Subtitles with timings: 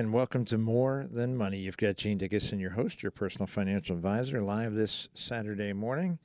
[0.00, 1.58] And welcome to More Than Money.
[1.58, 6.18] You've got Gene Dickinson, your host, your personal financial advisor, live this Saturday morning,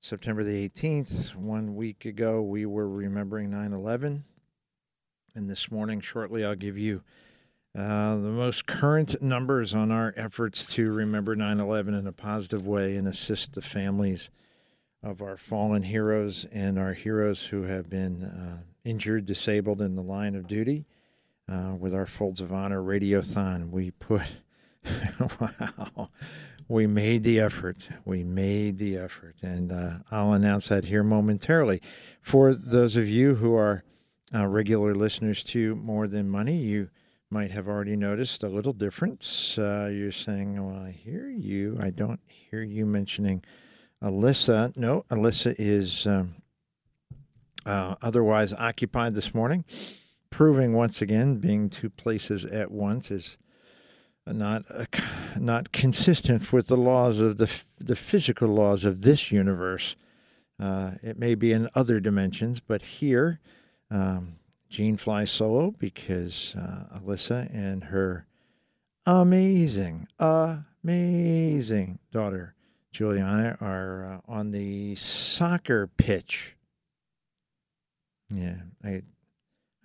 [0.00, 1.34] September the 18th.
[1.34, 4.22] One week ago, we were remembering 9 11.
[5.34, 7.02] And this morning, shortly, I'll give you
[7.76, 12.64] uh, the most current numbers on our efforts to remember 9 11 in a positive
[12.64, 14.30] way and assist the families
[15.02, 20.02] of our fallen heroes and our heroes who have been uh, injured, disabled in the
[20.02, 20.86] line of duty.
[21.46, 24.22] Uh, with our Folds of Honor Radiothon, we put,
[25.40, 26.08] wow,
[26.68, 27.88] we made the effort.
[28.06, 29.36] We made the effort.
[29.42, 31.82] And uh, I'll announce that here momentarily.
[32.22, 33.84] For those of you who are
[34.34, 36.88] uh, regular listeners to More Than Money, you
[37.28, 39.58] might have already noticed a little difference.
[39.58, 41.76] Uh, you're saying, well, I hear you.
[41.78, 43.42] I don't hear you mentioning
[44.02, 44.74] Alyssa.
[44.78, 46.36] No, Alyssa is um,
[47.66, 49.64] uh, otherwise occupied this morning
[50.34, 53.38] proving once again being two places at once is
[54.26, 54.84] not uh,
[55.38, 59.94] not consistent with the laws of the the physical laws of this universe.
[60.58, 63.38] Uh, it may be in other dimensions, but here,
[63.92, 64.34] um,
[64.68, 68.26] Gene flies solo because uh, Alyssa and her
[69.06, 72.54] amazing, amazing daughter
[72.90, 76.56] Juliana are uh, on the soccer pitch.
[78.30, 79.02] Yeah, I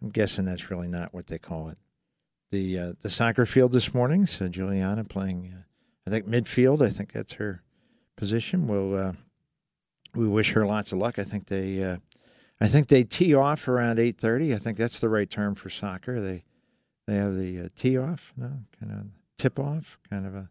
[0.01, 1.77] I'm guessing that's really not what they call it.
[2.51, 4.25] The uh, the soccer field this morning.
[4.25, 5.61] So Juliana playing, uh,
[6.07, 6.81] I think midfield.
[6.81, 7.63] I think that's her
[8.15, 8.67] position.
[8.67, 9.13] We'll uh,
[10.15, 11.19] we wish her lots of luck.
[11.19, 11.97] I think they uh,
[12.59, 14.53] I think they tee off around eight thirty.
[14.53, 16.19] I think that's the right term for soccer.
[16.19, 16.43] They
[17.07, 19.07] they have the uh, tee off, no, kind of
[19.37, 20.49] tip off, kind of a.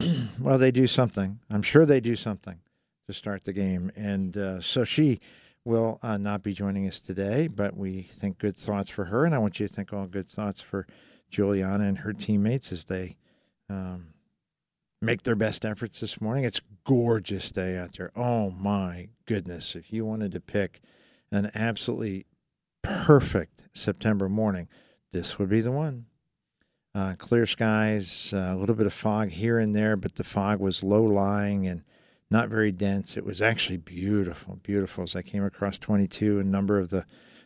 [0.40, 1.40] well, they do something.
[1.50, 2.58] I'm sure they do something
[3.06, 5.20] to start the game, and uh, so she
[5.68, 9.26] will uh, not be joining us today, but we think good thoughts for her.
[9.26, 10.86] And I want you to think all good thoughts for
[11.30, 13.18] Juliana and her teammates as they
[13.68, 14.14] um,
[15.02, 16.44] make their best efforts this morning.
[16.44, 18.10] It's gorgeous day out there.
[18.16, 19.76] Oh my goodness.
[19.76, 20.80] If you wanted to pick
[21.30, 22.24] an absolutely
[22.82, 24.68] perfect September morning,
[25.12, 26.06] this would be the one.
[26.94, 30.60] Uh, clear skies, uh, a little bit of fog here and there, but the fog
[30.60, 31.84] was low lying and
[32.30, 33.16] not very dense.
[33.16, 35.04] It was actually beautiful, beautiful.
[35.04, 37.04] As I came across 22, a number of the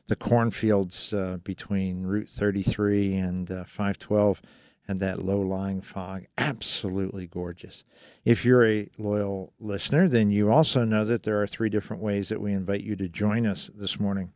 [0.09, 4.42] the cornfields uh, between Route 33 and uh, 512
[4.88, 6.25] had that low lying fog.
[6.37, 7.84] Absolutely gorgeous.
[8.25, 12.28] If you're a loyal listener, then you also know that there are three different ways
[12.28, 14.32] that we invite you to join us this morning.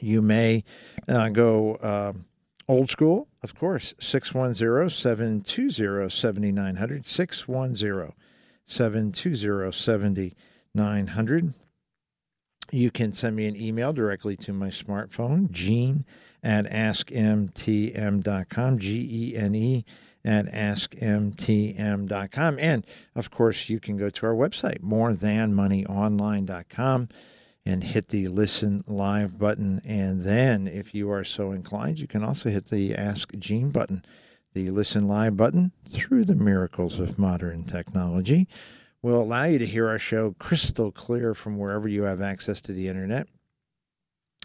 [0.00, 0.64] You may
[1.06, 2.14] uh, go uh,
[2.66, 7.06] old school, of course, 610 720 7900.
[7.06, 8.12] 610
[8.66, 11.54] 720 7900.
[12.72, 16.04] You can send me an email directly to my smartphone, gene
[16.42, 17.18] at askmtm.com,
[18.78, 19.84] G E N E
[20.24, 22.58] at askmtm.com.
[22.58, 22.84] And
[23.14, 27.08] of course, you can go to our website, morethanmoneyonline.com,
[27.64, 29.80] and hit the listen live button.
[29.84, 34.04] And then, if you are so inclined, you can also hit the Ask Gene button
[34.56, 38.48] the Listen Live button through the miracles of modern technology
[39.02, 42.72] will allow you to hear our show crystal clear from wherever you have access to
[42.72, 43.28] the internet.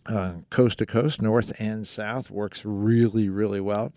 [0.06, 3.94] Uh, coast to coast, north and south, works really, really well.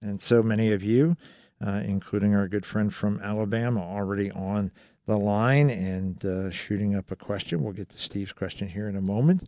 [0.00, 1.16] And so many of you,
[1.60, 4.70] uh, including our good friend from Alabama, already on
[5.06, 7.64] the line and uh, shooting up a question.
[7.64, 9.42] We'll get to Steve's question here in a moment.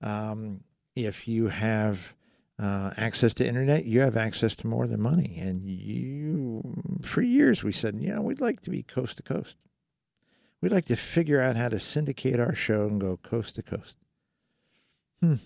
[0.00, 0.60] Um,
[0.94, 2.14] if you have
[2.60, 5.38] uh, access to internet, you have access to more than money.
[5.40, 6.62] And you,
[7.02, 9.56] for years, we said, yeah, we'd like to be coast to coast.
[10.60, 13.96] We'd like to figure out how to syndicate our show and go coast to coast.
[15.20, 15.36] Hmm.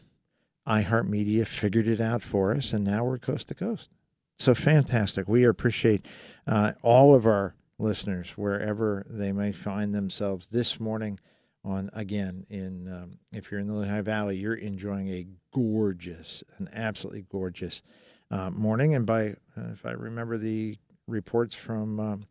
[0.67, 3.91] iHeartMedia figured it out for us, and now we're coast to coast.
[4.39, 5.29] So fantastic.
[5.29, 6.07] We appreciate
[6.47, 11.19] uh, all of our listeners, wherever they may find themselves this morning
[11.65, 16.69] on again in um, if you're in the Lehigh Valley, you're enjoying a gorgeous, an
[16.73, 17.83] absolutely gorgeous
[18.31, 18.95] uh, morning.
[18.95, 20.77] And by uh, if I remember the
[21.07, 22.25] reports from um,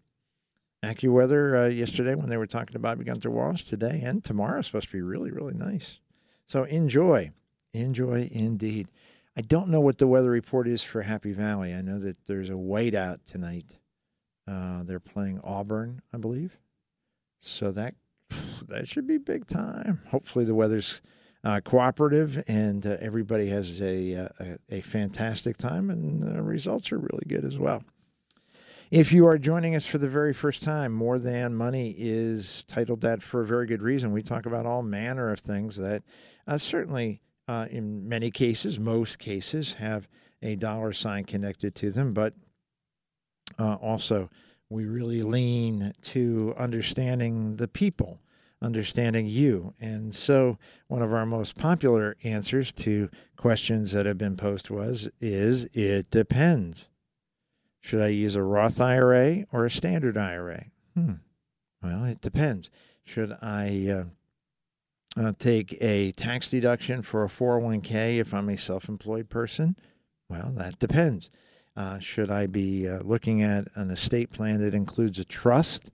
[0.84, 4.90] AccuWeather uh, yesterday when they were talking about Gunther Walsh today and tomorrow is supposed
[4.90, 6.00] to be really really nice.
[6.48, 7.32] So enjoy,
[7.74, 8.88] enjoy indeed.
[9.36, 11.74] I don't know what the weather report is for Happy Valley.
[11.74, 13.80] I know that there's a whiteout tonight.
[14.48, 16.60] Uh, they're playing Auburn, I believe.
[17.42, 17.96] So that
[18.68, 20.02] that should be big time.
[20.10, 21.02] Hopefully, the weather's
[21.44, 26.92] uh, cooperative and uh, everybody has a, uh, a, a fantastic time, and the results
[26.92, 27.84] are really good as well.
[28.92, 33.02] If you are joining us for the very first time, More Than Money is titled
[33.02, 34.12] that for a very good reason.
[34.12, 36.04] We talk about all manner of things that
[36.46, 40.08] uh, certainly uh, in many cases, most cases, have
[40.42, 42.34] a dollar sign connected to them, but
[43.60, 44.30] uh, also
[44.74, 48.20] we really lean to understanding the people,
[48.62, 49.74] understanding you.
[49.80, 55.08] And so, one of our most popular answers to questions that have been posed was
[55.22, 56.88] is it depends.
[57.80, 60.66] Should I use a Roth IRA or a standard IRA?
[60.96, 61.14] Hmm.
[61.82, 62.70] Well, it depends.
[63.04, 64.06] Should I
[65.18, 69.76] uh, uh, take a tax deduction for a 401k if I'm a self employed person?
[70.30, 71.30] Well, that depends.
[71.76, 75.90] Uh, should I be uh, looking at an estate plan that includes a trust,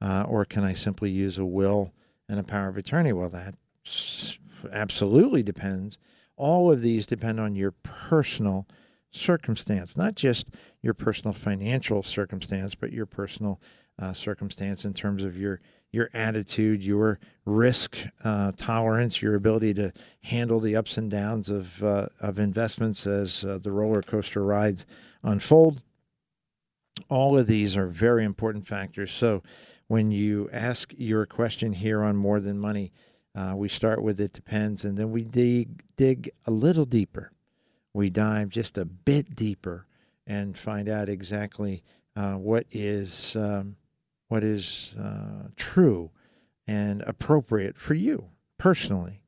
[0.00, 1.92] uh, or can I simply use a will
[2.28, 3.12] and a power of attorney?
[3.12, 3.56] Well, that
[4.72, 5.98] absolutely depends.
[6.36, 8.66] All of these depend on your personal
[9.10, 10.48] circumstance, not just
[10.82, 13.60] your personal financial circumstance, but your personal
[13.98, 15.60] uh, circumstance in terms of your
[15.92, 19.90] your attitude, your risk uh, tolerance, your ability to
[20.20, 24.84] handle the ups and downs of uh, of investments as uh, the roller coaster rides
[25.26, 25.82] unfold.
[27.10, 29.12] All of these are very important factors.
[29.12, 29.42] So,
[29.88, 32.92] when you ask your question here on more than money,
[33.36, 37.30] uh, we start with it depends, and then we dig dig a little deeper.
[37.92, 39.86] We dive just a bit deeper
[40.26, 41.84] and find out exactly
[42.16, 43.36] uh, what is.
[43.36, 43.76] Um,
[44.28, 46.10] what is uh, true
[46.66, 48.28] and appropriate for you
[48.58, 49.22] personally,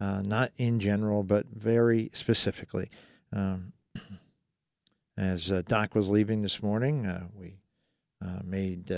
[0.00, 2.90] uh, not in general, but very specifically.
[3.32, 3.72] Um,
[5.20, 7.58] as uh, Doc was leaving this morning, uh, we
[8.24, 8.90] uh, made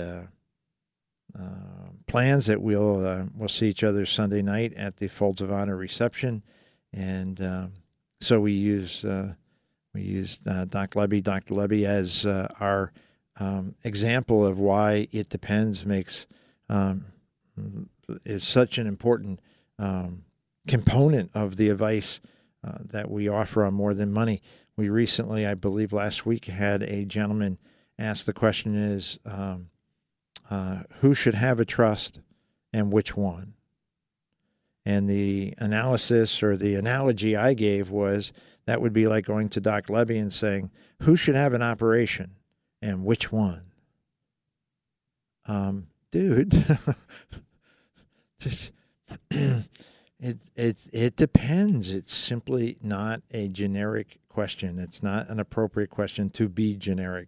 [2.07, 6.41] plans that we'll we'll see each other Sunday night at the Folds of Honor reception,
[6.93, 7.73] and um,
[8.21, 9.03] so we use
[9.93, 11.55] we use Doc Levy, Dr.
[11.55, 12.93] Levy as our
[13.39, 16.25] um, example of why it depends makes
[16.69, 17.05] um,
[18.25, 19.41] is such an important
[19.77, 20.23] um,
[20.67, 22.21] component of the advice
[22.65, 24.41] uh, that we offer on more than money.
[24.75, 27.59] We recently, I believe last week, had a gentleman
[27.99, 29.69] ask the question is um,
[30.49, 32.19] uh, who should have a trust
[32.71, 33.53] and which one?
[34.85, 38.33] And the analysis or the analogy I gave was
[38.65, 40.71] that would be like going to Doc Levy and saying,
[41.01, 42.35] who should have an operation
[42.81, 43.71] and which one?
[45.45, 46.51] Um, dude,
[48.39, 48.71] just
[50.23, 51.93] it it it depends.
[51.93, 54.79] It's simply not a generic question.
[54.79, 57.27] It's not an appropriate question to be generic.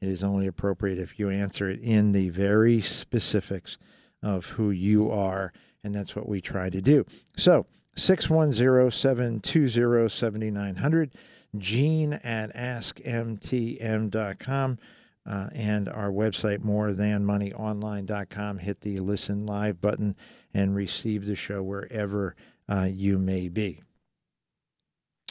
[0.00, 3.78] It is only appropriate if you answer it in the very specifics
[4.22, 5.52] of who you are,
[5.82, 7.04] and that's what we try to do.
[7.36, 7.66] So,
[7.96, 11.10] 610 720 7900,
[11.58, 14.78] gene at askmtm.com
[15.26, 18.58] uh, and our website, morethanmoneyonline.com.
[18.58, 20.14] Hit the listen live button
[20.56, 22.34] and receive the show wherever
[22.66, 23.82] uh, you may be.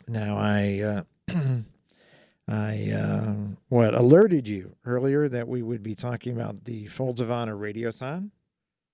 [0.08, 1.04] Now, I.
[1.30, 1.34] Uh,
[2.48, 3.34] I uh,
[3.70, 8.30] what alerted you earlier that we would be talking about the Folds of Honor Radiothon.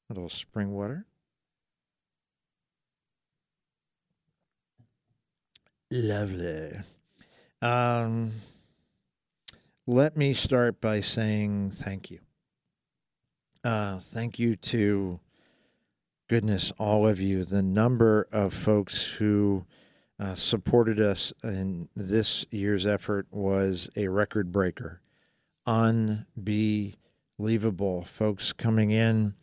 [0.10, 1.06] A little spring water.
[5.92, 6.80] Lovely.
[7.62, 8.32] Um,
[9.86, 12.20] let me start by saying thank you.
[13.66, 15.20] Uh, thank you to
[16.32, 17.44] goodness, all of you.
[17.44, 19.66] The number of folks who
[20.18, 25.02] uh, supported us in this year's effort was a record breaker.
[25.66, 26.96] Unbelievable.
[28.06, 29.34] Folks coming in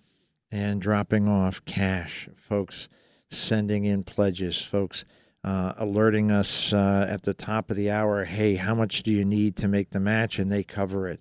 [0.50, 2.88] and dropping off cash, folks
[3.30, 5.04] sending in pledges, folks
[5.44, 9.26] uh, alerting us uh, at the top of the hour, hey, how much do you
[9.26, 10.38] need to make the match?
[10.38, 11.20] And they cover it.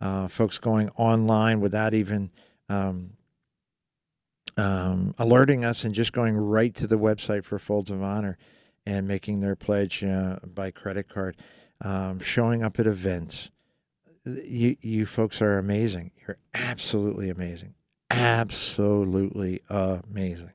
[0.00, 2.32] Uh, folks going online without even
[2.68, 3.10] um,
[4.56, 8.38] um, alerting us and just going right to the website for Folds of Honor
[8.86, 11.36] and making their pledge uh, by credit card,
[11.80, 13.50] um, showing up at events.
[14.24, 16.12] You, you folks are amazing.
[16.26, 17.74] You're absolutely amazing.
[18.10, 20.52] Absolutely amazing.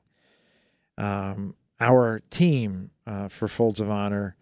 [0.96, 4.36] Um, our team uh, for Folds of Honor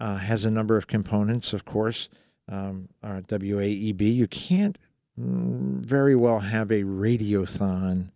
[0.00, 2.08] uh, has a number of components, of course.
[2.48, 4.78] Um, our WAEB, you can't
[5.18, 8.10] mm, very well have a radiothon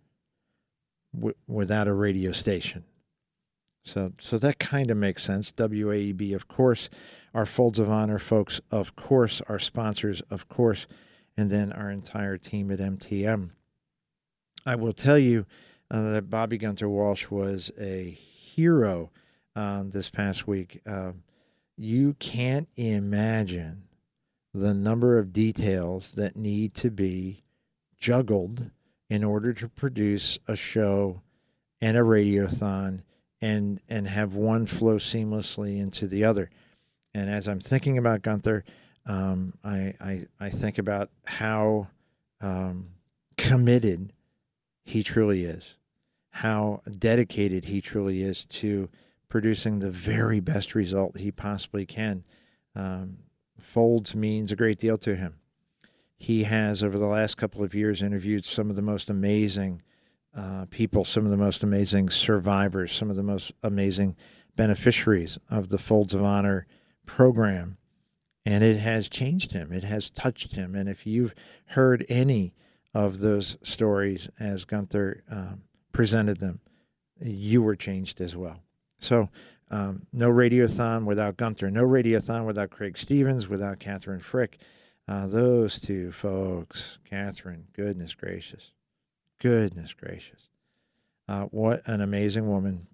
[1.15, 2.85] w- without a radio station.
[3.85, 5.50] So, so that kind of makes sense.
[5.53, 6.91] WAEB, of course,
[7.33, 10.87] our Folds of Honor folks, of course, our sponsors, of course,
[11.37, 13.50] and then our entire team at MTM.
[14.67, 15.47] I will tell you
[15.91, 19.11] uh, that Bobby Gunther Walsh was a hero
[19.57, 20.81] um, this past week.
[20.85, 21.23] Um,
[21.77, 23.85] you can't imagine
[24.53, 27.45] the number of details that need to be
[27.99, 28.71] juggled
[29.09, 31.23] in order to produce a show
[31.81, 33.03] and a radiothon
[33.41, 36.50] and and have one flow seamlessly into the other.
[37.15, 38.65] And as I'm thinking about Gunther,
[39.07, 41.88] um, I, I I think about how
[42.41, 42.88] um,
[43.37, 44.12] committed
[44.85, 45.77] he truly is,
[46.31, 48.88] how dedicated he truly is to
[49.29, 52.25] producing the very best result he possibly can.
[52.75, 53.19] Um,
[53.61, 55.38] Folds means a great deal to him.
[56.19, 59.83] He has, over the last couple of years, interviewed some of the most amazing
[60.37, 64.17] uh, people, some of the most amazing survivors, some of the most amazing
[64.57, 66.67] beneficiaries of the Folds of Honor
[67.07, 67.79] program.
[68.45, 70.75] And it has changed him, it has touched him.
[70.75, 71.35] And if you've
[71.67, 72.55] heard any
[72.95, 76.61] of those stories as Gunther um, presented them,
[77.21, 78.63] you were changed as well.
[78.99, 79.29] So,
[79.71, 84.59] um, no radiothon without Gunther, no radiothon without Craig Stevens, without Catherine Frick.
[85.09, 88.73] Uh, those two folks, Catherine, goodness gracious,
[89.41, 90.50] goodness gracious.
[91.27, 92.87] Uh, what an amazing woman.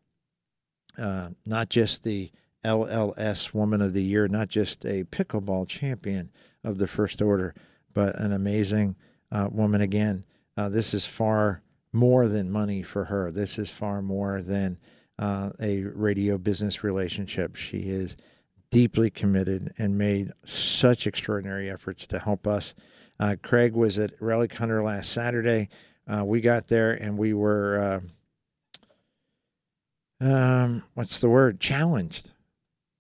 [0.97, 2.31] Uh, not just the
[2.65, 6.31] LLS Woman of the Year, not just a pickleball champion
[6.63, 7.53] of the First Order,
[7.93, 8.95] but an amazing
[9.33, 10.25] uh, woman again.
[10.57, 13.33] Uh, this is far more than money for her.
[13.33, 14.79] This is far more than
[15.19, 17.57] uh, a radio business relationship.
[17.57, 18.17] She is
[18.75, 22.75] deeply committed and made such extraordinary efforts to help us.
[23.21, 25.69] Uh, Craig was at Relic Hunter last Saturday.
[26.09, 28.03] Uh, we got there and we were,
[30.21, 31.61] uh, um, what's the word?
[31.61, 32.33] Challenged.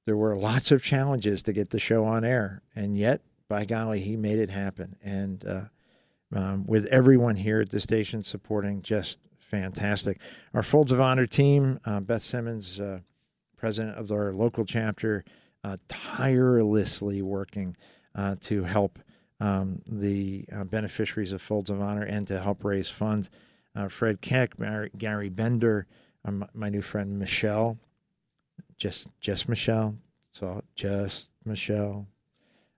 [0.07, 3.99] There were lots of challenges to get the show on air, and yet, by golly,
[4.01, 4.95] he made it happen.
[5.03, 5.65] And uh,
[6.33, 10.21] um, with everyone here at the station supporting, just fantastic.
[10.53, 13.01] Our Folds of Honor team, uh, Beth Simmons, uh,
[13.57, 15.25] president of our local chapter,
[15.65, 17.77] uh, tirelessly working
[18.15, 18.99] uh, to help
[19.41, 23.31] um, the uh, beneficiaries of Folds of Honor and to help raise funds.
[23.75, 24.55] Uh, Fred Keck,
[24.97, 25.87] Gary Bender,
[26.25, 27.77] um, my new friend Michelle,
[28.77, 29.97] just just Michelle,
[30.31, 32.07] so just Michelle,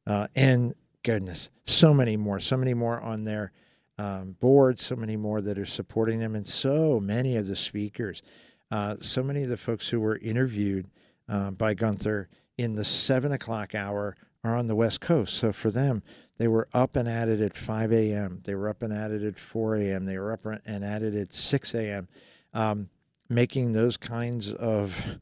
[0.06, 3.52] and goodness, so many more, so many more on their
[3.98, 8.22] um, board, so many more that are supporting them, and so many of the speakers,
[8.70, 10.86] uh, so many of the folks who were interviewed
[11.28, 12.28] uh, by Gunther
[12.58, 15.34] in the seven o'clock hour are on the West Coast.
[15.34, 16.02] So for them,
[16.38, 19.22] they were up and at it at 5 a.m., they were up and at it
[19.22, 22.08] at 4 a.m., they were up and at it at 6 a.m.,
[22.52, 22.88] um,
[23.28, 25.18] making those kinds of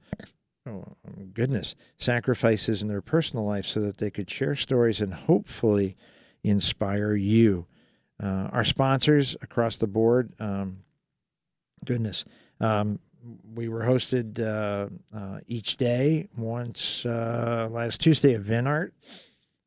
[0.66, 0.96] oh,
[1.32, 5.96] goodness sacrifices in their personal life so that they could share stories and hopefully
[6.42, 7.66] inspire you
[8.22, 10.78] uh, our sponsors across the board, um,
[11.84, 12.24] goodness,
[12.60, 12.98] um,
[13.54, 16.28] we were hosted uh, uh, each day.
[16.36, 18.90] Once uh, last Tuesday at Vinart,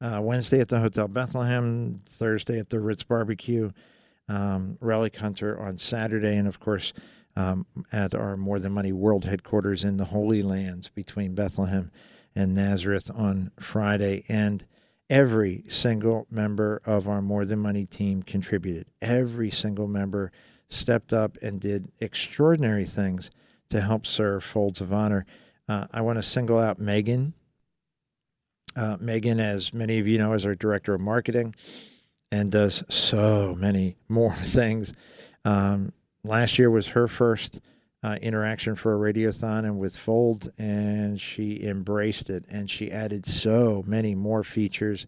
[0.02, 3.72] Wednesday at the Hotel Bethlehem, Thursday at the Ritz Barbecue,
[4.30, 6.94] um, Relic Hunter on Saturday, and of course
[7.36, 11.92] um, at our More Than Money World headquarters in the Holy Lands between Bethlehem
[12.36, 14.26] and Nazareth on Friday.
[14.28, 14.66] And
[15.10, 18.88] every single member of our More Than Money team contributed.
[19.02, 20.32] Every single member
[20.68, 23.30] stepped up and did extraordinary things
[23.70, 25.26] to help serve Folds of Honor.
[25.68, 27.34] Uh, I want to single out Megan.
[28.76, 31.56] Uh, Megan, as many of you know, is our director of marketing
[32.32, 34.94] and does so many more things.
[35.46, 35.94] Um,
[36.24, 37.60] last year was her first
[38.04, 42.46] uh, interaction for a radiothon and with Fold, and she embraced it.
[42.50, 45.08] And she added so many more features,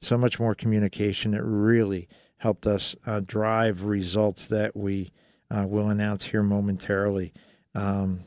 [0.00, 1.34] so much more communication.
[1.34, 5.12] It really helped us uh, drive results that we
[5.50, 7.32] uh, will announce here momentarily.
[7.74, 8.20] Um,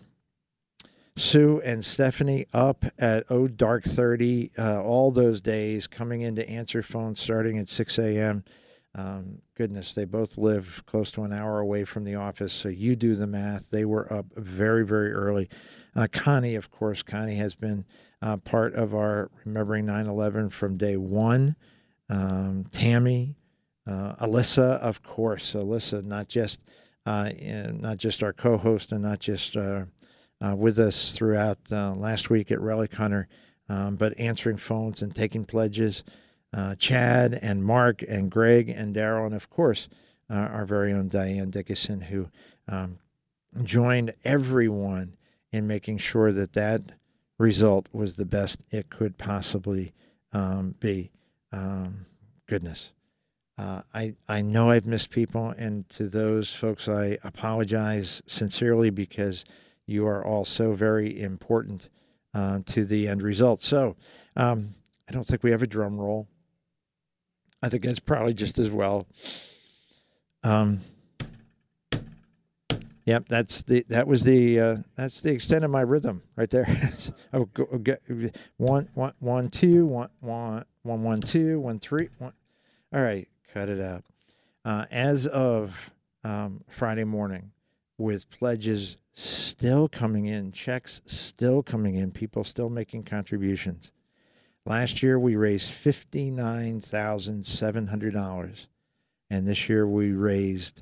[1.15, 6.49] Sue and Stephanie up at Oh Dark 30 uh, all those days, coming in to
[6.49, 8.43] answer phones starting at 6 a.m.
[8.95, 12.53] Um, goodness, they both live close to an hour away from the office.
[12.53, 13.69] So you do the math.
[13.69, 15.49] They were up very, very early.
[15.95, 17.85] Uh, Connie, of course, Connie has been
[18.21, 21.55] uh, part of our Remembering 9 11 from day one.
[22.09, 23.35] Um, Tammy,
[23.87, 26.61] uh, Alyssa, of course, Alyssa, not just
[27.05, 29.85] not just our co-host and not just uh,
[30.43, 33.27] uh, with us throughout last week at Relic Hunter,
[33.69, 36.03] um, but answering phones and taking pledges
[36.53, 39.89] uh, Chad and Mark and Greg and Daryl, and of course,
[40.29, 42.29] uh, our very own Diane Dickinson, who
[42.67, 42.99] um,
[43.63, 45.17] joined everyone
[45.51, 46.93] in making sure that that
[47.37, 49.93] result was the best it could possibly
[50.31, 51.11] um, be.
[51.51, 52.05] Um,
[52.47, 52.93] goodness.
[53.57, 59.45] Uh, I, I know I've missed people, and to those folks, I apologize sincerely because
[59.85, 61.89] you are all so very important
[62.33, 63.61] uh, to the end result.
[63.61, 63.95] So,
[64.35, 64.73] um,
[65.07, 66.27] I don't think we have a drum roll.
[67.61, 69.07] I think that's probably just as well.
[70.43, 70.81] Um,
[73.05, 76.65] Yep, that's the that was the uh, that's the extent of my rhythm right there.
[77.33, 77.97] oh, go, go,
[78.57, 82.31] one one one two one one one one two one three one.
[82.93, 84.03] All right, cut it out.
[84.65, 85.91] Uh, as of
[86.23, 87.51] um, Friday morning,
[87.97, 93.91] with pledges still coming in, checks still coming in, people still making contributions.
[94.65, 98.67] Last year we raised fifty nine thousand seven hundred dollars,
[99.29, 100.81] and this year we raised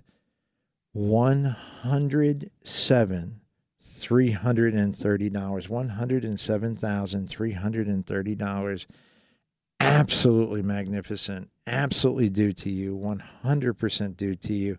[0.93, 3.41] one hundred seven
[3.79, 8.87] three hundred and thirty dollars, one hundred and seven thousand three hundred and thirty dollars.
[9.81, 14.77] Absolutely magnificent, absolutely due to you, one hundred percent due to you.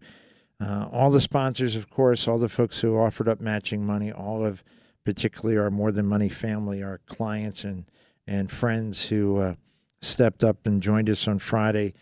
[0.61, 4.47] Uh, all the sponsors, of course, all the folks who offered up matching money, all
[4.47, 4.63] of
[5.05, 7.85] particularly our More Than Money family, our clients and
[8.29, 9.55] and friends who uh,
[10.01, 11.95] stepped up and joined us on Friday.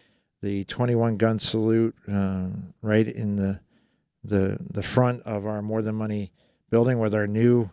[0.43, 2.49] The 21 gun salute uh,
[2.83, 3.61] right in the
[4.23, 6.33] the the front of our More Than Money
[6.69, 7.71] building with our new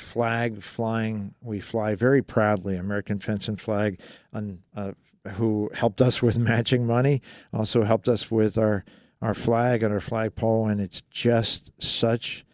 [0.00, 1.34] flag flying.
[1.40, 4.00] We fly very proudly, American Fencing flag,
[4.32, 4.92] on, uh,
[5.32, 8.84] who helped us with matching money, also helped us with our
[9.20, 12.44] our flag and our flagpole, and it's just such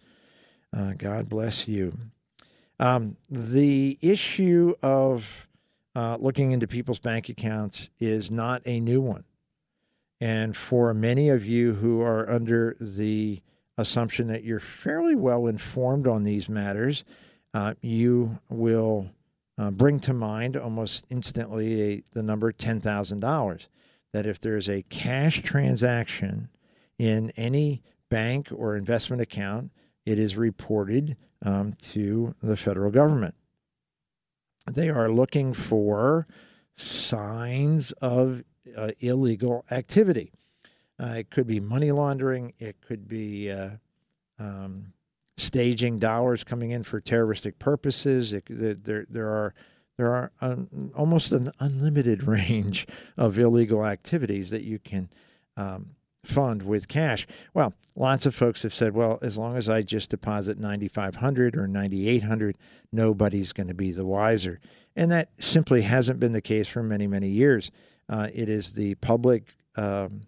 [0.74, 1.92] Uh, God bless you.
[2.80, 5.46] Um, the issue of
[5.94, 9.24] uh, looking into people's bank accounts is not a new one.
[10.20, 13.42] And for many of you who are under the
[13.76, 17.04] assumption that you're fairly well informed on these matters,
[17.52, 19.10] uh, you will
[19.58, 23.66] uh, bring to mind almost instantly a, the number $10,000.
[24.12, 26.48] That if there's a cash transaction
[26.98, 29.70] in any bank or investment account,
[30.04, 33.34] it is reported um, to the federal government.
[34.70, 36.26] They are looking for
[36.76, 38.44] signs of
[38.76, 40.32] uh, illegal activity.
[41.02, 42.52] Uh, it could be money laundering.
[42.58, 43.70] It could be uh,
[44.38, 44.92] um,
[45.36, 48.32] staging dollars coming in for terroristic purposes.
[48.32, 49.54] It, there, there are
[49.96, 55.10] there are un, almost an unlimited range of illegal activities that you can
[55.56, 55.90] um,
[56.24, 57.26] fund with cash.
[57.52, 61.66] Well, lots of folks have said, well, as long as I just deposit 9500 or
[61.66, 62.56] 9800,
[62.92, 64.60] nobody's going to be the wiser.
[64.94, 67.70] And that simply hasn't been the case for many, many years.
[68.08, 70.22] Uh, it is the public um,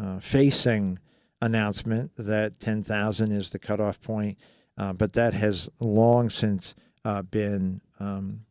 [0.00, 0.98] uh, facing
[1.40, 4.38] announcement that 10,000 is the cutoff point,
[4.78, 6.74] uh, but that has long since
[7.04, 8.44] uh, been, um,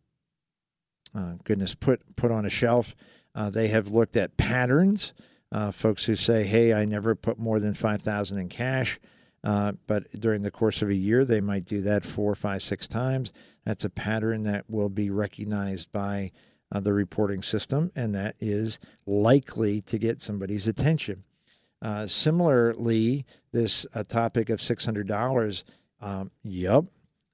[1.14, 2.96] uh, goodness, put put on a shelf.
[3.34, 5.14] Uh, they have looked at patterns.
[5.52, 9.00] Uh, folks who say, "Hey, I never put more than 5,000 in cash,"
[9.44, 12.88] uh, but during the course of a year, they might do that four, five, six
[12.88, 13.34] times.
[13.66, 16.32] That's a pattern that will be recognized by
[16.74, 21.26] the reporting system, and that is likely to get somebody's attention.
[21.82, 25.64] Uh, similarly, this uh, topic of $600,
[26.00, 26.86] um, yep,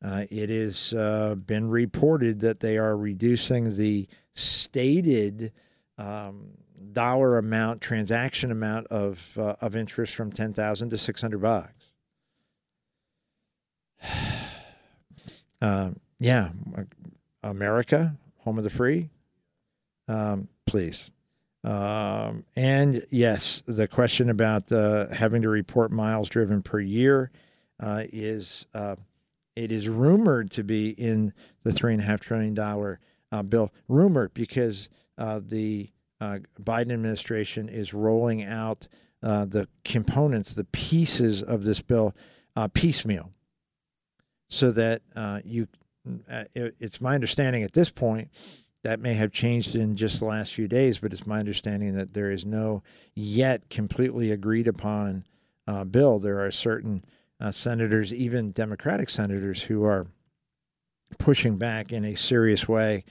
[0.04, 5.52] uh, it has uh, been reported that they are reducing the stated
[5.98, 6.50] um,
[6.92, 11.92] dollar amount, transaction amount of uh, of interest from ten thousand to six hundred bucks.
[15.60, 16.50] Um, yeah,
[17.42, 19.10] America, home of the free.
[20.08, 21.10] Um, please,
[21.64, 27.32] um, and yes, the question about uh, having to report miles driven per year
[27.80, 28.96] uh, is uh,
[29.58, 33.00] it is rumored to be in the three and a half trillion dollar
[33.32, 33.74] uh, bill.
[33.88, 35.90] Rumored because uh, the
[36.22, 38.88] uh, Biden administration is rolling out
[39.24, 42.16] uh, the components, the pieces of this bill
[42.56, 43.32] uh, piecemeal,
[44.48, 45.68] so that uh, you.
[46.56, 48.30] It, it's my understanding at this point
[48.84, 52.14] that may have changed in just the last few days, but it's my understanding that
[52.14, 52.82] there is no
[53.14, 55.26] yet completely agreed upon
[55.68, 56.20] uh, bill.
[56.20, 57.04] There are certain
[57.52, 60.08] senators, even Democratic senators, who are
[61.18, 63.04] pushing back in a serious way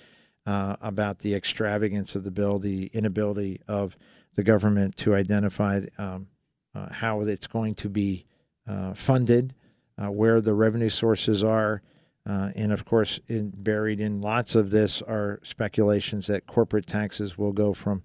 [0.46, 3.96] uh, about the extravagance of the bill, the inability of
[4.34, 6.28] the government to identify um,
[6.74, 8.26] uh, how it's going to be
[8.68, 9.54] uh, funded,
[9.98, 11.82] uh, where the revenue sources are.
[12.28, 17.38] Uh, and of course, in, buried in lots of this are speculations that corporate taxes
[17.38, 18.02] will go from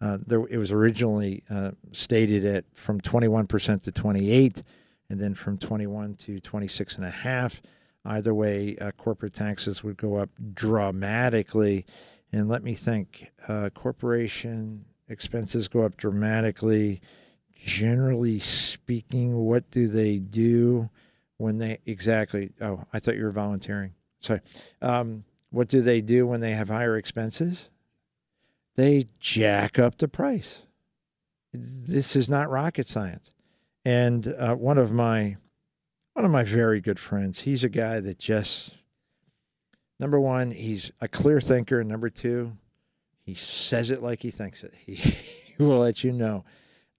[0.00, 0.44] uh, there.
[0.46, 1.42] It was originally
[1.92, 4.62] stated at from 21% to 28,
[5.14, 7.62] and then from 21 to 26 and a half.
[8.04, 11.86] Either way, uh, corporate taxes would go up dramatically.
[12.32, 17.00] And let me think uh, corporation expenses go up dramatically.
[17.64, 20.90] Generally speaking, what do they do
[21.36, 22.50] when they exactly?
[22.60, 23.94] Oh, I thought you were volunteering.
[24.18, 24.40] Sorry.
[24.82, 27.68] Um, what do they do when they have higher expenses?
[28.74, 30.62] They jack up the price.
[31.52, 33.30] This is not rocket science.
[33.84, 35.36] And uh, one of my
[36.14, 37.40] one of my very good friends.
[37.40, 38.72] He's a guy that just,
[39.98, 41.80] number one, he's a clear thinker.
[41.80, 42.56] And number two,
[43.20, 44.74] he says it like he thinks it.
[44.86, 46.44] He, he will let you know.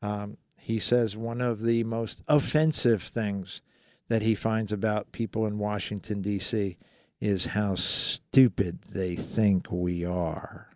[0.02, 3.62] Um, he says one of the most offensive things
[4.10, 6.78] that he finds about people in Washington, D.C.
[7.22, 10.70] is how stupid they think we are.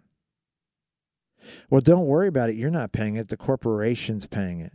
[1.70, 2.56] Well, don't worry about it.
[2.56, 4.74] You're not paying it, the corporation's paying it.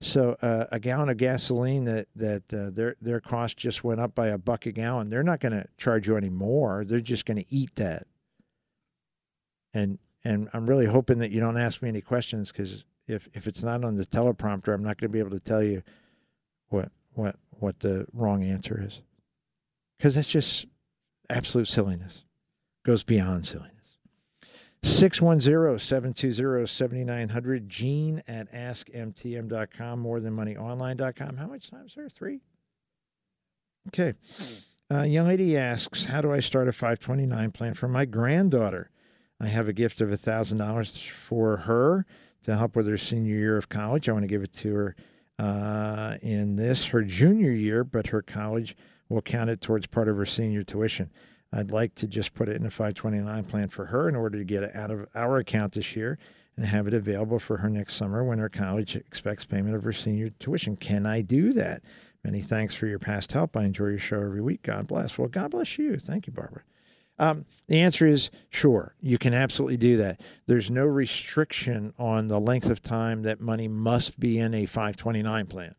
[0.00, 4.14] So uh, a gallon of gasoline that that uh, their their cost just went up
[4.14, 5.08] by a buck a gallon.
[5.08, 6.84] They're not going to charge you any more.
[6.84, 8.06] They're just going to eat that.
[9.72, 13.46] And and I'm really hoping that you don't ask me any questions because if if
[13.46, 15.82] it's not on the teleprompter, I'm not going to be able to tell you
[16.68, 19.00] what what what the wrong answer is
[19.98, 20.66] because that's just
[21.30, 22.24] absolute silliness.
[22.84, 23.73] Goes beyond silliness.
[24.84, 27.66] 610-720-7900.
[27.66, 32.10] Gene at askmtm.com more than money online.com how much time sir?
[32.10, 32.42] Three?
[33.88, 34.12] Okay.
[34.92, 38.90] Uh, young lady asks how do i start a 529 plan for my granddaughter?
[39.40, 42.04] I have a gift of $1000 for her
[42.44, 44.06] to help with her senior year of college.
[44.08, 44.94] I want to give it to her
[45.38, 48.76] uh, in this her junior year but her college
[49.08, 51.10] will count it towards part of her senior tuition
[51.54, 54.44] I'd like to just put it in a 529 plan for her in order to
[54.44, 56.18] get it out of our account this year
[56.56, 59.92] and have it available for her next summer when her college expects payment of her
[59.92, 60.74] senior tuition.
[60.74, 61.82] Can I do that?
[62.24, 63.56] Many thanks for your past help.
[63.56, 64.62] I enjoy your show every week.
[64.62, 65.16] God bless.
[65.16, 65.96] Well, God bless you.
[65.98, 66.62] Thank you, Barbara.
[67.18, 68.96] Um, the answer is sure.
[69.00, 70.20] You can absolutely do that.
[70.46, 75.46] There's no restriction on the length of time that money must be in a 529
[75.46, 75.74] plan.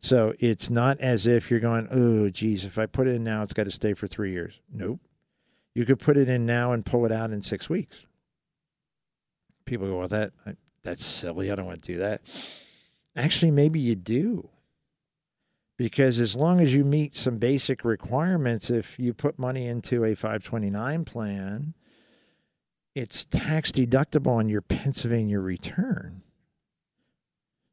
[0.00, 3.42] So it's not as if you're going, oh, geez, if I put it in now,
[3.42, 4.60] it's got to stay for three years.
[4.72, 5.00] Nope.
[5.76, 8.06] You could put it in now and pull it out in six weeks.
[9.66, 10.32] People go, well, that
[10.82, 11.52] that's silly.
[11.52, 12.22] I don't want to do that.
[13.14, 14.48] Actually, maybe you do.
[15.76, 20.14] Because as long as you meet some basic requirements, if you put money into a
[20.14, 21.74] 529 plan,
[22.94, 26.22] it's tax deductible on your Pennsylvania return.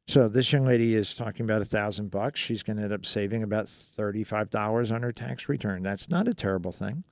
[0.08, 2.38] So this young lady is talking about a thousand bucks.
[2.38, 5.82] She's going to end up saving about thirty-five dollars on her tax return.
[5.82, 7.04] That's not a terrible thing.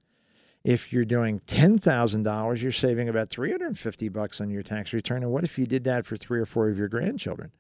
[0.65, 5.23] If you're doing $10,000, you're saving about 350 bucks on your tax return.
[5.23, 7.51] And what if you did that for three or four of your grandchildren?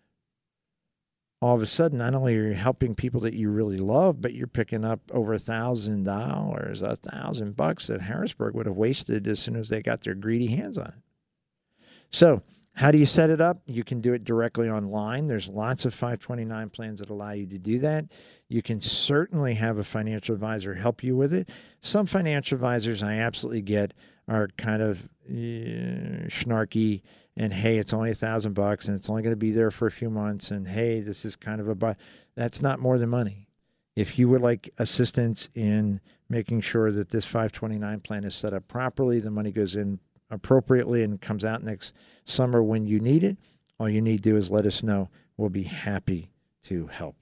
[1.40, 4.32] All of a sudden, not only are you helping people that you really love, but
[4.32, 9.26] you're picking up over a thousand dollars, a thousand bucks that Harrisburg would have wasted
[9.26, 11.84] as soon as they got their greedy hands on it.
[12.10, 12.42] So
[12.74, 13.58] how do you set it up?
[13.66, 15.26] You can do it directly online.
[15.26, 18.06] There's lots of 529 plans that allow you to do that.
[18.48, 21.50] You can certainly have a financial advisor help you with it.
[21.82, 23.92] Some financial advisors I absolutely get
[24.26, 27.02] are kind of uh, snarky
[27.36, 29.86] and hey, it's only a thousand bucks and it's only going to be there for
[29.86, 31.98] a few months and hey, this is kind of a but
[32.34, 33.48] that's not more than money.
[33.96, 38.66] If you would like assistance in making sure that this 529 plan is set up
[38.66, 40.00] properly, the money goes in
[40.32, 41.92] appropriately and comes out next
[42.24, 43.36] summer when you need it,
[43.78, 45.08] all you need to do is let us know.
[45.36, 46.30] We'll be happy
[46.64, 47.16] to help.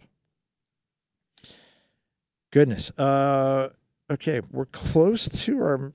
[2.51, 2.91] Goodness.
[2.99, 3.71] Uh,
[4.11, 5.93] okay, we're close to our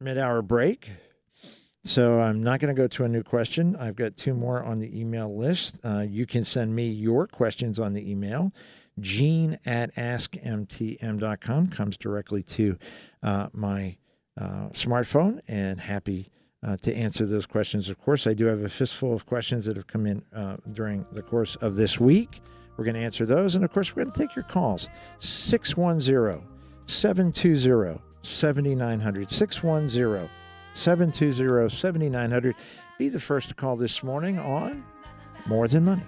[0.00, 0.90] mid hour break.
[1.86, 3.76] So I'm not going to go to a new question.
[3.76, 5.78] I've got two more on the email list.
[5.84, 8.54] Uh, you can send me your questions on the email.
[9.00, 12.78] Gene at askmtm.com comes directly to
[13.22, 13.96] uh, my
[14.40, 16.30] uh, smartphone, and happy
[16.64, 17.88] uh, to answer those questions.
[17.88, 21.06] Of course, I do have a fistful of questions that have come in uh, during
[21.12, 22.40] the course of this week.
[22.76, 23.54] We're going to answer those.
[23.54, 26.46] And of course, we're going to take your calls 610
[26.86, 29.30] 720 7900.
[29.30, 30.30] 610
[30.72, 32.56] 720 7900.
[32.98, 34.84] Be the first to call this morning on
[35.46, 36.02] More Than Money.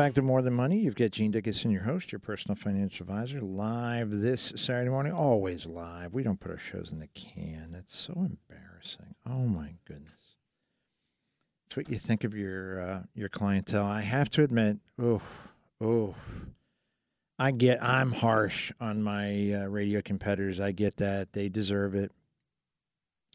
[0.00, 0.78] Back to More Than Money.
[0.78, 5.12] You've got Gene Dickinson, your host, your personal financial advisor, live this Saturday morning.
[5.12, 6.14] Always live.
[6.14, 7.68] We don't put our shows in the can.
[7.70, 9.14] That's so embarrassing.
[9.26, 10.36] Oh my goodness.
[11.66, 13.84] It's what you think of your uh, your clientele.
[13.84, 15.20] I have to admit, oh,
[15.82, 16.14] oh,
[17.38, 17.84] I get.
[17.84, 20.60] I'm harsh on my uh, radio competitors.
[20.60, 21.34] I get that.
[21.34, 22.10] They deserve it.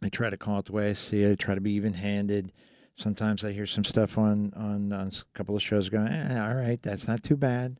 [0.02, 1.32] I try to call it the way I see it.
[1.32, 2.52] I try to be even handed.
[2.98, 6.56] Sometimes I hear some stuff on on, on a couple of shows going, eh, all
[6.56, 7.78] right, that's not too bad.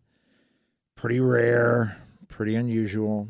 [0.96, 3.28] Pretty rare, pretty unusual.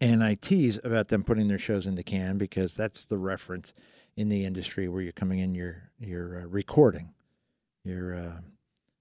[0.00, 3.72] And I tease about them putting their shows in the can because that's the reference
[4.16, 7.12] in the industry where you're coming in, you're you're uh, recording,
[7.84, 8.40] you're uh,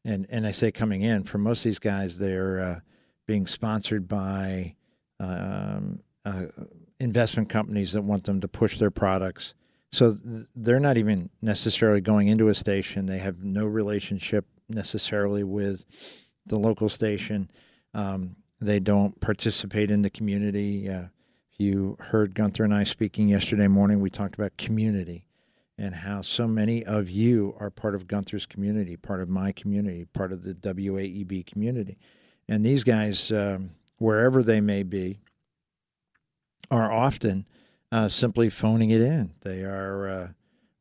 [0.05, 2.79] and and I say coming in for most of these guys, they're uh,
[3.25, 4.75] being sponsored by
[5.19, 6.45] um, uh,
[6.99, 9.53] investment companies that want them to push their products.
[9.93, 10.17] So
[10.55, 13.05] they're not even necessarily going into a station.
[13.05, 15.85] They have no relationship necessarily with
[16.47, 17.51] the local station.
[17.93, 20.89] Um, they don't participate in the community.
[20.89, 21.03] Uh,
[21.51, 25.27] if you heard Gunther and I speaking yesterday morning, we talked about community
[25.77, 30.05] and how so many of you are part of Gunther's community, part of my community,
[30.05, 31.99] part of the WAEB community.
[32.47, 35.19] And these guys, um, wherever they may be,
[36.71, 37.45] are often
[37.93, 39.31] uh, simply phoning it in.
[39.41, 40.27] They are, uh,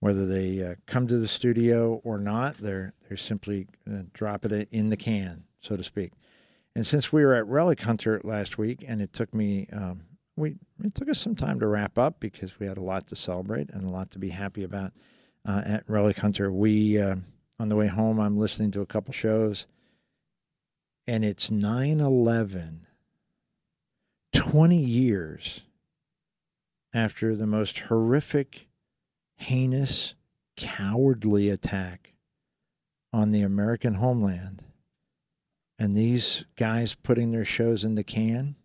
[0.01, 4.69] whether they uh, come to the studio or not, they're they're simply uh, dropping it
[4.71, 6.13] in the can, so to speak.
[6.75, 10.05] And since we were at Relic Hunter last week, and it took me, um,
[10.37, 13.17] we it took us some time to wrap up because we had a lot to
[13.17, 14.93] celebrate and a lot to be happy about
[15.47, 16.51] uh, at Relic Hunter.
[16.51, 17.17] We uh,
[17.59, 19.67] on the way home, I'm listening to a couple shows,
[21.07, 22.87] and it's 9/11.
[24.35, 25.61] 20 years
[26.95, 28.69] after the most horrific,
[29.37, 30.15] heinous,
[30.57, 32.15] cowardly attack
[33.13, 34.65] on the American homeland.
[35.79, 38.57] And these guys putting their shows in the can,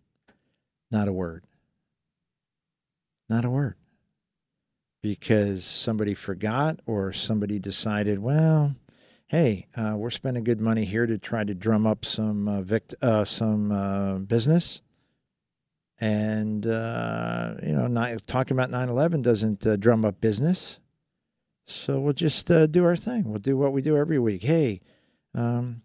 [0.92, 1.46] not a word.
[3.30, 3.76] Not a word.
[5.02, 8.76] Because somebody forgot or somebody decided, well,
[9.28, 12.96] hey, uh, we're spending good money here to try to drum up some uh, vict-
[13.02, 14.82] uh, some uh, business
[16.00, 20.80] and uh, you know, not, talking about 9/11 doesn't uh, drum up business.
[21.66, 23.26] So we'll just uh, do our thing.
[23.26, 24.42] We'll do what we do every week.
[24.42, 24.82] Hey,
[25.36, 25.82] um,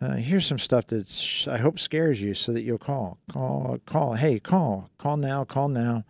[0.00, 4.14] uh, here's some stuff that I hope scares you, so that you'll call, call, call.
[4.14, 6.04] Hey, call, call now, call now.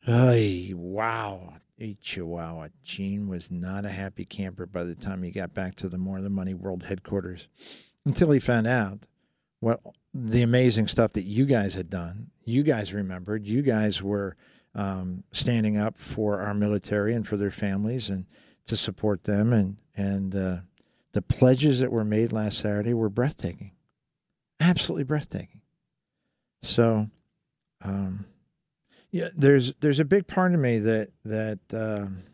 [0.00, 2.68] Hey, wow, a chihuahua.
[2.82, 6.20] Gene was not a happy camper by the time he got back to the More
[6.22, 7.48] Than Money World headquarters,
[8.06, 9.00] until he found out
[9.60, 9.80] what
[10.26, 12.30] the amazing stuff that you guys had done.
[12.44, 13.46] You guys remembered.
[13.46, 14.36] You guys were
[14.74, 18.26] um, standing up for our military and for their families and
[18.66, 19.52] to support them.
[19.52, 20.56] And and uh,
[21.12, 23.72] the pledges that were made last Saturday were breathtaking,
[24.60, 25.62] absolutely breathtaking.
[26.62, 27.08] So,
[27.82, 28.26] um,
[29.10, 31.58] yeah, there's there's a big part of me that that.
[31.72, 32.24] Um,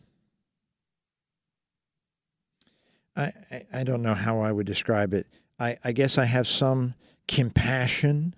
[3.17, 5.29] I, I, I don't know how I would describe it.
[5.59, 6.95] I, I guess I have some
[7.27, 8.35] compassion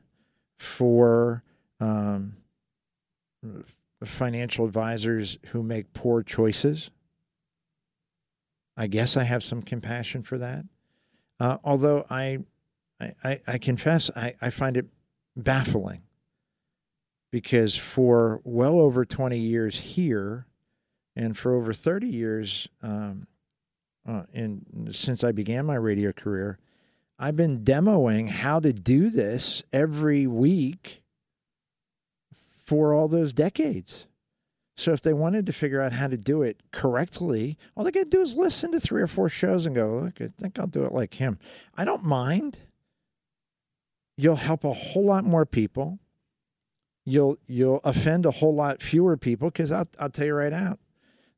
[0.58, 1.42] for
[1.80, 2.36] um,
[4.04, 6.90] financial advisors who make poor choices.
[8.76, 10.64] I guess I have some compassion for that.
[11.40, 12.38] Uh, although I,
[13.00, 14.86] I, I confess, I, I find it
[15.36, 16.02] baffling
[17.30, 20.46] because for well over 20 years here
[21.14, 23.26] and for over 30 years um,
[24.08, 26.58] uh, in, since I began my radio career,
[27.18, 31.02] I've been demoing how to do this every week
[32.64, 34.06] for all those decades.
[34.76, 38.04] So if they wanted to figure out how to do it correctly, all they got
[38.04, 40.66] to do is listen to three or four shows and go, look, I think I'll
[40.66, 41.38] do it like him.
[41.76, 42.58] I don't mind.
[44.18, 45.98] You'll help a whole lot more people.
[47.06, 50.80] You'll you'll offend a whole lot fewer people because I'll I'll tell you right out,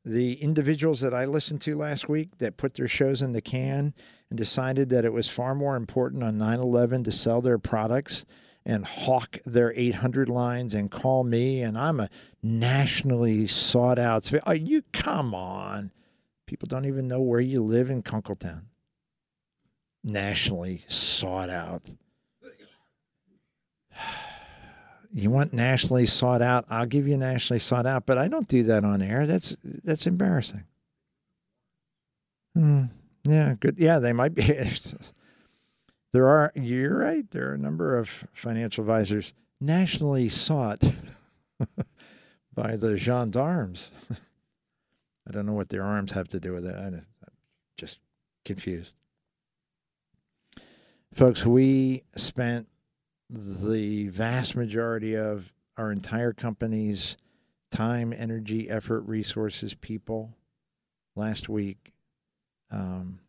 [0.05, 3.93] the individuals that I listened to last week that put their shows in the can
[4.29, 8.25] and decided that it was far more important on 9/11 to sell their products
[8.65, 12.09] and hawk their 800 lines and call me and I'm a
[12.41, 14.31] nationally sought out.
[14.45, 15.91] Oh, you come on.
[16.45, 18.63] People don't even know where you live in Kunkletown.
[20.03, 21.89] Nationally sought out.
[25.11, 26.65] You want nationally sought out?
[26.69, 29.25] I'll give you nationally sought out, but I don't do that on air.
[29.25, 30.65] That's that's embarrassing.
[32.55, 32.85] Hmm.
[33.23, 33.77] Yeah, good.
[33.79, 34.43] Yeah, they might be.
[36.13, 36.51] there are.
[36.55, 37.29] You're right.
[37.31, 40.83] There are a number of financial advisors nationally sought
[42.53, 43.89] by the gendarmes.
[45.27, 46.75] I don't know what their arms have to do with it.
[46.75, 47.05] I'm
[47.77, 47.99] just
[48.45, 48.95] confused.
[51.13, 52.67] Folks, we spent
[53.29, 57.15] the vast majority of our entire company's
[57.71, 60.33] time, energy, effort, resources, people
[61.15, 61.93] last week
[62.71, 63.19] um,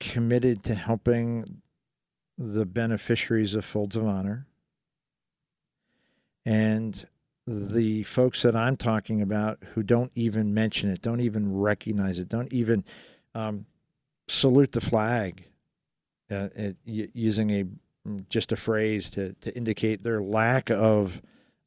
[0.00, 1.62] committed to helping
[2.36, 4.46] the beneficiaries of Folds of Honor.
[6.44, 7.06] And
[7.46, 12.28] the folks that I'm talking about who don't even mention it, don't even recognize it,
[12.28, 12.84] don't even
[13.34, 13.66] um,
[14.28, 15.46] salute the flag
[16.34, 17.64] uh, it, using a
[18.06, 21.22] mm, just a phrase to to indicate their lack of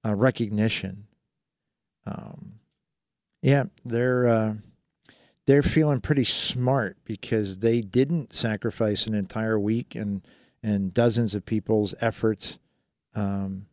[0.05, 1.07] uh, recognition.
[2.05, 2.59] Um,
[3.41, 4.53] yeah, they're uh,
[5.45, 10.21] they're feeling pretty smart because they didn't sacrifice an entire week and
[10.61, 12.59] and dozens of people's efforts
[13.15, 13.67] um,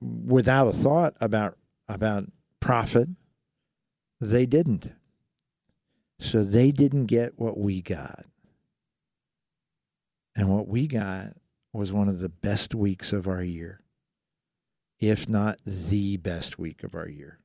[0.00, 1.56] without a thought about
[1.88, 2.24] about
[2.60, 3.08] profit.
[4.20, 4.90] They didn't.
[6.18, 8.24] So they didn't get what we got.
[10.34, 11.28] And what we got
[11.72, 13.80] was one of the best weeks of our year,
[15.00, 17.38] if not the best week of our year.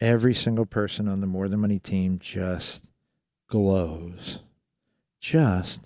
[0.00, 2.90] Every single person on the More Than Money team just
[3.48, 4.40] glows.
[5.20, 5.80] Just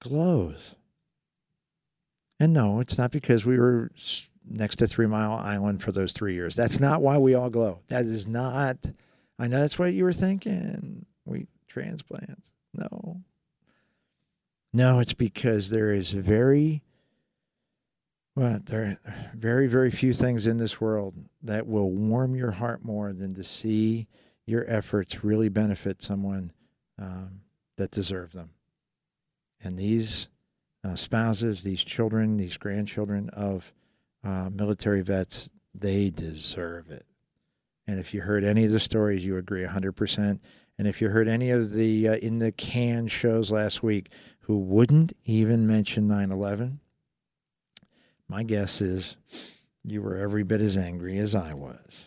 [0.00, 0.74] glows.
[2.40, 3.90] And no, it's not because we were
[4.48, 6.54] next to Three Mile Island for those three years.
[6.54, 7.80] That's not why we all glow.
[7.88, 8.76] That is not,
[9.38, 11.04] I know that's what you were thinking.
[11.26, 12.50] We transplants.
[12.72, 13.22] No,
[14.72, 16.82] no, it's because there is very
[18.38, 22.84] well, there are very, very few things in this world that will warm your heart
[22.84, 24.06] more than to see
[24.46, 26.52] your efforts really benefit someone
[27.00, 27.40] um,
[27.76, 28.50] that deserve them.
[29.60, 30.28] And these
[30.84, 33.72] uh, spouses, these children, these grandchildren of
[34.22, 37.06] uh, military vets, they deserve it.
[37.88, 40.38] And if you heard any of the stories, you agree 100%.
[40.78, 44.10] And if you heard any of the uh, in the can shows last week,
[44.48, 46.80] who wouldn't even mention 9 11,
[48.28, 49.16] my guess is
[49.84, 52.06] you were every bit as angry as I was.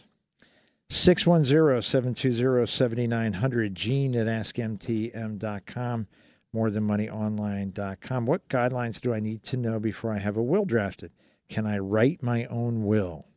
[0.89, 6.07] 610 720 7900, Gene at AskMTM.com,
[6.53, 8.25] morethanmoneyonline.com.
[8.25, 11.11] What guidelines do I need to know before I have a will drafted?
[11.47, 13.27] Can I write my own will?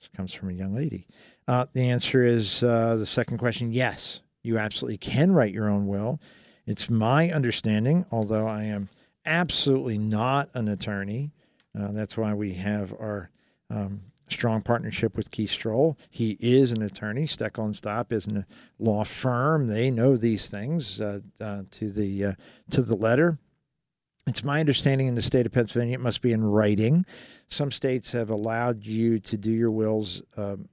[0.00, 1.06] This comes from a young lady.
[1.46, 5.86] Uh, the answer is uh, the second question yes, you absolutely can write your own
[5.86, 6.20] will.
[6.68, 8.90] It's my understanding, although I am
[9.24, 11.30] absolutely not an attorney.
[11.74, 13.30] Uh, that's why we have our
[13.70, 15.96] um, strong partnership with Keith Strohl.
[16.10, 17.22] He is an attorney.
[17.22, 18.44] Steckel and Stopp is a
[18.78, 19.68] law firm.
[19.68, 22.32] They know these things uh, uh, to the uh,
[22.72, 23.38] to the letter.
[24.26, 27.06] It's my understanding in the state of Pennsylvania, it must be in writing.
[27.46, 30.68] Some states have allowed you to do your wills um,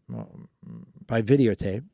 [1.08, 1.86] by videotape.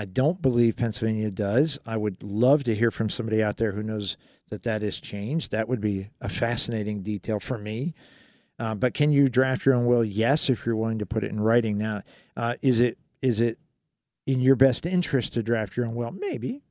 [0.00, 1.78] I don't believe Pennsylvania does.
[1.84, 4.16] I would love to hear from somebody out there who knows
[4.48, 5.52] that that has changed.
[5.52, 7.92] That would be a fascinating detail for me.
[8.58, 10.02] Uh, but can you draft your own will?
[10.02, 11.76] Yes, if you're willing to put it in writing.
[11.76, 12.00] Now,
[12.34, 13.58] uh, is it is it
[14.26, 16.12] in your best interest to draft your own will?
[16.12, 16.62] Maybe,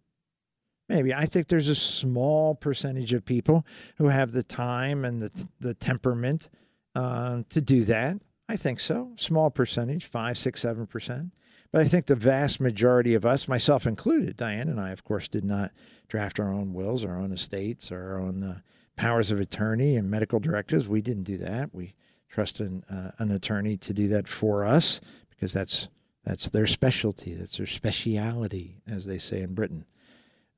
[0.88, 1.14] maybe.
[1.14, 3.64] I think there's a small percentage of people
[3.98, 6.50] who have the time and the the temperament
[6.96, 8.18] uh, to do that.
[8.48, 9.12] I think so.
[9.18, 11.32] Small percentage, five, six, seven percent.
[11.72, 15.28] But I think the vast majority of us, myself included, Diane and I, of course,
[15.28, 15.72] did not
[16.08, 18.60] draft our own wills, our own estates, our own uh,
[18.96, 20.88] powers of attorney and medical directives.
[20.88, 21.74] We didn't do that.
[21.74, 21.94] We
[22.28, 25.00] trusted an, uh, an attorney to do that for us
[25.30, 25.90] because that's
[26.26, 27.34] that's their specialty.
[27.34, 29.86] That's their speciality, as they say in Britain.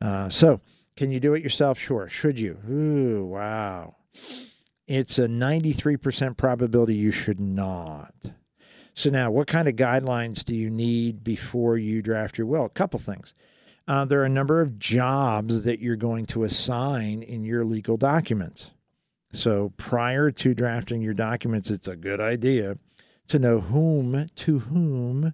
[0.01, 0.59] Uh, so,
[0.95, 1.77] can you do it yourself?
[1.77, 2.09] Sure.
[2.09, 2.57] Should you?
[2.69, 3.95] Ooh, wow.
[4.87, 8.13] It's a 93% probability you should not.
[8.93, 12.65] So, now what kind of guidelines do you need before you draft your will?
[12.65, 13.33] A couple things.
[13.87, 17.97] Uh, there are a number of jobs that you're going to assign in your legal
[17.97, 18.71] documents.
[19.33, 22.77] So, prior to drafting your documents, it's a good idea
[23.29, 25.33] to know whom to whom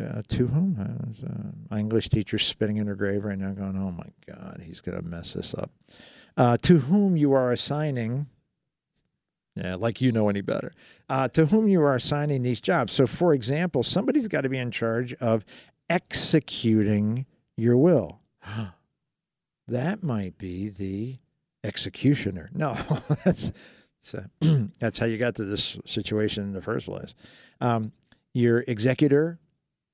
[0.00, 0.78] uh, to whom?
[0.80, 4.80] Uh, my English teacher's spinning in her grave right now, going, "Oh my God, he's
[4.80, 5.70] going to mess this up."
[6.36, 8.26] Uh, to whom you are assigning?
[9.56, 10.72] Yeah, like you know any better.
[11.08, 12.92] Uh, to whom you are assigning these jobs.
[12.92, 15.44] So, for example, somebody's got to be in charge of
[15.88, 17.26] executing
[17.56, 18.20] your will.
[19.68, 21.18] that might be the
[21.64, 22.50] executioner.
[22.54, 22.74] No,
[23.24, 23.52] that's
[24.12, 24.26] that's,
[24.78, 27.14] that's how you got to this situation in the first place.
[27.60, 27.92] Um,
[28.32, 29.40] your executor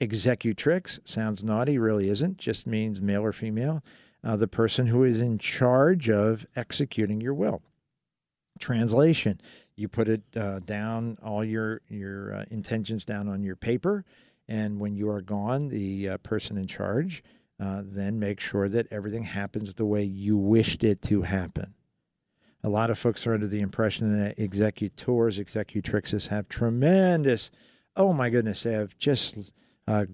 [0.01, 3.83] Executrix sounds naughty, really isn't, just means male or female.
[4.23, 7.63] Uh, the person who is in charge of executing your will.
[8.59, 9.41] Translation
[9.77, 14.05] you put it uh, down, all your, your uh, intentions down on your paper.
[14.49, 17.23] And when you are gone, the uh, person in charge
[17.61, 21.75] uh, then makes sure that everything happens the way you wished it to happen.
[22.65, 27.51] A lot of folks are under the impression that executors, executrixes have tremendous,
[27.97, 29.53] oh my goodness, they have just
[29.87, 30.07] uh,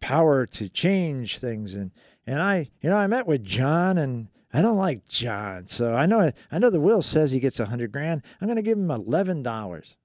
[0.00, 1.74] power to change things.
[1.74, 1.90] And
[2.28, 6.06] and I, you know, I met with John, and I don't like John, so I
[6.06, 8.22] know I know the will says he gets a hundred grand.
[8.40, 9.98] I'm going to give him eleven dollars.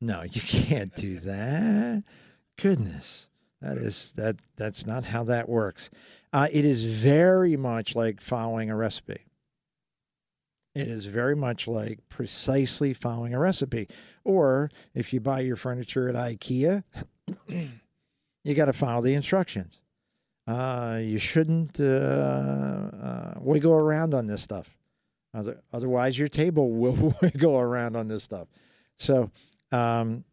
[0.00, 2.02] No, you can't do that.
[2.60, 3.28] Goodness,
[3.62, 5.90] that is that that's not how that works.
[6.32, 9.26] Uh, it is very much like following a recipe.
[10.74, 13.86] It is very much like precisely following a recipe.
[14.24, 16.82] Or if you buy your furniture at IKEA,
[18.42, 19.80] you got to follow the instructions.
[20.46, 24.76] Uh, you shouldn't uh, uh, wiggle around on this stuff.
[25.72, 28.48] Otherwise, your table will wiggle around on this stuff.
[28.96, 29.30] So,
[29.72, 30.24] um,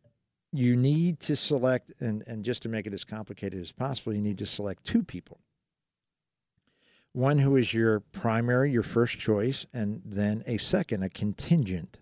[0.53, 4.21] you need to select, and, and just to make it as complicated as possible, you
[4.21, 5.39] need to select two people.
[7.11, 11.99] One who is your primary, your first choice, and then a second, a contingent.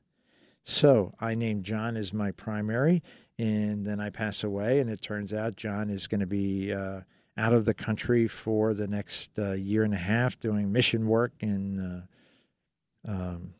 [0.66, 3.02] So I named John as my primary,
[3.40, 7.02] and then I pass away, and it turns out John is going to be uh,
[7.38, 11.34] out of the country for the next uh, year and a half doing mission work
[11.40, 13.54] in uh, um,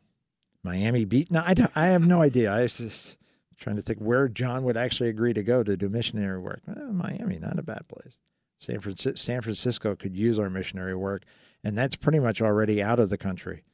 [0.62, 1.30] Miami Beach.
[1.30, 2.52] No, I, I have no idea.
[2.52, 3.16] I was just
[3.56, 6.60] trying to think where John would actually agree to go to do missionary work.
[6.66, 8.18] Well, Miami, not a bad place.
[8.58, 11.24] San Francisco, San Francisco could use our missionary work,
[11.64, 13.64] and that's pretty much already out of the country.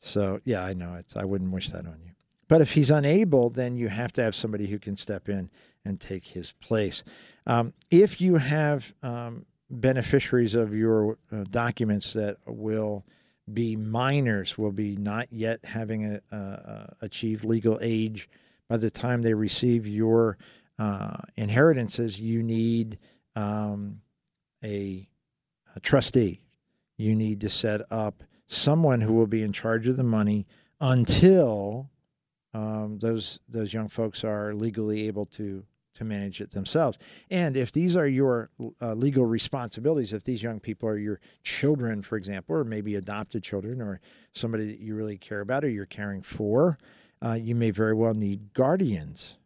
[0.00, 1.16] So yeah, I know it's.
[1.16, 2.12] I wouldn't wish that on you.
[2.48, 5.50] But if he's unable, then you have to have somebody who can step in
[5.84, 7.02] and take his place.
[7.46, 13.04] Um, if you have um, beneficiaries of your uh, documents that will
[13.52, 18.28] be minors, will be not yet having a, achieved legal age
[18.68, 20.36] by the time they receive your
[20.78, 22.98] uh, inheritances, you need
[23.34, 24.00] um,
[24.64, 25.08] a,
[25.74, 26.40] a trustee.
[26.96, 30.46] You need to set up someone who will be in charge of the money
[30.80, 31.90] until
[32.54, 35.64] um, those those young folks are legally able to
[35.96, 36.98] to manage it themselves.
[37.30, 42.02] And if these are your uh, legal responsibilities, if these young people are your children,
[42.02, 44.00] for example, or maybe adopted children, or
[44.32, 46.78] somebody that you really care about or you're caring for,
[47.24, 49.36] uh, you may very well need guardians.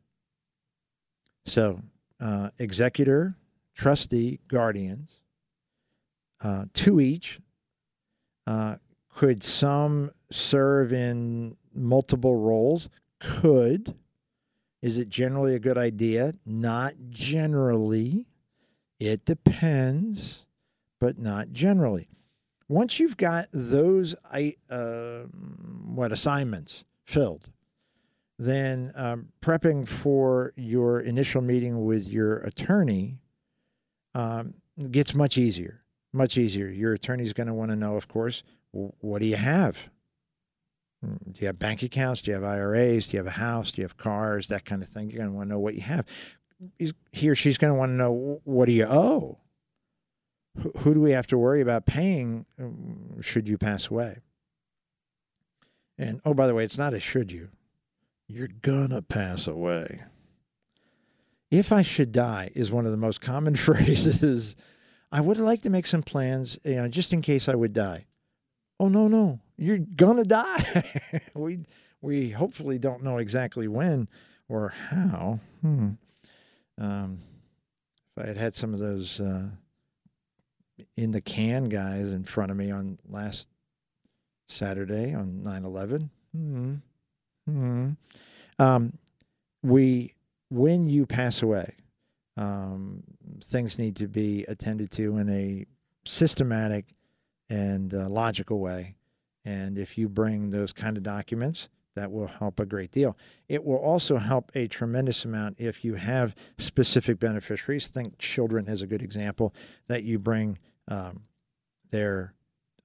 [1.46, 1.80] So,
[2.20, 3.36] uh, executor,
[3.74, 5.20] trustee, guardians,
[6.42, 7.40] uh, two each.
[8.46, 8.76] Uh,
[9.14, 12.88] could some serve in multiple roles?
[13.18, 13.94] Could.
[14.83, 16.35] Is it generally a good idea?
[16.47, 18.26] Not generally.
[18.99, 20.47] It depends,
[20.99, 22.09] but not generally.
[22.68, 24.14] Once you've got those
[24.70, 25.22] uh,
[25.85, 27.51] what assignments filled,
[28.39, 33.18] then um, prepping for your initial meeting with your attorney
[34.14, 34.55] um,
[34.91, 35.83] gets much easier.
[36.12, 36.68] Much easier.
[36.68, 39.91] Your attorney's going to want to know, of course, what do you have?
[41.05, 42.20] Hmm, do you have bank accounts?
[42.20, 43.09] Do you have IRAs?
[43.09, 43.72] Do you have a house?
[43.72, 44.48] Do you have cars?
[44.48, 45.11] That kind of thing.
[45.11, 46.07] You're going to want to know what you have.
[47.12, 49.38] he or she's going to want to know what do you owe?
[50.78, 54.18] Who do we have to worry about paying um, should you pass away?
[55.96, 57.51] And oh, by the way, it's not a should you.
[58.26, 60.03] You're going to pass away.
[61.51, 64.55] If I should die is one of the most common phrases.
[65.12, 68.07] I would like to make some plans, you know, just in case I would die.
[68.78, 70.85] Oh, no, no you're gonna die.
[71.35, 71.61] we
[72.01, 74.09] we hopefully don't know exactly when
[74.49, 75.41] or how.
[75.61, 75.91] Hmm.
[76.79, 77.21] Um,
[78.17, 79.49] if I had had some of those uh,
[80.97, 83.49] in the can guys in front of me on last
[84.49, 86.11] Saturday on 9 11.
[86.35, 86.75] Hmm.
[87.47, 87.91] Hmm.
[88.59, 88.93] Um,
[89.63, 90.15] we,
[90.49, 91.75] when you pass away,
[92.37, 93.03] um,
[93.45, 95.67] things need to be attended to in a
[96.05, 96.87] systematic
[97.49, 98.97] and uh, logical way.
[99.51, 103.16] And if you bring those kind of documents, that will help a great deal.
[103.48, 107.88] It will also help a tremendous amount if you have specific beneficiaries.
[107.88, 109.53] Think children as a good example
[109.88, 111.24] that you bring um,
[111.90, 112.32] their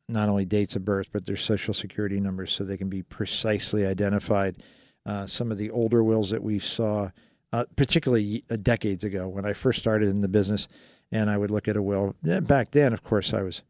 [0.09, 3.86] not only dates of birth but their social security numbers so they can be precisely
[3.86, 4.63] identified.
[5.05, 7.11] Uh, some of the older wills that we saw,
[7.53, 10.68] uh, particularly uh, decades ago when I first started in the business,
[11.11, 12.16] and I would look at a will.
[12.24, 13.61] Back then, of course, I was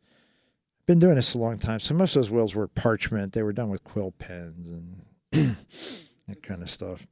[0.85, 1.79] been doing this a long time.
[1.79, 3.33] So most of those wills were parchment.
[3.33, 5.57] They were done with quill pens and
[6.27, 7.07] that kind of stuff.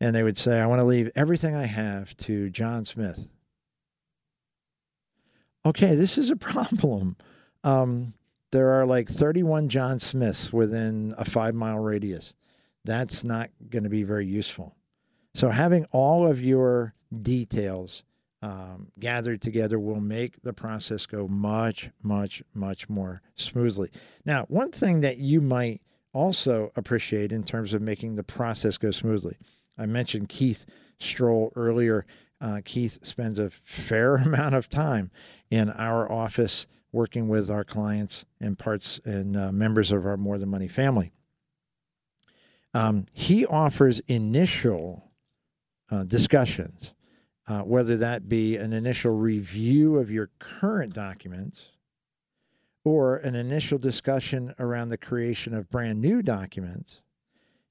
[0.00, 3.28] And they would say, I want to leave everything I have to John Smith.
[5.64, 7.16] Okay, this is a problem.
[7.62, 8.14] Um,
[8.52, 12.34] there are like 31 John Smiths within a five mile radius.
[12.84, 14.76] That's not going to be very useful.
[15.34, 18.04] So, having all of your details
[18.44, 23.90] um, gathered together will make the process go much, much, much more smoothly.
[24.26, 25.80] Now, one thing that you might
[26.12, 29.38] also appreciate in terms of making the process go smoothly.
[29.78, 30.66] I mentioned Keith
[31.00, 32.04] Strohl earlier.
[32.38, 35.10] Uh, Keith spends a fair amount of time
[35.50, 40.36] in our office working with our clients and parts and uh, members of our More
[40.36, 41.12] Than Money family.
[42.74, 45.10] Um, he offers initial
[45.90, 46.92] uh, discussions,
[47.46, 51.66] uh, whether that be an initial review of your current documents
[52.84, 57.00] or an initial discussion around the creation of brand new documents,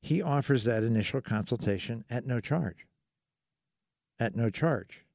[0.02, 2.86] he offers that initial consultation at no charge.
[4.20, 5.06] At no charge.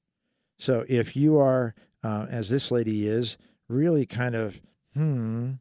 [0.58, 3.36] So if you are, uh, as this lady is,
[3.68, 4.60] really kind of,
[4.94, 5.52] hmm,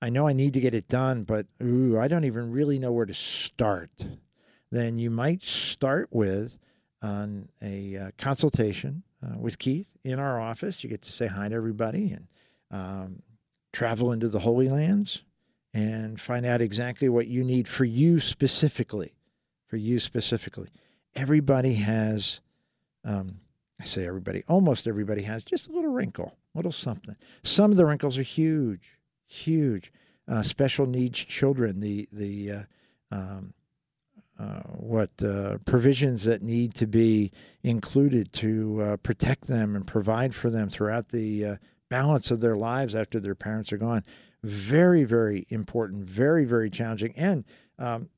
[0.00, 2.92] I know I need to get it done, but ooh, I don't even really know
[2.92, 3.90] where to start,
[4.70, 6.58] then you might start with
[7.02, 10.82] on a uh, consultation uh, with Keith in our office.
[10.82, 12.26] You get to say hi to everybody and
[12.70, 13.22] um,
[13.72, 15.22] travel into the Holy Lands
[15.74, 19.14] and find out exactly what you need for you specifically.
[19.66, 20.68] For you specifically.
[21.14, 22.40] Everybody has,
[23.04, 23.40] um,
[23.80, 27.16] I say everybody, almost everybody has just a little wrinkle, a little something.
[27.42, 29.92] Some of the wrinkles are huge, huge.
[30.26, 32.62] Uh, special needs children, the, the, uh,
[33.10, 33.52] um,
[34.38, 37.32] uh, what uh, provisions that need to be
[37.62, 41.56] included to uh, protect them and provide for them throughout the uh,
[41.88, 44.04] balance of their lives after their parents are gone.
[44.44, 47.44] Very, very important, very, very challenging, and
[47.78, 48.08] um,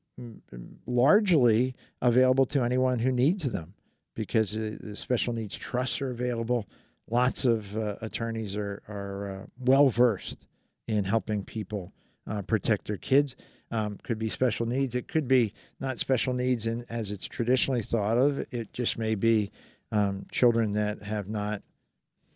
[0.85, 3.73] largely available to anyone who needs them
[4.13, 6.67] because the special needs trusts are available.
[7.09, 10.47] Lots of uh, attorneys are, are uh, well versed
[10.87, 11.93] in helping people
[12.27, 13.35] uh, protect their kids.
[13.73, 14.95] Um, could be special needs.
[14.95, 18.45] It could be not special needs in, as it's traditionally thought of.
[18.53, 19.49] It just may be
[19.93, 21.61] um, children that have not,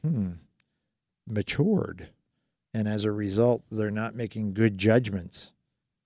[0.02, 0.32] hmm,
[1.28, 2.08] matured.
[2.74, 5.52] And as a result, they're not making good judgments,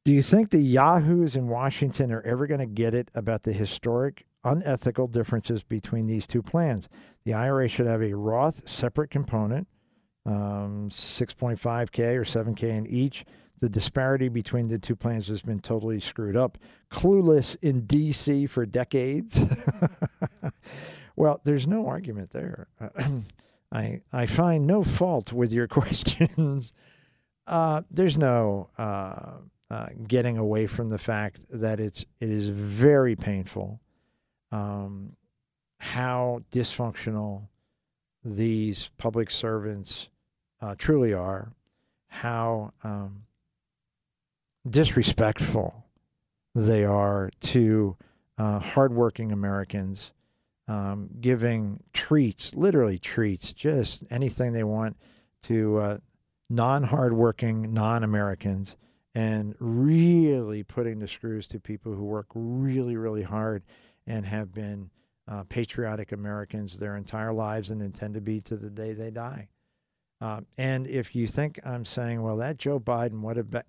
[0.04, 3.52] do you think the yahoos in Washington are ever going to get it about the
[3.52, 6.88] historic, unethical differences between these two plans?
[7.29, 9.68] The IRA should have a Roth separate component,
[10.24, 13.26] um, 6.5K or 7K in each.
[13.61, 16.57] The disparity between the two plans has been totally screwed up.
[16.91, 19.45] Clueless in DC for decades.
[21.16, 22.68] well, there's no argument there.
[23.72, 26.72] I I find no fault with your questions.
[27.47, 29.33] Uh, there's no uh,
[29.70, 33.83] uh, getting away from the fact that it's it is very painful
[34.51, 35.12] um,
[35.79, 37.49] how dysfunctional
[38.24, 40.09] these public servants
[40.61, 41.53] uh, truly are,
[42.09, 43.22] how um,
[44.68, 45.85] disrespectful
[46.55, 47.97] they are to
[48.39, 50.12] uh, hardworking Americans,
[50.66, 54.97] um, giving treats, literally treats, just anything they want
[55.43, 55.99] to uh,
[56.51, 58.76] non hardworking, non Americans,
[59.14, 63.62] and really putting the screws to people who work really, really hard
[64.07, 64.91] and have been
[65.29, 69.49] uh, patriotic Americans their entire lives and intend to be to the day they die.
[70.20, 73.66] Uh, and if you think I'm saying, well, that Joe Biden, what about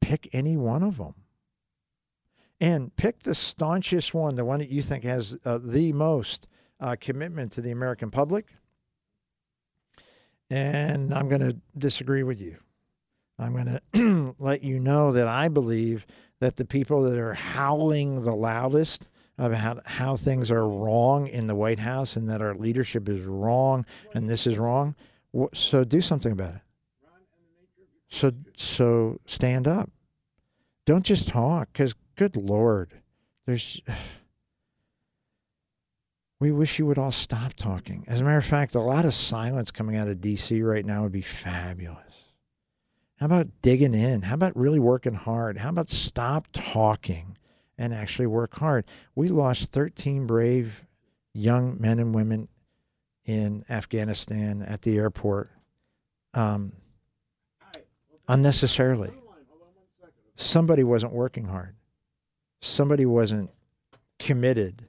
[0.00, 1.14] pick any one of them
[2.60, 6.46] and pick the staunchest one, the one that you think has uh, the most
[6.80, 8.54] uh, commitment to the American public.
[10.50, 12.58] And I'm going to disagree with you.
[13.38, 16.06] I'm going to let you know that I believe
[16.40, 19.08] that the people that are howling the loudest
[19.38, 23.84] about how things are wrong in the White House and that our leadership is wrong
[24.14, 24.94] and this is wrong,
[25.52, 26.60] so do something about it.
[28.08, 29.90] So so stand up.
[30.86, 32.92] Don't just talk cuz good lord.
[33.46, 33.80] There's
[36.40, 38.04] we wish you would all stop talking.
[38.06, 41.02] As a matter of fact, a lot of silence coming out of DC right now
[41.02, 42.24] would be fabulous.
[43.16, 44.22] How about digging in?
[44.22, 45.58] How about really working hard?
[45.58, 47.33] How about stop talking
[47.78, 48.84] and actually work hard?
[49.14, 50.86] We lost 13 brave
[51.32, 52.48] young men and women
[53.24, 55.50] in Afghanistan at the airport.
[56.32, 56.72] Um,
[58.28, 59.10] unnecessarily.
[60.36, 61.76] Somebody wasn't working hard.
[62.60, 63.50] Somebody wasn't
[64.18, 64.88] committed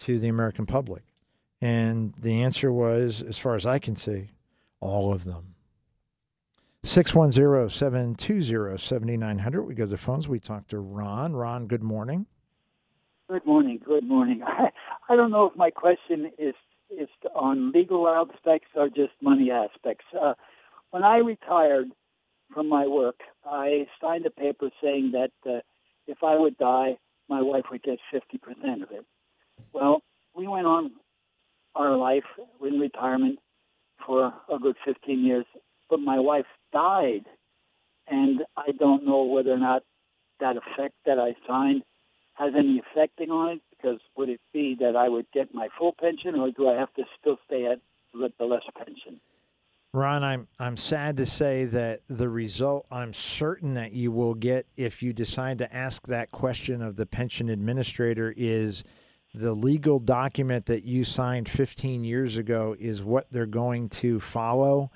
[0.00, 1.02] to the American public.
[1.60, 4.30] And the answer was, as far as I can see,
[4.80, 5.53] all of them.
[6.84, 9.62] 610 720 7900.
[9.62, 10.28] We go to the phones.
[10.28, 11.34] We talk to Ron.
[11.34, 12.26] Ron, good morning.
[13.28, 13.80] Good morning.
[13.84, 14.42] Good morning.
[14.46, 14.70] I,
[15.08, 16.54] I don't know if my question is
[16.90, 20.04] is on legal aspects or just money aspects.
[20.14, 20.34] Uh,
[20.90, 21.86] when I retired,
[22.52, 25.60] from my work, I signed a paper saying that uh,
[26.06, 29.04] if I would die, my wife would get 50% of it.
[29.72, 30.02] Well,
[30.36, 30.92] we went on
[31.74, 32.24] our life
[32.62, 33.38] in retirement
[34.06, 35.46] for a good 15 years,
[35.88, 37.24] but my wife died,
[38.06, 39.82] and I don't know whether or not
[40.40, 41.84] that effect that I signed
[42.34, 43.62] has any effecting on it.
[43.70, 46.92] Because would it be that I would get my full pension, or do I have
[46.94, 47.80] to still stay at
[48.14, 49.20] the less pension?
[49.92, 54.66] Ron, I'm I'm sad to say that the result I'm certain that you will get
[54.76, 58.82] if you decide to ask that question of the pension administrator is
[59.34, 64.90] the legal document that you signed 15 years ago is what they're going to follow.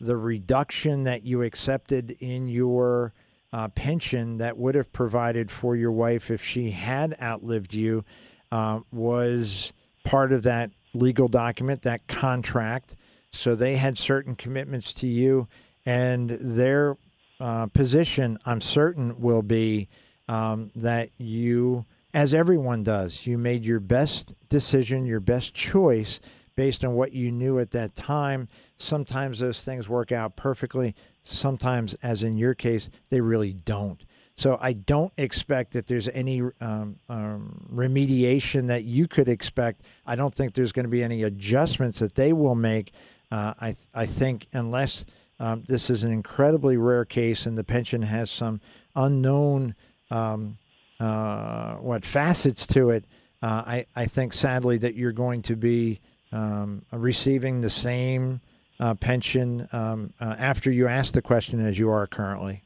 [0.00, 3.12] The reduction that you accepted in your
[3.52, 8.04] uh, pension that would have provided for your wife if she had outlived you
[8.50, 9.72] uh, was
[10.04, 12.96] part of that legal document, that contract.
[13.30, 15.48] So they had certain commitments to you,
[15.86, 16.96] and their
[17.40, 19.88] uh, position, I'm certain, will be
[20.28, 26.20] um, that you, as everyone does, you made your best decision, your best choice
[26.56, 28.48] based on what you knew at that time.
[28.76, 30.94] Sometimes those things work out perfectly.
[31.24, 34.04] Sometimes, as in your case, they really don't.
[34.36, 39.82] So I don't expect that there's any um, um, remediation that you could expect.
[40.06, 42.92] I don't think there's going to be any adjustments that they will make
[43.34, 45.04] uh, I th- I think unless
[45.40, 48.60] um, this is an incredibly rare case and the pension has some
[48.94, 49.74] unknown
[50.10, 50.58] um,
[51.00, 53.04] uh, what facets to it,
[53.42, 56.00] uh, I I think sadly that you're going to be
[56.34, 58.40] um, receiving the same
[58.80, 62.62] uh, pension um, uh, after you ask the question as you are currently.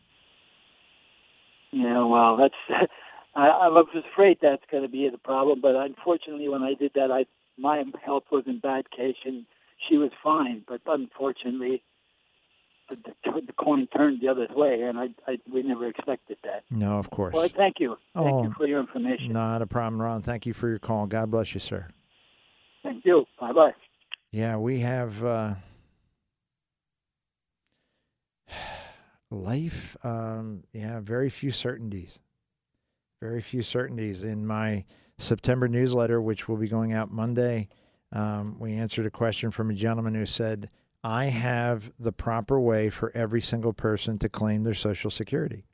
[1.70, 2.54] Yeah, well, that's.
[3.34, 6.92] I, I was afraid that's going to be the problem, but unfortunately, when I did
[6.94, 7.26] that, I
[7.58, 9.44] my health was in bad case, and
[9.88, 11.82] she was fine, but unfortunately,
[12.88, 16.64] the, the, the coin turned the other way, and I, I we never expected that.
[16.70, 17.34] No, of course.
[17.34, 17.96] Well, thank you.
[18.14, 19.32] Thank Oh, you for your information.
[19.32, 20.22] Not a problem, Ron.
[20.22, 21.06] Thank you for your call.
[21.06, 21.88] God bless you, sir.
[22.82, 23.24] Thank you.
[23.40, 23.74] Bye bye.
[24.30, 25.54] Yeah, we have uh,
[29.30, 32.18] life, um, yeah, very few certainties.
[33.20, 34.22] Very few certainties.
[34.22, 34.84] In my
[35.18, 37.68] September newsletter, which will be going out Monday,
[38.12, 40.70] um, we answered a question from a gentleman who said,
[41.02, 45.64] I have the proper way for every single person to claim their Social Security.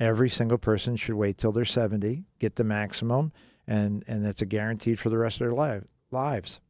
[0.00, 3.32] Every single person should wait till they're 70, get the maximum,
[3.66, 6.60] and, and that's a guaranteed for the rest of their life, lives.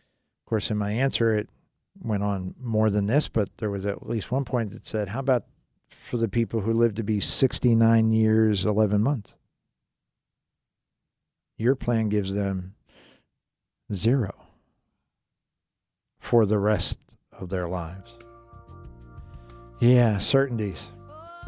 [0.00, 1.48] Of course, in my answer, it
[2.00, 5.20] went on more than this, but there was at least one point that said, How
[5.20, 5.44] about
[5.88, 9.34] for the people who live to be 69 years, 11 months?
[11.56, 12.74] Your plan gives them
[13.92, 14.32] zero
[16.20, 17.00] for the rest
[17.32, 18.14] of their lives.
[19.80, 20.82] Yeah, certainties.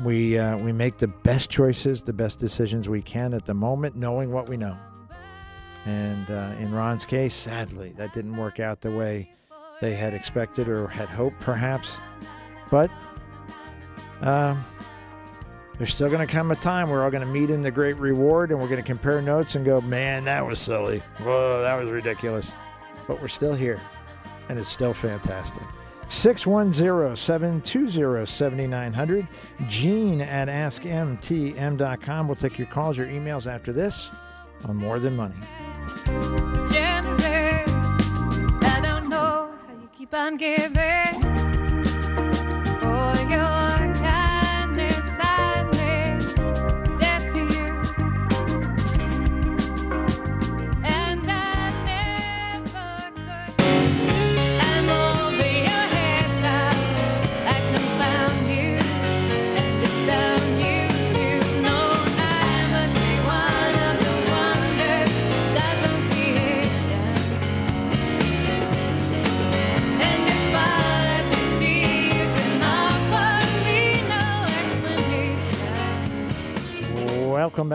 [0.05, 3.96] We uh, we make the best choices, the best decisions we can at the moment,
[3.96, 4.76] knowing what we know.
[5.87, 9.33] And uh, in Ron's case, sadly, that didn't work out the way
[9.81, 11.97] they had expected or had hoped, perhaps.
[12.70, 12.91] But
[14.20, 14.64] um,
[15.78, 17.97] there's still going to come a time we're all going to meet in the great
[17.97, 20.99] reward and we're going to compare notes and go, man, that was silly.
[21.20, 22.53] Whoa, that was ridiculous.
[23.07, 23.81] But we're still here,
[24.49, 25.62] and it's still fantastic.
[26.09, 29.28] 610 720 7900.
[29.68, 32.28] Gene at AskMTM.com.
[32.28, 34.11] We'll take your calls, your emails after this
[34.64, 35.37] on More Than Money.
[36.70, 37.70] Generous.
[38.62, 41.39] I don't know how you keep on giving.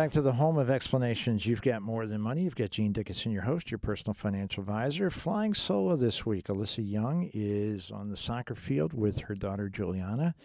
[0.06, 1.48] Back to the home of explanations.
[1.48, 2.44] You've got more than money.
[2.44, 5.10] You've got Gene Dickinson, your host, your personal financial advisor.
[5.10, 6.46] Flying solo this week.
[6.46, 10.36] Alyssa Young is on the soccer field with her daughter Juliana.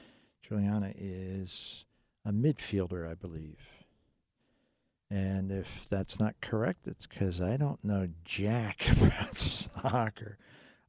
[0.43, 1.85] Juliana is
[2.25, 3.59] a midfielder, I believe.
[5.11, 10.39] And if that's not correct, it's because I don't know jack about soccer.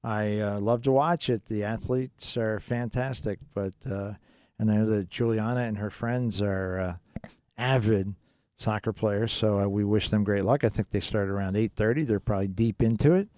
[0.01, 1.47] I uh, love to watch it.
[1.47, 4.13] The athletes are fantastic, but uh,
[4.57, 8.15] and I know that Juliana and her friends are uh, avid
[8.61, 10.63] soccer players, so uh, we wish them great luck.
[10.63, 12.03] I think they start around eight thirty.
[12.03, 13.29] They're probably deep into it,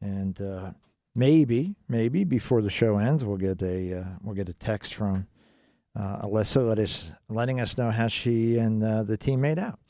[0.00, 0.72] and uh,
[1.14, 5.26] maybe, maybe before the show ends, we'll get a uh, we'll get a text from
[5.98, 9.80] uh, Alyssa let us, letting us know how she and uh, the team made out.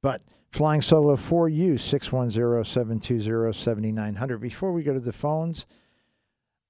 [0.00, 4.40] But flying solo for you 610-720-7900.
[4.40, 5.66] Before we go to the phones.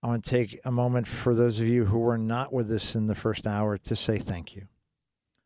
[0.05, 2.97] I want to take a moment for those of you who were not with us
[2.97, 4.67] in the first hour to say thank you.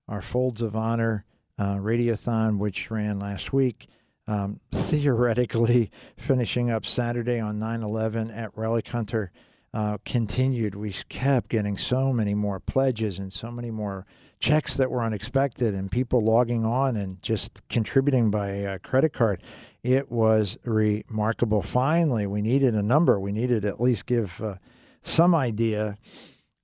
[0.09, 1.27] Our Folds of Honor
[1.59, 3.87] uh, Radiothon, which ran last week,
[4.27, 9.31] um, theoretically finishing up Saturday on 9 11 at Relic Hunter,
[9.73, 10.75] uh, continued.
[10.75, 14.07] We kept getting so many more pledges and so many more
[14.39, 19.43] checks that were unexpected, and people logging on and just contributing by uh, credit card.
[19.83, 21.63] It was remarkable.
[21.63, 23.19] Finally, we needed a number.
[23.19, 24.57] We needed at least give uh,
[25.03, 25.97] some idea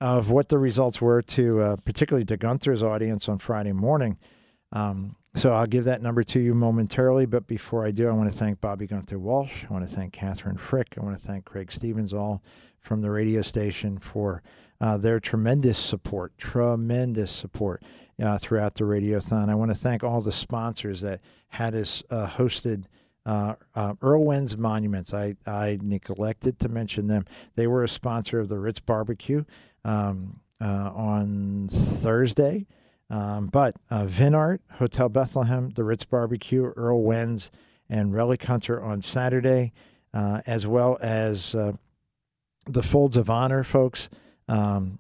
[0.00, 4.18] of what the results were to, uh, particularly to Gunther's audience on Friday morning.
[4.72, 7.26] Um, so I'll give that number to you momentarily.
[7.26, 9.64] But before I do, I want to thank Bobby Gunther Walsh.
[9.68, 10.94] I want to thank Catherine Frick.
[10.98, 12.42] I want to thank Craig Stevens, all
[12.80, 14.42] from the radio station, for
[14.80, 17.82] uh, their tremendous support, tremendous support
[18.22, 19.48] uh, throughout the radiothon.
[19.48, 22.84] I want to thank all the sponsors that had us uh, hosted.
[23.24, 25.14] Uh, uh, Irwin's Monuments.
[25.14, 27.24] I, I neglected to mention them.
[27.54, 29.44] They were a sponsor of the Ritz Barbecue
[29.84, 32.66] um, uh, on Thursday.
[33.12, 37.50] Um, but uh, Vinart, Hotel Bethlehem, the Ritz Barbecue, Earl Wenz,
[37.90, 39.74] and Relic Hunter on Saturday,
[40.14, 41.74] uh, as well as uh,
[42.66, 44.08] the Folds of Honor, folks.
[44.48, 44.98] Um,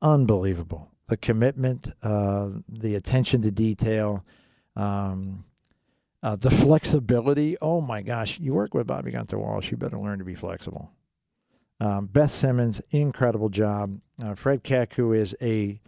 [0.00, 0.92] unbelievable.
[1.08, 4.24] The commitment, uh, the attention to detail,
[4.76, 5.44] um,
[6.22, 7.56] uh, the flexibility.
[7.60, 10.92] Oh my gosh, you work with Bobby Gunther Walsh, you better learn to be flexible.
[11.80, 13.98] Um, Beth Simmons, incredible job.
[14.22, 15.80] Uh, Fred Keck, who is a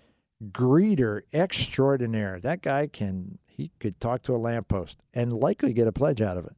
[0.43, 2.41] greeter extraordinaire.
[2.41, 6.39] That guy can he could talk to a lamppost and likely get a pledge out
[6.39, 6.57] of it.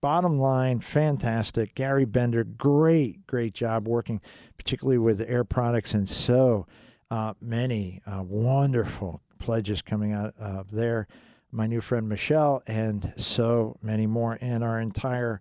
[0.00, 1.74] Bottom line, fantastic.
[1.74, 4.20] Gary Bender, great, great job working,
[4.56, 6.66] particularly with Air Products and so
[7.10, 11.08] uh, many uh, wonderful pledges coming out of there.
[11.50, 15.40] My new friend Michelle, and so many more, and our entire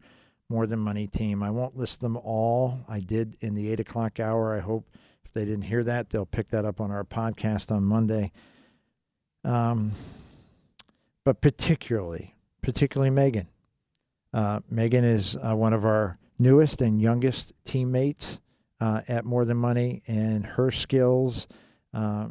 [0.50, 1.44] More Than Money team.
[1.44, 2.80] I won't list them all.
[2.88, 4.56] I did in the eight o'clock hour.
[4.56, 4.88] I hope
[5.36, 8.32] they didn't hear that, they'll pick that up on our podcast on Monday.
[9.44, 9.92] Um,
[11.24, 13.48] but particularly, particularly Megan.
[14.34, 18.40] Uh, Megan is uh, one of our newest and youngest teammates
[18.82, 21.48] uh, at More Than Money, and her skills,
[21.94, 22.28] uh,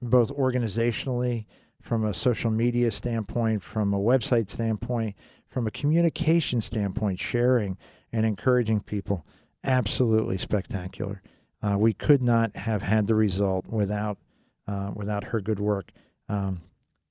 [0.00, 1.46] both organizationally,
[1.82, 5.16] from a social media standpoint, from a website standpoint,
[5.48, 7.76] from a communication standpoint, sharing
[8.12, 9.26] and encouraging people,
[9.64, 11.22] absolutely spectacular.
[11.62, 14.18] Uh, we could not have had the result without
[14.66, 15.90] uh, without her good work.
[16.28, 16.60] Um,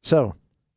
[0.04, 0.36] so,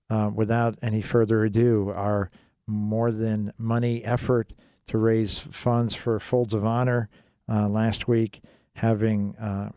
[0.09, 2.31] uh, without any further ado, our
[2.67, 4.53] more than money effort
[4.87, 7.11] to raise funds for Folds of Honor
[7.49, 8.41] uh, last week,
[8.75, 9.71] having uh,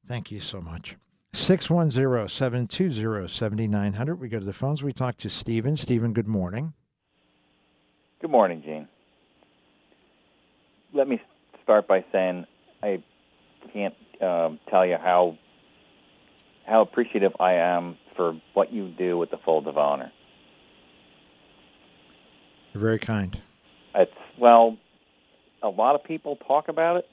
[0.07, 0.97] Thank you so much.
[1.33, 4.21] 610 720 7900.
[4.21, 4.83] We go to the phones.
[4.83, 5.77] We talk to Stephen.
[5.77, 6.75] Stephen, good morning.
[8.21, 8.89] Good morning, Gene.
[10.93, 11.21] Let me
[11.63, 12.47] start by saying
[12.83, 13.03] I
[13.73, 15.39] can't um, tell you how
[16.67, 20.13] how appreciative I am for what you do with the Fold of Honor.
[22.73, 23.41] You're very kind.
[23.95, 24.77] It's well,
[25.63, 27.09] a lot of people talk about it.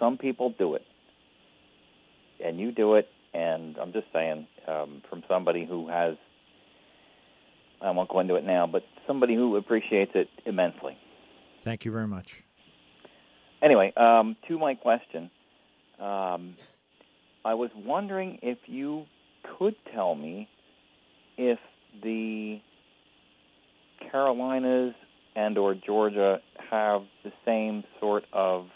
[0.00, 0.82] Some people do it,
[2.44, 3.08] and you do it.
[3.34, 6.16] And I'm just saying, um, from somebody who has,
[7.80, 10.96] I won't go into it now, but somebody who appreciates it immensely.
[11.64, 12.42] Thank you very much.
[13.62, 15.30] Anyway, um, to my question,
[15.98, 16.56] um,
[17.44, 19.04] I was wondering if you
[19.58, 20.48] could tell me
[21.36, 21.58] if
[22.02, 22.60] the
[24.10, 24.94] Carolinas
[25.34, 28.66] and or Georgia have the same sort of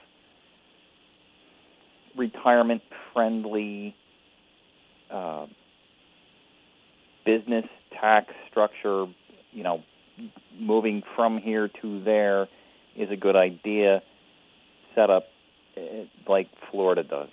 [2.16, 2.82] retirement
[3.12, 3.94] friendly
[5.10, 5.46] uh,
[7.24, 7.64] business
[8.00, 9.06] tax structure,
[9.52, 9.82] you know,
[10.58, 12.48] moving from here to there
[12.96, 14.02] is a good idea
[14.94, 15.24] set up
[15.76, 17.28] eh, like Florida does.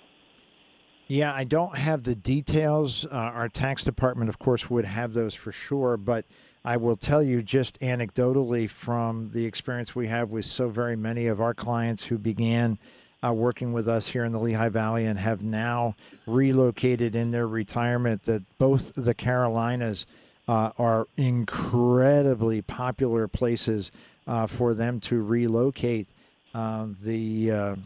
[1.06, 3.04] Yeah, I don't have the details.
[3.04, 6.24] Uh, our tax department, of course, would have those for sure, but
[6.64, 11.26] I will tell you just anecdotally from the experience we have with so very many
[11.26, 12.78] of our clients who began
[13.24, 15.94] uh, working with us here in the Lehigh Valley and have now
[16.26, 20.06] relocated in their retirement that both the Carolinas
[20.46, 23.90] uh, are incredibly popular places
[24.26, 26.08] uh, for them to relocate.
[26.54, 27.76] Uh, the uh,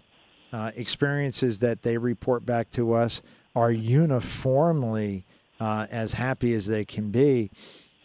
[0.52, 3.22] uh, experiences that they report back to us
[3.54, 5.24] are uniformly
[5.60, 7.50] uh, as happy as they can be.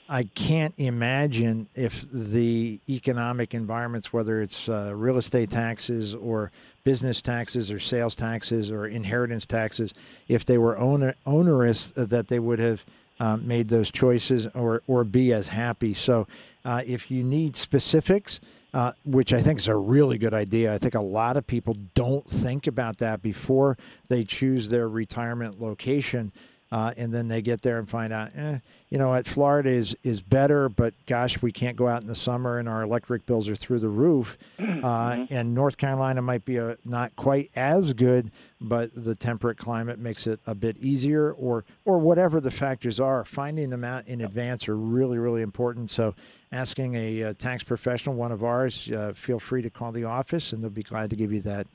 [0.09, 6.51] I can't imagine if the economic environments, whether it's uh, real estate taxes or
[6.83, 9.93] business taxes or sales taxes or inheritance taxes,
[10.27, 12.85] if they were oner- onerous, uh, that they would have
[13.19, 15.93] uh, made those choices or, or be as happy.
[15.93, 16.27] So
[16.65, 18.39] uh, if you need specifics,
[18.73, 20.73] uh, which I think is a really good idea.
[20.73, 23.77] I think a lot of people don't think about that before
[24.07, 26.31] they choose their retirement location.
[26.73, 28.57] Uh, and then they get there and find out, eh,
[28.89, 32.15] you know what, Florida is is better, but gosh, we can't go out in the
[32.15, 34.37] summer and our electric bills are through the roof.
[34.83, 39.97] Uh, and North Carolina might be a, not quite as good, but the temperate climate
[39.97, 43.23] makes it a bit easier, or or whatever the factors are.
[43.23, 45.89] Finding them out in advance are really really important.
[45.89, 46.15] So,
[46.51, 50.51] asking a, uh tax professional, one of ours, uh, feel free to call the office,
[50.51, 51.67] and they'll be glad to give you that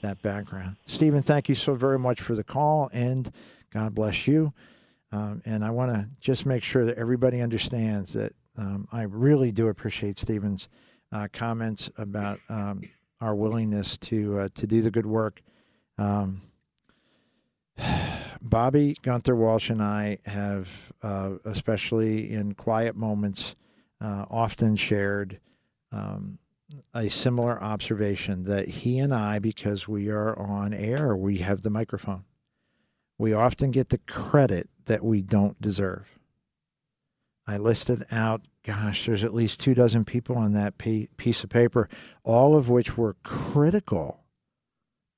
[0.00, 0.76] that background.
[0.86, 3.30] Stephen, thank you so very much for the call, and
[3.74, 4.54] God bless you.
[5.12, 9.52] Um, and I want to just make sure that everybody understands that um, I really
[9.52, 10.68] do appreciate Stephen's
[11.12, 12.82] uh, comments about um,
[13.20, 15.42] our willingness to uh, to do the good work.
[15.98, 16.42] Um,
[18.42, 23.56] Bobby Gunther Walsh and I have, uh, especially in quiet moments,
[24.00, 25.40] uh, often shared
[25.92, 26.38] um,
[26.92, 31.70] a similar observation that he and I, because we are on air, we have the
[31.70, 32.24] microphone,
[33.18, 36.18] we often get the credit that we don't deserve.
[37.46, 41.88] I listed out, gosh, there's at least two dozen people on that piece of paper,
[42.22, 44.24] all of which were critical,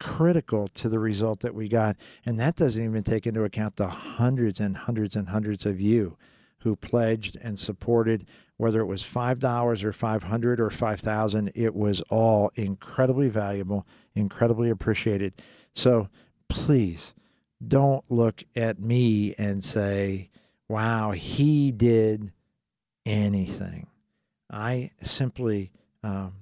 [0.00, 1.96] critical to the result that we got.
[2.24, 6.16] And that doesn't even take into account the hundreds and hundreds and hundreds of you
[6.60, 12.50] who pledged and supported whether it was $5 or 500 or 5000 it was all
[12.54, 15.34] incredibly valuable incredibly appreciated
[15.74, 16.08] so
[16.48, 17.14] please
[17.66, 20.30] don't look at me and say
[20.68, 22.32] wow he did
[23.04, 23.86] anything.
[24.50, 25.70] I simply
[26.02, 26.34] um,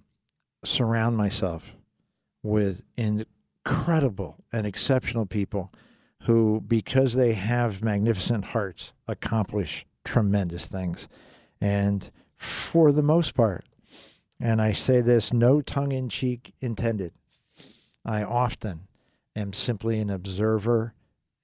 [0.64, 1.74] surround myself
[2.42, 5.72] with incredible and exceptional people
[6.22, 11.08] who because they have magnificent hearts accomplish tremendous things.
[11.60, 13.64] And for the most part,
[14.40, 17.12] and I say this no tongue in cheek intended,
[18.04, 18.88] I often
[19.36, 20.94] am simply an observer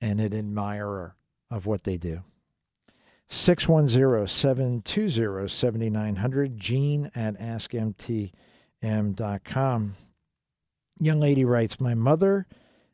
[0.00, 1.14] and an admirer
[1.50, 2.22] of what they do.
[3.28, 8.34] 610 720 7900, gene at askmtm.com.
[10.98, 12.46] Young lady writes My mother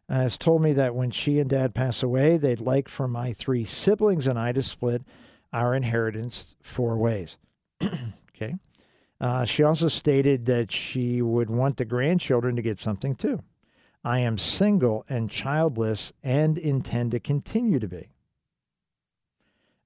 [0.09, 3.65] has told me that when she and dad pass away, they'd like for my three
[3.65, 5.03] siblings and I to split
[5.53, 7.39] our inheritance four ways.
[7.83, 8.55] okay.
[9.21, 13.43] Uh, she also stated that she would want the grandchildren to get something too.
[14.07, 18.11] I am single and childless and intend to continue to be.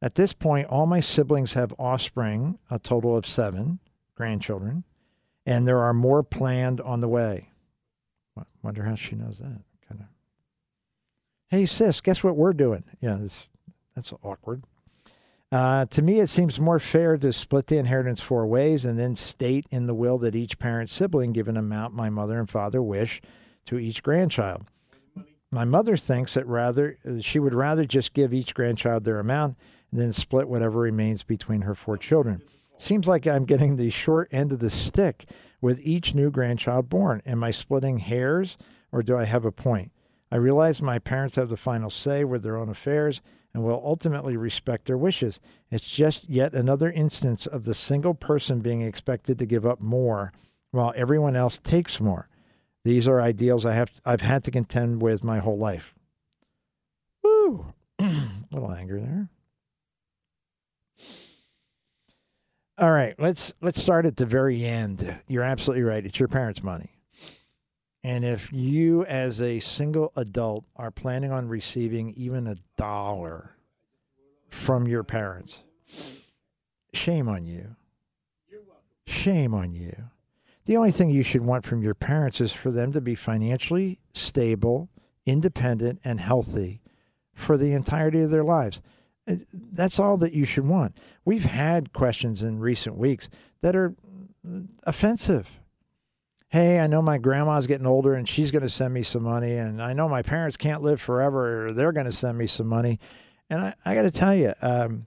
[0.03, 3.79] At this point, all my siblings have offspring, a total of seven
[4.14, 4.85] grandchildren,
[5.47, 7.49] and there are more planned on the way.
[8.62, 9.62] Wonder how she knows that.
[9.89, 10.07] Kind of.
[11.49, 12.85] Hey, sis, guess what we're doing?
[13.01, 13.49] Yeah, that's,
[13.97, 14.64] that's awkward.
[15.51, 19.16] Uh, to me, it seems more fair to split the inheritance four ways and then
[19.16, 22.83] state in the will that each parent sibling give an amount my mother and father
[22.83, 23.23] wish
[23.71, 24.64] to each grandchild.
[25.53, 29.57] My mother thinks that rather she would rather just give each grandchild their amount
[29.93, 32.43] and then split whatever remains between her four children.
[32.79, 35.29] Seems like I'm getting the short end of the stick
[35.61, 37.23] with each new grandchild born.
[37.25, 38.57] Am I splitting hairs
[38.91, 39.93] or do I have a point?
[40.33, 43.21] I realize my parents have the final say with their own affairs
[43.55, 45.39] and will ultimately respect their wishes.
[45.71, 50.33] It's just yet another instance of the single person being expected to give up more
[50.73, 52.29] while everyone else takes more.
[52.85, 55.95] These are ideals I have I've had to contend with my whole life.
[57.22, 57.74] Woo!
[57.99, 58.11] A
[58.51, 59.28] little anger there.
[62.78, 65.20] All right, let's let's start at the very end.
[65.28, 66.05] You're absolutely right.
[66.05, 66.91] It's your parents' money.
[68.03, 73.57] And if you, as a single adult, are planning on receiving even a dollar
[74.49, 75.59] from your parents,
[76.95, 77.76] shame on you.
[79.07, 79.93] Shame on you.
[80.67, 83.99] The only thing you should want from your parents is for them to be financially
[84.13, 84.89] stable,
[85.27, 86.81] independent, and healthy
[87.33, 88.81] for the entirety of their lives.
[89.27, 89.37] Uh,
[89.73, 90.99] that's all that you should want.
[91.25, 93.29] We've had questions in recent weeks
[93.63, 93.95] that are
[94.85, 95.61] offensive
[96.51, 99.55] hey, I know my grandma's getting older and she's going to send me some money,
[99.55, 102.67] and I know my parents can't live forever, or they're going to send me some
[102.67, 102.99] money.
[103.49, 105.07] And I, I got to tell you, um,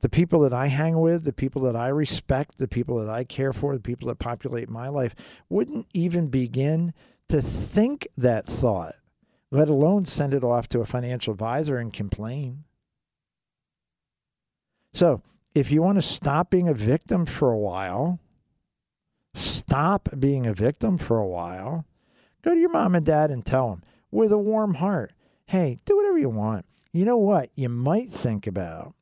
[0.00, 3.24] the people that I hang with, the people that I respect, the people that I
[3.24, 6.92] care for, the people that populate my life wouldn't even begin
[7.28, 8.94] to think that thought,
[9.50, 12.64] let alone send it off to a financial advisor and complain.
[14.92, 15.22] So,
[15.54, 18.20] if you want to stop being a victim for a while,
[19.34, 21.84] stop being a victim for a while,
[22.42, 25.12] go to your mom and dad and tell them with a warm heart,
[25.46, 26.64] hey, do whatever you want.
[26.92, 28.94] You know what you might think about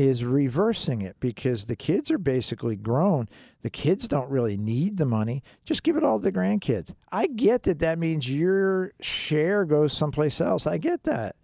[0.00, 3.28] is reversing it because the kids are basically grown.
[3.60, 5.42] The kids don't really need the money.
[5.64, 6.94] Just give it all to the grandkids.
[7.12, 10.66] I get that that means your share goes someplace else.
[10.66, 11.36] I get that.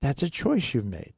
[0.00, 1.14] That's a choice you've made.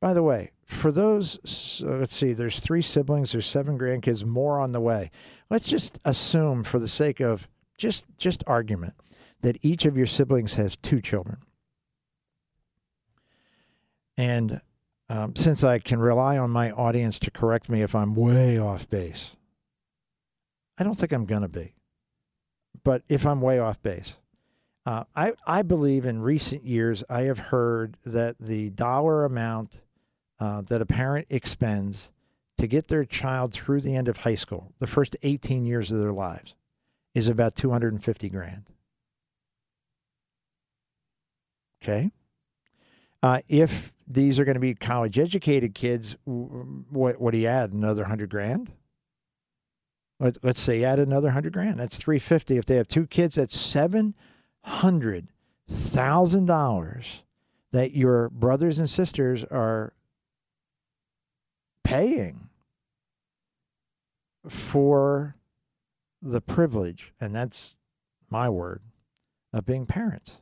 [0.00, 4.58] By the way, for those, uh, let's see, there's three siblings, there's seven grandkids, more
[4.58, 5.10] on the way.
[5.50, 7.46] Let's just assume, for the sake of
[7.76, 8.94] just just argument,
[9.42, 11.38] that each of your siblings has two children.
[14.16, 14.62] And
[15.10, 18.88] um, since I can rely on my audience to correct me if I'm way off
[18.88, 19.36] base,
[20.78, 21.74] I don't think I'm going to be.
[22.84, 24.16] But if I'm way off base,
[24.86, 29.80] uh, I, I believe in recent years I have heard that the dollar amount
[30.38, 32.10] uh, that a parent expends
[32.58, 35.98] to get their child through the end of high school, the first 18 years of
[35.98, 36.54] their lives,
[37.16, 38.70] is about 250 grand.
[41.82, 42.12] Okay.
[43.22, 47.72] Uh, if these are going to be college educated kids, what, what do you add?
[47.72, 48.72] Another 100 grand?
[50.20, 51.80] Let, let's say add another hundred grand.
[51.80, 52.58] That's three fifty.
[52.58, 54.14] If they have two kids, that's seven
[54.64, 55.28] hundred
[55.66, 57.22] thousand dollars
[57.72, 59.94] that your brothers and sisters are
[61.84, 62.50] paying
[64.46, 65.36] for
[66.20, 67.74] the privilege, and that's
[68.28, 68.82] my word,
[69.54, 70.40] of being parents.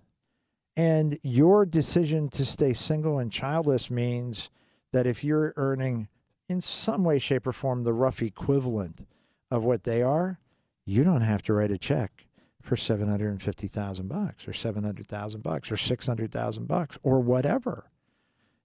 [0.79, 4.49] And your decision to stay single and childless means
[4.93, 6.07] that if you're earning
[6.49, 9.05] in some way, shape, or form the rough equivalent
[9.51, 10.39] of what they are,
[10.87, 12.29] you don't have to write a check
[12.63, 17.91] for 750,000 bucks or 700,000 bucks or 600,000 bucks or whatever.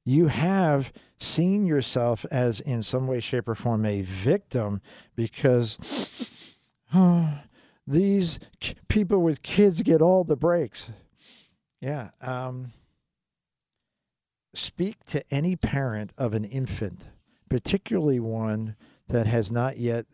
[0.06, 4.82] You have seen yourself as in some way shape or form a victim
[5.16, 6.60] because
[6.94, 7.40] oh,
[7.88, 8.40] these
[8.88, 10.92] people with kids get all the breaks.
[11.84, 12.72] Yeah, um
[14.56, 17.10] speak to any parent of an infant,
[17.50, 18.78] particularly one
[19.10, 20.06] that has not yet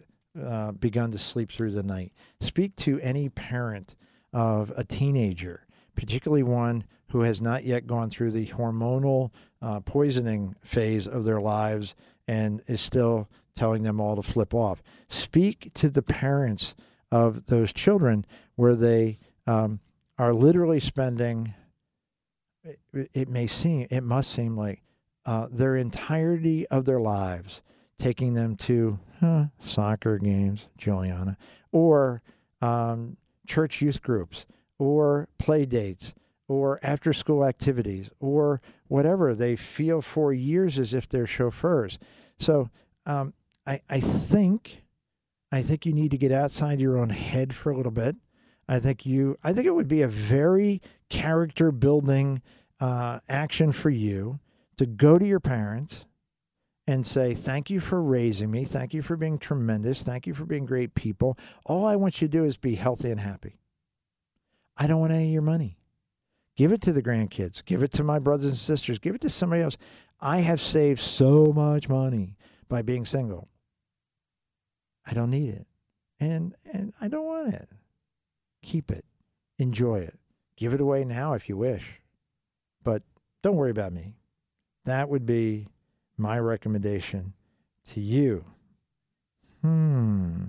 [0.42, 2.12] uh, begun to sleep through the night.
[2.40, 3.96] Speak to any parent
[4.34, 10.56] of a teenager, particularly one who has not yet gone through the hormonal uh, poisoning
[10.64, 11.94] phase of their lives
[12.28, 14.82] and is still telling them all to flip off.
[15.08, 16.74] Speak to the parents
[17.12, 19.82] of those children where they um,
[20.20, 21.54] are literally spending
[22.64, 24.84] it, it may seem, it must seem like
[25.26, 27.62] uh, their entirety of their lives,
[27.98, 31.38] taking them to huh, soccer games, Juliana,
[31.72, 32.22] or
[32.62, 33.18] um,
[33.48, 34.46] church youth groups,
[34.78, 36.14] or play dates,
[36.48, 42.00] or after school activities, or whatever they feel for years as if they're chauffeurs.
[42.40, 42.70] So
[43.06, 43.34] um,
[43.66, 44.84] I, I think,
[45.52, 48.16] I think you need to get outside your own head for a little bit.
[48.70, 52.44] I think you, I think it would be a very character building
[52.80, 54.40] uh, action for you
[54.78, 56.06] to go to your parents
[56.86, 58.66] and say, Thank you for raising me.
[58.66, 60.04] Thank you for being tremendous.
[60.04, 61.36] Thank you for being great people.
[61.66, 63.60] All I want you to do is be healthy and happy.
[64.78, 65.80] I don't want any of your money.
[66.56, 67.66] Give it to the grandkids.
[67.66, 69.00] Give it to my brothers and sisters.
[69.00, 69.78] Give it to somebody else.
[70.22, 72.36] I have saved so much money
[72.68, 73.50] by being single.
[75.08, 75.66] I don't need it.
[76.20, 77.70] And and I don't want it.
[78.62, 79.06] Keep it.
[79.58, 80.20] Enjoy it.
[80.56, 82.02] Give it away now if you wish.
[82.84, 83.04] But
[83.42, 84.16] don't worry about me.
[84.86, 85.68] That would be
[86.18, 87.34] my recommendation
[87.86, 88.44] to you.
[89.62, 90.44] Hmm.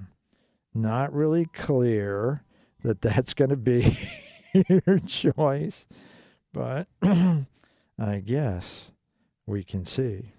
[0.74, 2.42] Not really clear
[2.82, 3.96] that that's going to be
[4.68, 5.86] your choice,
[6.52, 7.46] but I
[8.24, 8.90] guess
[9.46, 10.32] we can see.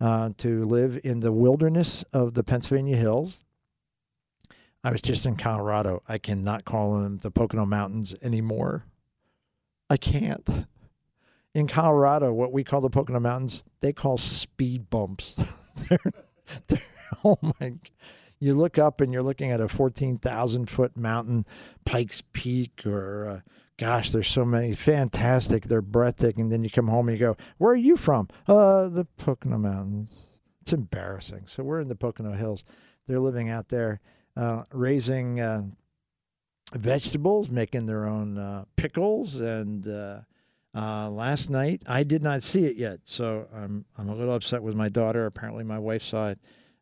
[0.00, 3.38] uh, to live in the wilderness of the Pennsylvania Hills.
[4.82, 6.02] I was just in Colorado.
[6.08, 8.86] I cannot call them the Pocono Mountains anymore.
[9.90, 10.48] I can't.
[11.52, 15.34] In Colorado, what we call the Pocono Mountains, they call speed bumps.
[15.88, 15.98] they're,
[16.68, 16.82] they're,
[17.24, 17.74] oh my!
[18.38, 21.44] You look up and you're looking at a 14,000 foot mountain,
[21.84, 25.64] Pikes Peak, or uh, gosh, there's so many fantastic.
[25.64, 26.50] They're breathtaking.
[26.50, 30.28] Then you come home and you go, "Where are you from?" Uh, the Pocono Mountains.
[30.62, 31.46] It's embarrassing.
[31.46, 32.64] So we're in the Pocono Hills.
[33.08, 34.00] They're living out there,
[34.36, 35.62] uh, raising uh,
[36.74, 40.20] vegetables, making their own uh, pickles, and uh,
[40.74, 44.62] uh, last night I did not see it yet, so I'm I'm a little upset
[44.62, 45.26] with my daughter.
[45.26, 46.38] Apparently, my wife saw it.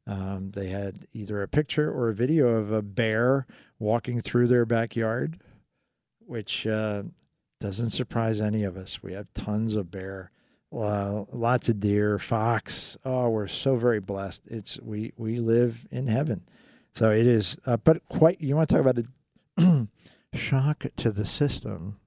[0.06, 3.46] Um, they had either a picture or a video of a bear
[3.78, 5.38] walking through their backyard,
[6.20, 7.02] which uh,
[7.60, 9.02] doesn't surprise any of us.
[9.02, 10.30] We have tons of bear.
[10.70, 12.96] Uh, lots of deer, fox.
[13.04, 14.42] Oh, we're so very blessed.
[14.46, 16.42] It's we we live in heaven.
[16.94, 18.40] So it is, uh, but quite.
[18.40, 19.06] You want to talk about a
[20.34, 21.98] shock to the system?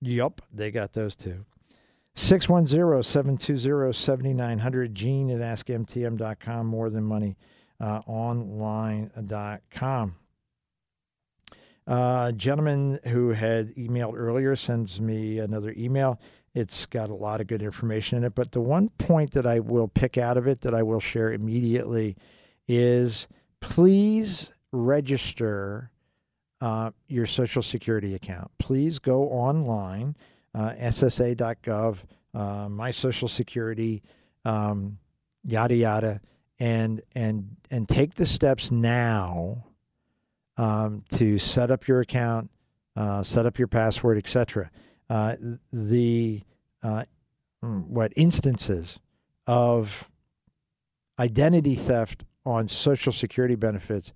[0.00, 1.44] Yup, they got those two.
[2.18, 7.36] 610-720-7900 gene at askmtm.com more than money
[7.80, 10.16] uh, online.com
[11.86, 16.20] uh, gentleman who had emailed earlier sends me another email
[16.54, 19.60] it's got a lot of good information in it but the one point that i
[19.60, 22.16] will pick out of it that i will share immediately
[22.66, 23.28] is
[23.60, 25.92] please register
[26.60, 30.16] uh, your social security account please go online
[30.54, 31.98] uh, ssa.gov,
[32.34, 34.02] uh, my social security,
[34.44, 34.98] um,
[35.44, 36.20] yada yada,
[36.58, 39.64] and and and take the steps now
[40.56, 42.50] um, to set up your account,
[42.96, 44.70] uh, set up your password, etc.
[45.08, 45.36] Uh,
[45.72, 46.42] the
[46.82, 48.98] mm, what instances
[49.46, 50.10] of
[51.18, 54.12] identity theft on Social Security benefits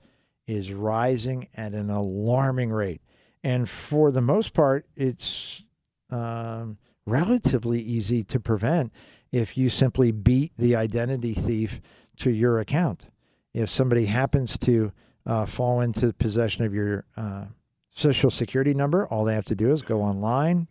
[0.47, 3.03] is rising at an alarming rate,
[3.45, 5.63] and for the most part, it's
[6.11, 8.93] um, relatively easy to prevent
[9.33, 11.81] if you simply beat the identity thief
[12.17, 13.07] to your account.
[13.55, 14.93] If somebody happens to
[15.27, 17.47] uh, fall into possession of your uh,
[17.91, 20.69] social security number, all they have to do is go online,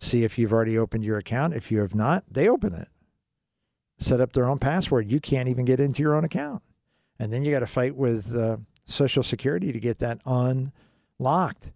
[0.00, 1.54] see if you've already opened your account.
[1.54, 2.88] If you have not, they open it,
[3.98, 5.10] set up their own password.
[5.10, 6.62] You can't even get into your own account.
[7.18, 8.58] And then you got to fight with uh,
[8.88, 11.72] Social Security to get that unlocked.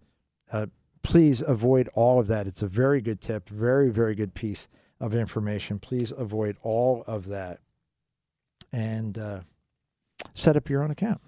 [0.51, 0.67] Uh,
[1.03, 2.47] please avoid all of that.
[2.47, 4.67] It's a very good tip, very, very good piece
[4.99, 5.79] of information.
[5.79, 7.59] Please avoid all of that
[8.71, 9.39] and uh,
[10.33, 11.19] set up your own account.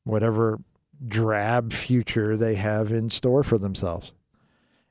[0.05, 0.61] whatever
[1.07, 4.15] drab future they have in store for themselves.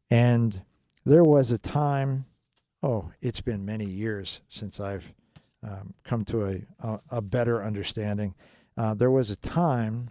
[0.10, 0.62] And
[1.06, 2.26] there was a time,
[2.82, 5.14] oh, it's been many years since I've
[5.64, 8.34] um, come to a, a, a better understanding.
[8.78, 10.10] Uh, there was a time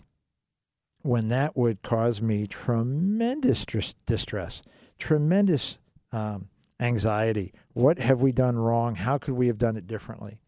[1.03, 4.63] when that would cause me tremendous dis- distress,
[4.99, 5.79] tremendous
[6.13, 6.49] um,
[6.81, 7.53] anxiety.
[7.73, 8.95] What have we done wrong?
[8.95, 10.41] How could we have done it differently?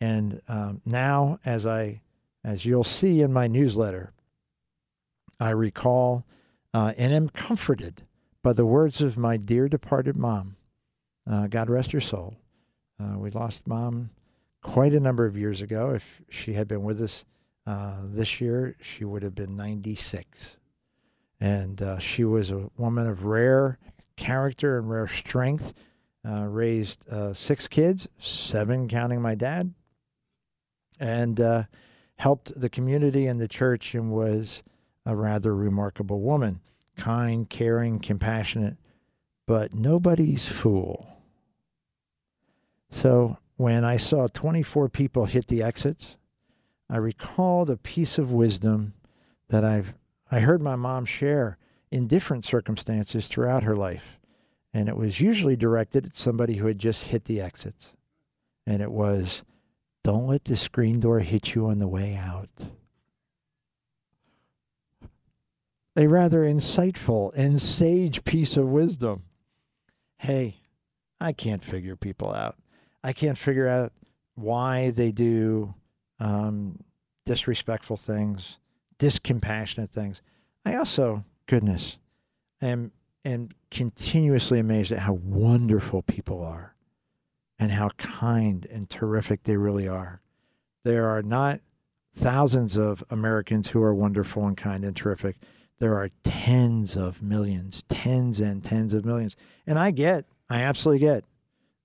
[0.00, 2.02] And um, now, as I,
[2.42, 4.12] as you'll see in my newsletter,
[5.38, 6.26] I recall
[6.72, 8.02] uh, and am comforted
[8.44, 10.56] by the words of my dear departed mom.
[11.28, 12.36] Uh, God rest her soul.
[13.00, 14.10] Uh, we lost mom
[14.60, 15.92] quite a number of years ago.
[15.94, 17.24] If she had been with us
[17.66, 20.58] uh, this year, she would have been 96.
[21.40, 23.78] And uh, she was a woman of rare
[24.16, 25.72] character and rare strength.
[26.26, 29.74] Uh, raised uh, six kids, seven counting my dad,
[30.98, 31.66] and
[32.16, 34.62] helped the community and the church and was
[35.04, 36.60] a rather remarkable woman.
[36.96, 38.76] Kind, caring, compassionate,
[39.46, 41.08] but nobody's fool.
[42.90, 46.16] So when I saw 24 people hit the exits,
[46.88, 48.94] I recalled a piece of wisdom
[49.48, 49.94] that I've
[50.30, 51.58] I heard my mom share
[51.90, 54.18] in different circumstances throughout her life.
[54.72, 57.94] And it was usually directed at somebody who had just hit the exits.
[58.66, 59.42] And it was
[60.02, 62.70] don't let the screen door hit you on the way out.
[65.96, 69.24] A rather insightful and sage piece of wisdom.
[70.18, 70.60] Hey,
[71.20, 72.56] I can't figure people out.
[73.02, 73.92] I can't figure out
[74.34, 75.74] why they do
[76.18, 76.80] um,
[77.24, 78.58] disrespectful things,
[78.98, 80.22] discompassionate things.
[80.64, 81.98] I also, goodness,
[82.60, 82.92] am
[83.24, 86.74] am continuously amazed at how wonderful people are
[87.58, 90.20] and how kind and terrific they really are.
[90.84, 91.60] There are not
[92.12, 95.36] thousands of Americans who are wonderful and kind and terrific.
[95.80, 99.36] There are tens of millions, tens and tens of millions.
[99.66, 101.24] And I get, I absolutely get.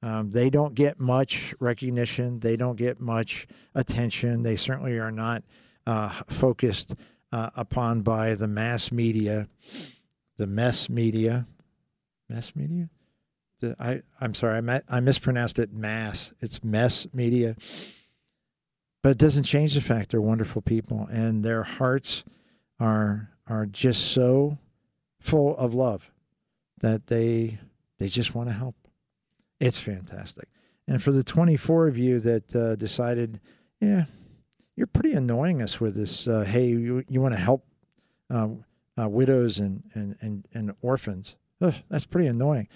[0.02, 2.40] Um, they don't get much recognition.
[2.40, 4.44] They don't get much attention.
[4.44, 5.44] They certainly are not
[5.86, 6.96] uh, focused
[7.32, 9.48] uh, upon by the mass media,
[10.38, 11.48] the mess media,
[12.30, 12.90] mess media.
[13.60, 15.74] The, I I'm sorry, I, ma- I mispronounced it.
[15.74, 16.34] Mass.
[16.40, 17.56] It's mess media.
[19.04, 22.24] but it doesn't change the fact they're wonderful people and their hearts
[22.80, 24.58] are are just so
[25.20, 26.12] full of love
[26.80, 27.60] that they
[27.98, 28.76] they just want to help.
[29.60, 30.48] It's fantastic.
[30.88, 33.42] And for the 24 of you that uh, decided,
[33.82, 34.06] yeah,
[34.76, 36.28] you're pretty annoying us with this.
[36.28, 37.66] Uh, hey, you, you want to help
[38.30, 38.48] uh,
[38.98, 41.36] uh, widows and, and, and, and orphans.
[41.62, 42.70] Ugh, that's pretty annoying.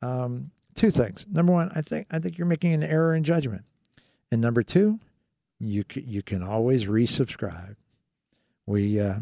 [0.00, 1.26] Um, two things.
[1.28, 3.64] Number one, I think I think you're making an error in judgment.
[4.30, 5.00] And number two,
[5.58, 7.74] you c- you can always resubscribe.
[8.64, 9.18] We uh,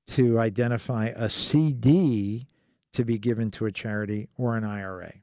[0.08, 2.48] to identify a CD
[2.94, 5.14] to be given to a charity or an IRA.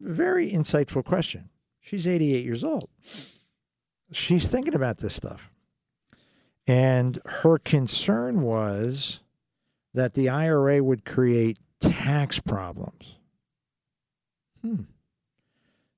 [0.00, 1.48] Very insightful question.
[1.80, 2.88] She's 88 years old.
[4.12, 5.50] She's thinking about this stuff.
[6.66, 9.20] And her concern was
[9.94, 13.16] that the IRA would create tax problems.
[14.62, 14.82] Hmm.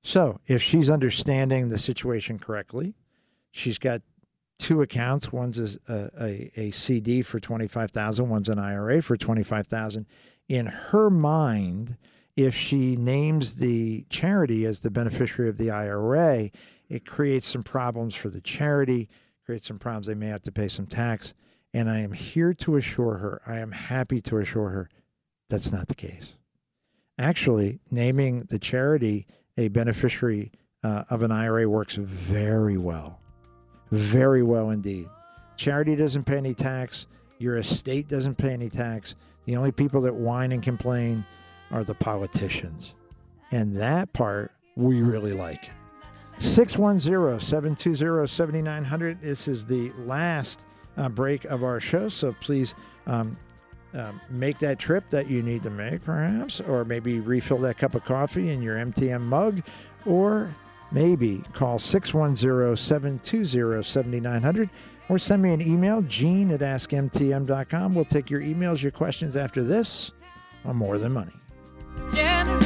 [0.09, 2.95] So, if she's understanding the situation correctly,
[3.51, 4.01] she's got
[4.59, 5.35] two accounts.
[5.35, 8.31] One's a, a, a CD for twenty five thousand.
[8.31, 10.07] One's an IRA for twenty five thousand.
[10.49, 11.99] In her mind,
[12.37, 16.53] if she names the charity as the beneficiary of the IRA,
[16.89, 19.11] it creates some problems for the charity.
[19.45, 20.07] Creates some problems.
[20.07, 21.35] They may have to pay some tax.
[21.75, 23.43] And I am here to assure her.
[23.47, 24.89] I am happy to assure her
[25.51, 26.33] that's not the case.
[27.19, 29.27] Actually, naming the charity
[29.59, 30.51] a beneficiary
[30.85, 33.21] uh, of an IRA works very well.
[33.91, 35.09] Very well indeed.
[35.57, 37.09] Charity doesn't pay any tax.
[37.39, 39.17] Your estate doesn't pay any tax.
[39.45, 41.25] The only people that whine and complain
[41.71, 42.95] are the politicians.
[43.51, 45.71] And that part we really like.
[46.39, 49.21] 610 720 7900.
[49.21, 50.65] This is the last
[50.97, 52.09] uh, break of our show.
[52.09, 52.75] So please
[53.07, 53.37] um,
[53.95, 57.95] uh, make that trip that you need to make, perhaps, or maybe refill that cup
[57.95, 59.63] of coffee in your MTM mug,
[60.07, 60.55] or
[60.93, 64.71] maybe call 610 720 7900
[65.09, 67.95] or send me an email, gene at askmtm.com.
[67.95, 70.13] We'll take your emails, your questions after this
[70.65, 71.33] on More Than Money.
[72.13, 72.59] generous.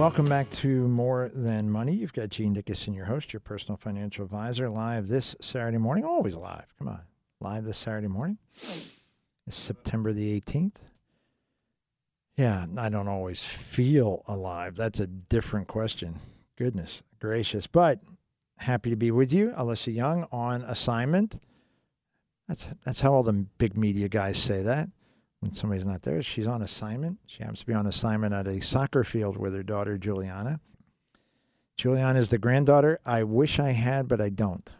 [0.00, 1.92] Welcome back to More Than Money.
[1.92, 6.06] You've got Gene Dickinson, your host, your personal financial advisor, live this Saturday morning.
[6.06, 6.64] Always live.
[6.78, 7.02] Come on.
[7.38, 8.38] Live this Saturday morning.
[9.46, 10.76] It's September the 18th.
[12.38, 14.74] Yeah, I don't always feel alive.
[14.74, 16.18] That's a different question.
[16.56, 17.66] Goodness gracious.
[17.66, 18.00] But
[18.56, 19.50] happy to be with you.
[19.50, 21.38] Alyssa Young on assignment.
[22.48, 24.88] That's that's how all the big media guys say that
[25.40, 26.22] when somebody's not there.
[26.22, 27.18] She's on assignment.
[27.26, 30.60] She happens to be on assignment at a soccer field with her daughter, Juliana.
[31.76, 34.70] Juliana is the granddaughter I wish I had, but I don't.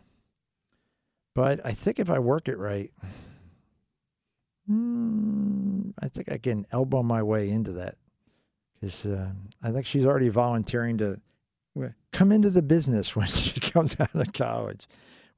[1.34, 2.90] But I think if I work it right,
[4.70, 7.94] mm, I think I can elbow my way into that.
[8.74, 9.32] Because uh,
[9.62, 11.20] I think she's already volunteering to
[12.12, 14.86] come into the business when she comes out of college.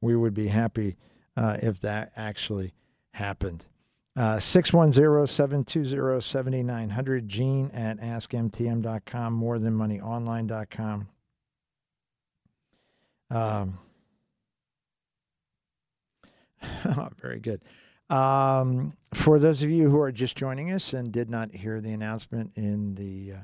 [0.01, 0.97] We would be happy
[1.37, 2.73] uh, if that actually
[3.13, 3.67] happened.
[4.15, 11.09] Uh, 610-720-7900, gene at askmtm.com, more than moneyonline.com.
[13.31, 13.79] Um,
[17.21, 17.63] very good.
[18.11, 21.93] Um, for those of you who are just joining us and did not hear the
[21.93, 23.39] announcement in the uh,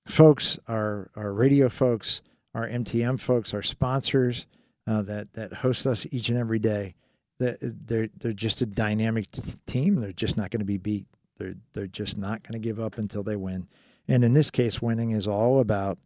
[0.06, 2.22] folks, our our radio folks,
[2.54, 4.46] our MTM folks, our sponsors
[4.86, 6.94] uh, that that host us each and every day.
[7.38, 9.26] They're they're just a dynamic
[9.66, 9.96] team.
[9.96, 11.06] They're just not going to be beat.
[11.38, 13.68] They're they're just not going to give up until they win.
[14.08, 15.98] And in this case, winning is all about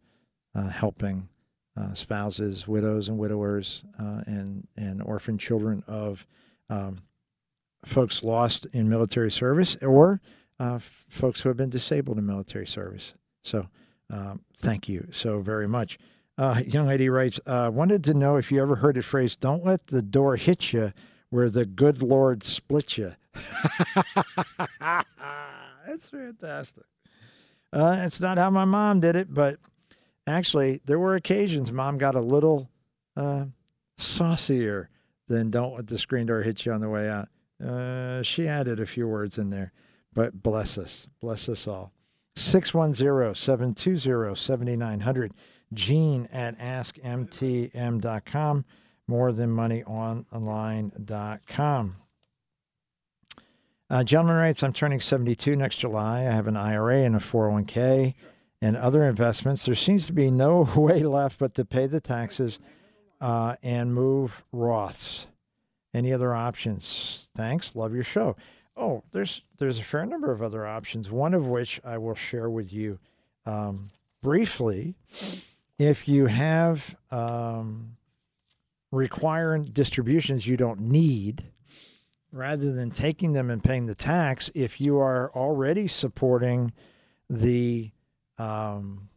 [0.55, 1.27] uh, helping
[1.77, 6.25] uh, spouses, widows, and widowers, uh, and and orphan children of
[6.69, 6.99] um,
[7.85, 10.21] folks lost in military service or
[10.59, 13.13] uh, f- folks who have been disabled in military service.
[13.43, 13.67] So,
[14.09, 15.97] um, thank you so very much.
[16.37, 19.65] Uh, young lady writes, uh, wanted to know if you ever heard the phrase, don't
[19.65, 20.93] let the door hit you
[21.29, 23.13] where the good Lord split you.
[25.87, 26.83] That's fantastic.
[27.71, 29.57] Uh, it's not how my mom did it, but
[30.25, 32.69] actually, there were occasions mom got a little
[33.15, 33.45] uh,
[33.97, 34.89] saucier
[35.27, 37.29] than don't let the screen door hit you on the way out.
[37.63, 39.71] Uh, she added a few words in there,
[40.13, 41.07] but bless us.
[41.21, 41.91] Bless us all.
[42.35, 45.33] 610 720 7900.
[45.73, 47.05] Gene at askmtm.com.
[49.07, 50.35] More than money online.com.
[53.89, 56.19] Uh, gentleman writes, I'm turning 72 next July.
[56.19, 58.13] I have an IRA and a 401k
[58.61, 59.65] and other investments.
[59.65, 62.59] There seems to be no way left but to pay the taxes
[63.19, 65.25] uh, and move Roths.
[65.93, 67.29] Any other options?
[67.35, 67.75] Thanks.
[67.75, 68.35] Love your show.
[68.77, 71.09] Oh, there's there's a fair number of other options.
[71.09, 72.99] One of which I will share with you
[73.45, 73.89] um,
[74.21, 74.95] briefly.
[75.79, 77.97] If you have um,
[78.91, 81.43] requiring distributions you don't need,
[82.31, 86.73] rather than taking them and paying the tax, if you are already supporting
[87.29, 87.91] the
[88.37, 89.09] um,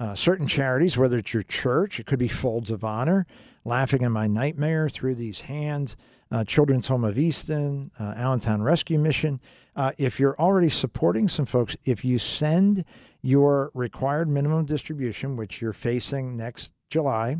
[0.00, 3.26] uh, certain charities, whether it's your church, it could be Folds of Honor,
[3.64, 5.96] Laughing in My Nightmare, Through These Hands,
[6.30, 9.40] uh, Children's Home of Easton, uh, Allentown Rescue Mission.
[9.74, 12.84] Uh, if you're already supporting some folks, if you send
[13.22, 17.36] your required minimum distribution, which you're facing next July,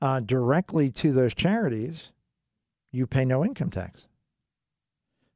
[0.00, 2.08] uh, directly to those charities,
[2.90, 4.06] you pay no income tax.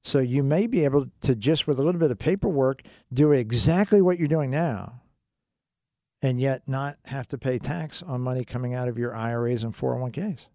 [0.07, 4.01] So you may be able to just with a little bit of paperwork do exactly
[4.01, 5.03] what you're doing now
[6.23, 9.77] and yet not have to pay tax on money coming out of your IRAs and
[9.77, 10.47] 401ks.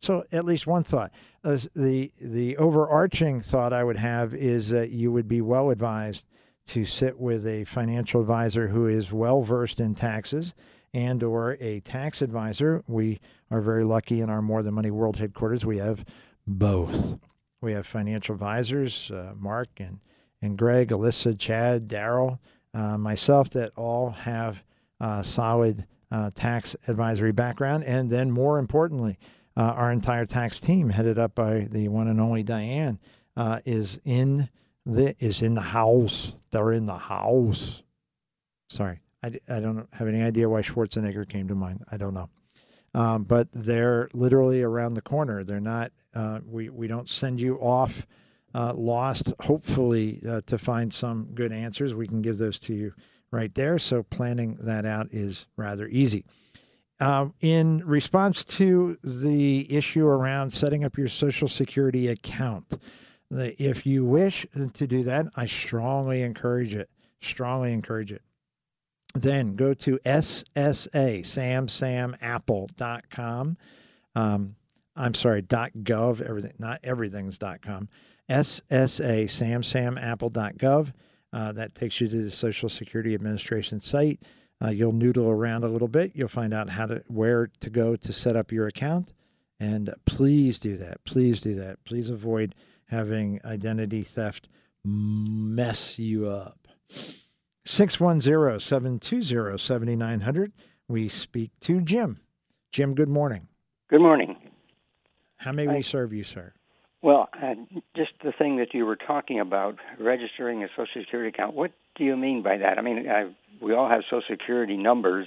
[0.00, 1.12] So at least one thought.
[1.44, 6.24] As the the overarching thought I would have is that you would be well advised
[6.68, 10.54] to sit with a financial advisor who is well versed in taxes
[10.94, 12.82] and or a tax advisor.
[12.86, 13.20] We
[13.50, 15.66] are very lucky in our More Than Money World headquarters.
[15.66, 16.02] We have
[16.46, 17.18] both.
[17.64, 19.98] We have financial advisors, uh, Mark and
[20.42, 22.38] and Greg, Alyssa, Chad, Daryl,
[22.74, 24.62] uh, myself, that all have
[25.00, 29.18] uh, solid uh, tax advisory background, and then more importantly,
[29.56, 32.98] uh, our entire tax team, headed up by the one and only Diane,
[33.64, 34.50] is in
[34.84, 36.34] the is in the house.
[36.50, 37.82] They're in the house.
[38.68, 41.82] Sorry, I, I don't have any idea why Schwarzenegger came to mind.
[41.90, 42.28] I don't know.
[42.94, 45.42] Um, but they're literally around the corner.
[45.42, 45.92] They're not.
[46.14, 48.06] Uh, we we don't send you off
[48.54, 49.32] uh, lost.
[49.40, 52.92] Hopefully, uh, to find some good answers, we can give those to you
[53.32, 53.78] right there.
[53.80, 56.24] So planning that out is rather easy.
[57.00, 62.74] Uh, in response to the issue around setting up your Social Security account,
[63.32, 66.88] if you wish to do that, I strongly encourage it.
[67.20, 68.22] Strongly encourage it
[69.14, 73.56] then go to SSA, samsamapple.com.
[74.16, 74.54] Um,
[74.96, 77.88] I'm sorry, dot .gov, everything, not everything's dot .com.
[78.28, 80.92] SSA, samsamapple.gov.
[81.32, 84.22] Uh, that takes you to the Social Security Administration site.
[84.62, 86.12] Uh, you'll noodle around a little bit.
[86.14, 89.12] You'll find out how to where to go to set up your account,
[89.58, 91.04] and please do that.
[91.04, 91.84] Please do that.
[91.84, 92.54] Please avoid
[92.86, 94.48] having identity theft
[94.84, 96.68] mess you up.
[97.64, 100.52] 610 720 7900.
[100.88, 102.20] We speak to Jim.
[102.70, 103.48] Jim, good morning.
[103.88, 104.36] Good morning.
[105.38, 106.52] How may we serve you, sir?
[107.02, 107.54] Well, uh,
[107.94, 111.54] just the thing that you were talking about, registering a Social Security account.
[111.54, 112.78] What do you mean by that?
[112.78, 113.30] I mean, I,
[113.62, 115.26] we all have Social Security numbers,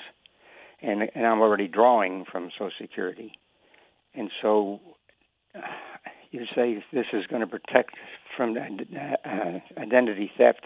[0.81, 3.31] and and I'm already drawing from Social Security,
[4.15, 4.79] and so
[5.55, 5.59] uh,
[6.31, 7.93] you say this is going to protect
[8.35, 10.65] from uh, identity theft,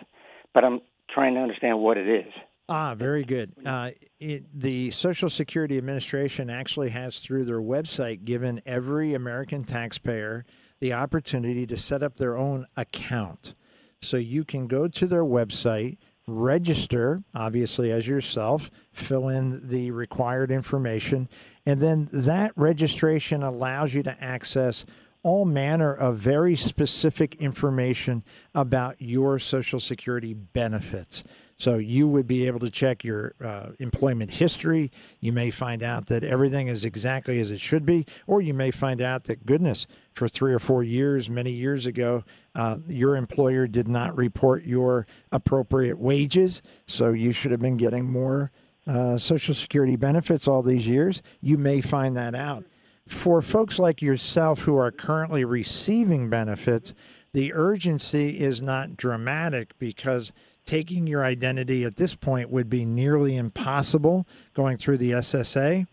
[0.53, 0.79] but I'm
[1.13, 2.33] trying to understand what it is.
[2.69, 3.51] Ah, very good.
[3.65, 10.45] Uh, it, the Social Security Administration actually has, through their website, given every American taxpayer
[10.79, 13.55] the opportunity to set up their own account.
[14.01, 15.97] So you can go to their website,
[16.27, 21.27] register, obviously, as yourself, fill in the required information,
[21.65, 24.85] and then that registration allows you to access
[25.23, 28.23] all manner of very specific information
[28.55, 31.23] about your Social Security benefits.
[31.57, 34.91] So you would be able to check your uh, employment history.
[35.19, 38.71] You may find out that everything is exactly as it should be, or you may
[38.71, 39.85] find out that, goodness,
[40.15, 42.23] for three or four years, many years ago,
[42.55, 46.63] uh, your employer did not report your appropriate wages.
[46.87, 48.51] So you should have been getting more
[48.87, 51.21] uh, Social Security benefits all these years.
[51.41, 52.65] You may find that out.
[53.11, 56.95] For folks like yourself who are currently receiving benefits,
[57.33, 60.31] the urgency is not dramatic because
[60.65, 65.85] taking your identity at this point would be nearly impossible going through the SSA.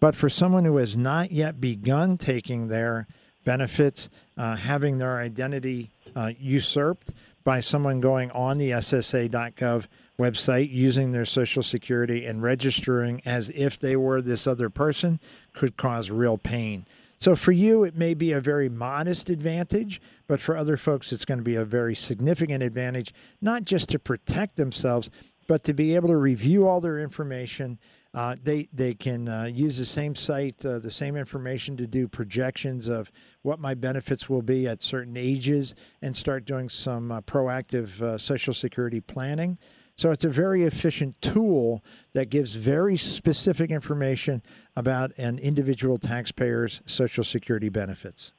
[0.00, 3.08] But for someone who has not yet begun taking their
[3.44, 7.10] benefits, uh, having their identity uh, usurped
[7.42, 9.86] by someone going on the SSA.gov
[10.18, 15.20] website using their social security and registering as if they were this other person
[15.52, 16.86] could cause real pain.
[17.18, 21.24] So for you, it may be a very modest advantage, but for other folks, it's
[21.24, 25.10] going to be a very significant advantage, not just to protect themselves,
[25.48, 27.78] but to be able to review all their information.
[28.12, 32.08] Uh, they they can uh, use the same site, uh, the same information to do
[32.08, 33.10] projections of
[33.42, 38.18] what my benefits will be at certain ages, and start doing some uh, proactive uh,
[38.18, 39.58] Social Security planning.
[39.96, 41.82] So it's a very efficient tool
[42.12, 44.42] that gives very specific information
[44.76, 48.32] about an individual taxpayer's Social Security benefits.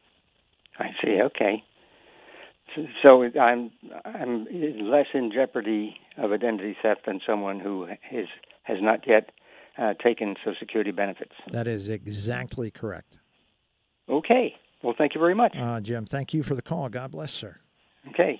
[0.77, 1.19] I see.
[1.19, 1.63] Okay.
[3.01, 3.71] So I'm
[4.05, 4.45] I'm
[4.91, 8.27] less in jeopardy of identity theft than someone who is
[8.63, 9.31] has not yet
[9.79, 11.33] uh, taken Social Security benefits.
[11.51, 13.17] That is exactly correct.
[14.07, 14.53] Okay.
[14.83, 15.55] Well, thank you very much.
[15.57, 16.87] Uh, Jim, thank you for the call.
[16.89, 17.57] God bless, sir.
[18.09, 18.39] Okay.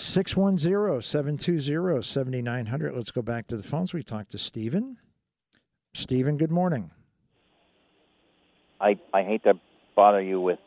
[0.00, 2.94] 610 720 7900.
[2.96, 3.92] Let's go back to the phones.
[3.92, 4.96] We talked to Stephen.
[5.92, 6.90] Stephen, good morning.
[8.80, 9.54] I, I hate to
[9.94, 10.58] bother you with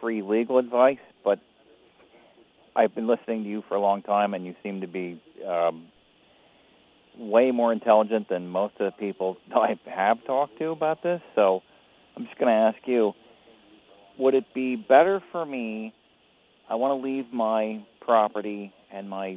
[0.00, 1.38] free legal advice, but
[2.76, 5.86] I've been listening to you for a long time, and you seem to be um,
[7.18, 11.22] way more intelligent than most of the people I have talked to about this.
[11.34, 11.62] So
[12.16, 13.14] I'm just going to ask you
[14.18, 15.94] would it be better for me?
[16.68, 19.36] I want to leave my property and my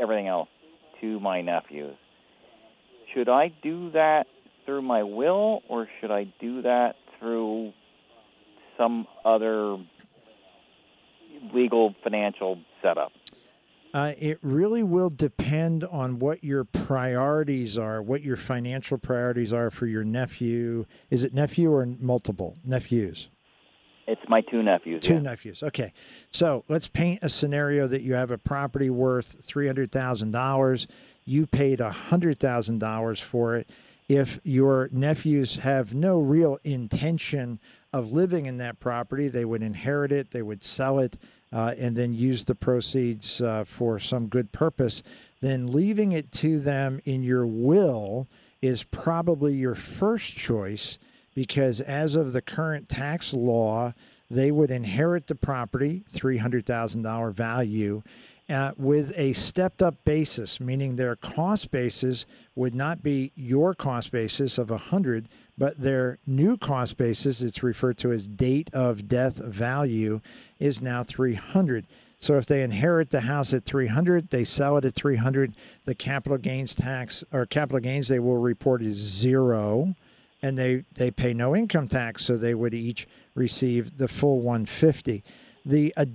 [0.00, 0.48] everything else
[1.02, 1.94] to my nephews.
[3.12, 4.26] Should I do that
[4.64, 7.72] through my will, or should I do that through
[8.78, 9.76] some other
[11.52, 13.12] legal financial setup?
[13.92, 19.70] Uh, it really will depend on what your priorities are, what your financial priorities are
[19.70, 20.86] for your nephew.
[21.10, 23.28] Is it nephew or multiple nephews?
[24.06, 25.02] It's my two nephews.
[25.02, 25.20] Two yeah.
[25.20, 25.62] nephews.
[25.62, 25.92] Okay.
[26.32, 30.86] So let's paint a scenario that you have a property worth $300,000.
[31.24, 33.70] You paid $100,000 for it.
[34.08, 37.60] If your nephews have no real intention
[37.92, 41.16] of living in that property, they would inherit it, they would sell it,
[41.52, 45.02] uh, and then use the proceeds uh, for some good purpose.
[45.40, 48.26] Then leaving it to them in your will
[48.60, 50.98] is probably your first choice
[51.34, 53.92] because as of the current tax law,
[54.30, 58.02] they would inherit the property, $300,000 value,
[58.48, 64.10] uh, with a stepped up basis, meaning their cost basis would not be your cost
[64.10, 69.38] basis of 100, but their new cost basis, it's referred to as date of death
[69.38, 70.20] value,
[70.58, 71.86] is now 300.
[72.20, 75.54] So if they inherit the house at 300, they sell it at 300,
[75.84, 79.94] the capital gains tax or capital gains they will report is zero
[80.42, 85.22] and they, they pay no income tax, so they would each receive the full 150.
[85.64, 86.06] The uh,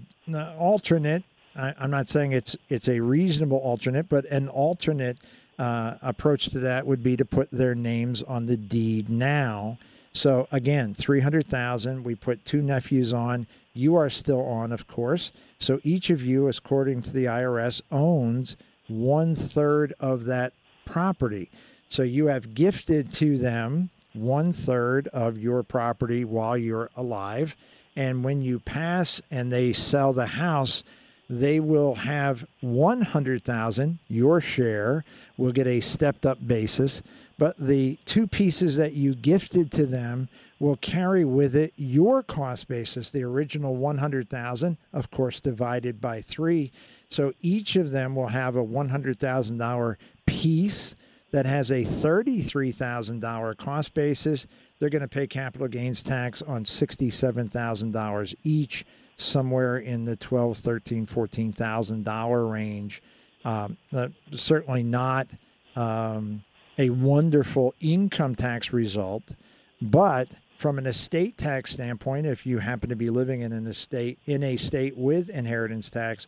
[0.58, 1.24] alternate,
[1.56, 5.20] I, am not saying it's it's a reasonable alternate, but an alternate
[5.58, 9.78] uh, approach to that would be to put their names on the deed now.
[10.14, 13.48] So again, 300,000, we put two nephews on.
[13.74, 15.32] You are still on, of course.
[15.60, 20.54] So each of you, according to the IRS, owns one third of that
[20.86, 21.49] property.
[21.90, 27.55] So you have gifted to them one third of your property while you're alive.
[27.95, 30.84] And when you pass and they sell the house,
[31.29, 35.03] they will have 100,000 your share
[35.35, 37.01] will get a stepped up basis
[37.38, 40.29] but the two pieces that you gifted to them
[40.59, 46.71] will carry with it your cost basis the original 100,000 of course divided by 3
[47.09, 50.95] so each of them will have a $100,000 piece
[51.32, 54.48] that has a $33,000 cost basis,
[54.80, 58.86] they're going to pay capital gains tax on $67,000 each,
[59.18, 63.02] somewhere in the $12, 13, $14,000 range.
[63.44, 65.28] Um, uh, certainly not
[65.76, 66.44] um,
[66.78, 69.34] a wonderful income tax result,
[69.82, 74.18] but from an estate tax standpoint, if you happen to be living in an estate
[74.26, 76.28] in a state with inheritance tax,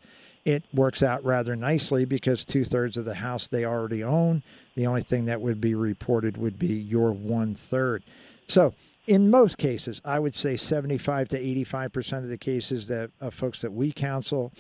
[0.50, 4.42] it works out rather nicely because two thirds of the house they already own.
[4.76, 8.04] The only thing that would be reported would be your one third.
[8.48, 8.74] So,
[9.06, 13.30] in most cases, I would say 75 to 85 percent of the cases that uh,
[13.30, 14.52] folks that we counsel,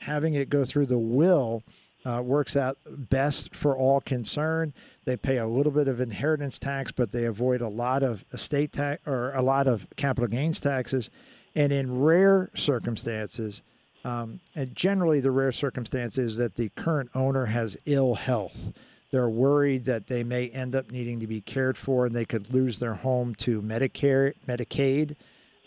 [0.00, 1.62] having it go through the will
[2.04, 4.72] uh, works out best for all concerned.
[5.04, 8.72] They pay a little bit of inheritance tax, but they avoid a lot of estate
[8.72, 11.10] tax or a lot of capital gains taxes.
[11.54, 13.62] And in rare circumstances,
[14.08, 18.72] um, and generally the rare circumstance is that the current owner has ill health.
[19.10, 22.52] They're worried that they may end up needing to be cared for and they could
[22.52, 25.14] lose their home to Medicare, Medicaid.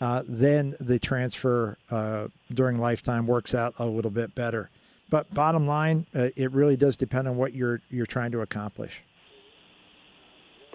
[0.00, 4.70] Uh, then the transfer uh, during lifetime works out a little bit better.
[5.08, 9.02] But bottom line, uh, it really does depend on what you're you're trying to accomplish.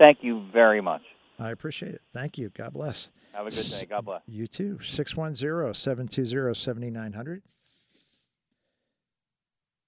[0.01, 1.01] Thank you very much.
[1.39, 2.01] I appreciate it.
[2.13, 2.49] Thank you.
[2.49, 3.09] God bless.
[3.33, 3.85] Have a good day.
[3.89, 4.21] God bless.
[4.27, 4.79] You too.
[4.79, 7.41] 610 720 7900.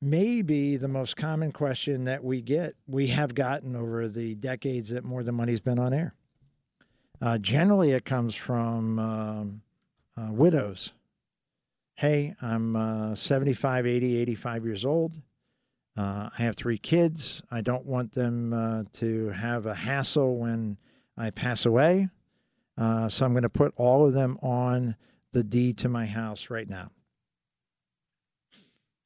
[0.01, 5.03] Maybe the most common question that we get, we have gotten over the decades that
[5.03, 6.13] More Than Money's been on air.
[7.21, 9.61] Uh, generally, it comes from um,
[10.15, 10.93] uh, widows.
[11.95, 15.17] Hey, I'm uh, 75, 80, 85 years old.
[15.97, 17.41] Uh, I have three kids.
[17.51, 20.77] I don't want them uh, to have a hassle when
[21.17, 22.07] I pass away.
[22.77, 24.95] Uh, so I'm going to put all of them on
[25.34, 26.91] the deed to my house right now.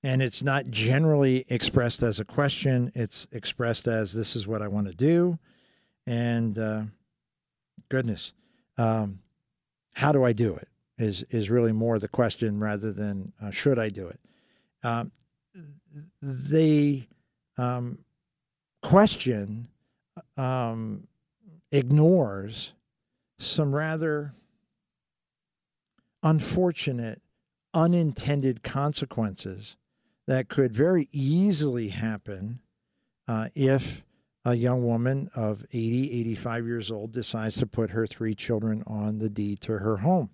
[0.04, 4.68] And it's not generally expressed as a question, it's expressed as this is what I
[4.68, 5.40] want to do.
[6.06, 6.84] And uh,
[7.88, 8.34] goodness,
[8.78, 9.20] um,
[9.94, 10.68] how do I do it?
[10.98, 14.20] Is, is really more the question rather than uh, should I do it?
[14.84, 15.12] Um,
[16.22, 17.08] the
[17.58, 18.00] um,
[18.82, 19.70] question
[20.38, 21.08] um,
[21.72, 22.74] ignores
[23.40, 24.34] some rather
[26.22, 27.22] unfortunate,
[27.74, 29.78] unintended consequences
[30.28, 32.60] that could very easily happen
[33.28, 34.04] uh, if
[34.45, 39.20] a young woman of 80, 85 years old decides to put her three children on
[39.20, 40.30] the deed to her home.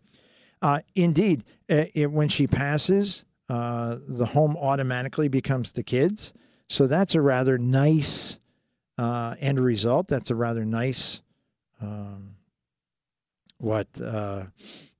[0.61, 6.33] Uh, indeed, it, when she passes, uh, the home automatically becomes the kids.
[6.67, 8.39] So that's a rather nice
[8.97, 10.07] uh, end result.
[10.07, 11.21] That's a rather nice
[11.81, 12.35] um,
[13.57, 14.45] what uh,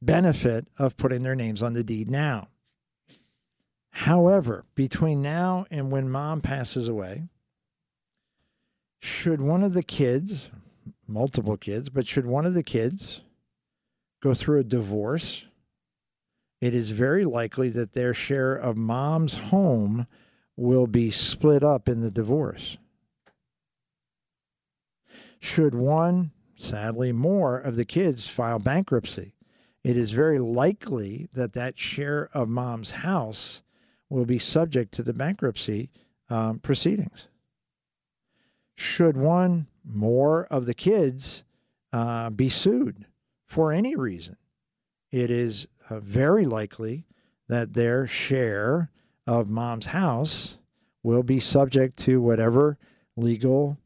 [0.01, 2.47] benefit of putting their names on the deed now.
[3.91, 7.29] However, between now and when mom passes away,
[8.99, 10.49] should one of the kids,
[11.07, 13.21] multiple kids, but should one of the kids
[14.21, 15.45] go through a divorce,
[16.61, 20.07] it is very likely that their share of mom's home
[20.57, 22.77] will be split up in the divorce.
[25.39, 29.35] Should one, sadly, more of the kids file bankruptcy,
[29.83, 33.61] it is very likely that that share of mom's house
[34.09, 35.89] will be subject to the bankruptcy
[36.29, 37.27] um, proceedings.
[38.75, 41.43] Should one more of the kids
[41.91, 43.05] uh, be sued
[43.45, 44.37] for any reason,
[45.11, 47.05] it is uh, very likely
[47.47, 48.91] that their share
[49.25, 50.57] of mom's house
[51.01, 52.77] will be subject to whatever
[53.17, 53.77] legal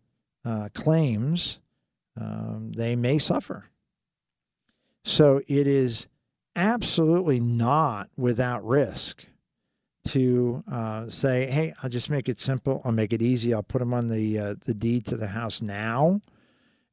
[0.45, 1.59] uh, claims
[2.19, 3.65] um, they may suffer.
[5.05, 6.07] So it is
[6.55, 9.25] absolutely not without risk
[10.05, 12.81] to uh, say, "Hey, I'll just make it simple.
[12.83, 13.53] I'll make it easy.
[13.53, 16.21] I'll put them on the uh, the deed to the house now,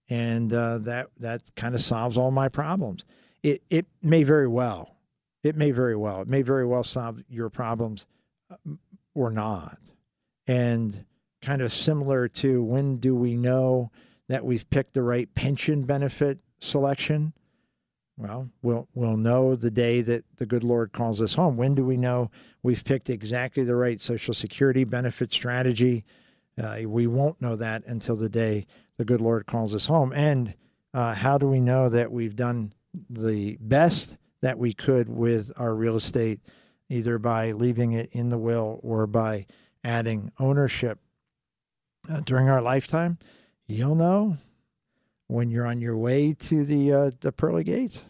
[0.09, 3.05] and uh, that that kind of solves all my problems."
[3.43, 4.97] It it may very well,
[5.43, 8.07] it may very well, it may very well solve your problems,
[8.51, 8.57] uh,
[9.15, 9.79] or not,
[10.47, 11.05] and
[11.43, 13.91] kind of similar to when do we know
[14.29, 17.33] that we've picked the right pension benefit selection?
[18.21, 21.57] Well, we'll we'll know the day that the good Lord calls us home.
[21.57, 22.31] When do we know
[22.63, 26.05] we've picked exactly the right Social Security benefit strategy?
[26.63, 28.67] Uh, we won't know that until the day
[28.99, 30.13] the good Lord calls us home.
[30.13, 30.53] And
[30.93, 32.75] uh, how do we know that we've done
[33.09, 36.41] the best that we could with our real estate,
[36.91, 39.47] either by leaving it in the will or by
[39.83, 40.99] adding ownership
[42.11, 43.17] uh, during our lifetime?
[43.67, 44.37] You'll know
[45.27, 48.03] when you're on your way to the uh, the pearly gates.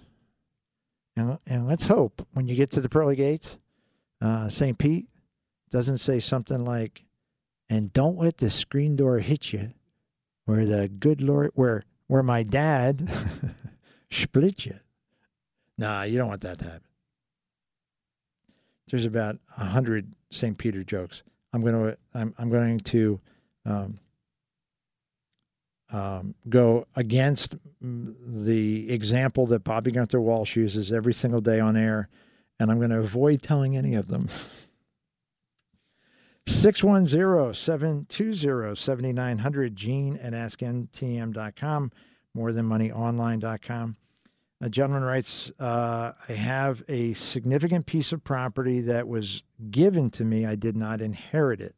[1.20, 3.58] And, and let's hope when you get to the pearly gates,
[4.22, 4.78] uh, St.
[4.78, 5.06] Pete
[5.70, 7.04] doesn't say something like,
[7.68, 9.74] "And don't let the screen door hit you,"
[10.46, 13.08] where the good Lord, where where my dad
[14.10, 14.76] split you.
[15.76, 16.88] Nah, you don't want that to happen.
[18.90, 20.56] There's about a hundred St.
[20.56, 21.22] Peter jokes.
[21.52, 23.20] I'm going to I'm, I'm going to
[23.66, 23.98] um,
[25.92, 32.08] um, go against the example that Bobby Gunther Walsh uses every single day on air,
[32.58, 34.28] and I'm going to avoid telling any of them.
[36.46, 41.92] 610 720 7900, Gene at AskMTM.com,
[42.36, 43.96] morethanmoneyonline.com.
[44.62, 50.24] A gentleman writes, uh, I have a significant piece of property that was given to
[50.24, 50.44] me.
[50.44, 51.74] I did not inherit it.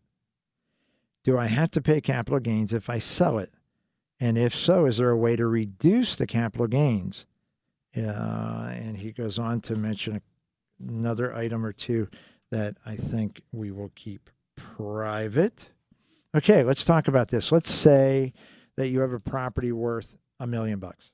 [1.23, 3.53] Do I have to pay capital gains if I sell it?
[4.23, 7.27] And if so, is there a way to reduce the capital gains?
[7.97, 10.23] Uh, and he goes on to mention
[10.79, 12.07] another item or two
[12.53, 15.71] that I think we will keep private.
[16.37, 17.51] Okay, let's talk about this.
[17.51, 18.33] Let's say
[18.77, 21.11] that you have a property worth a million bucks.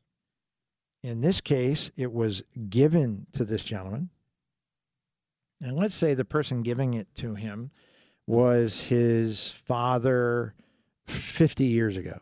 [1.03, 4.11] In this case, it was given to this gentleman.
[5.63, 7.71] And let's say the person giving it to him
[8.27, 10.53] was his father
[11.07, 12.21] 50 years ago.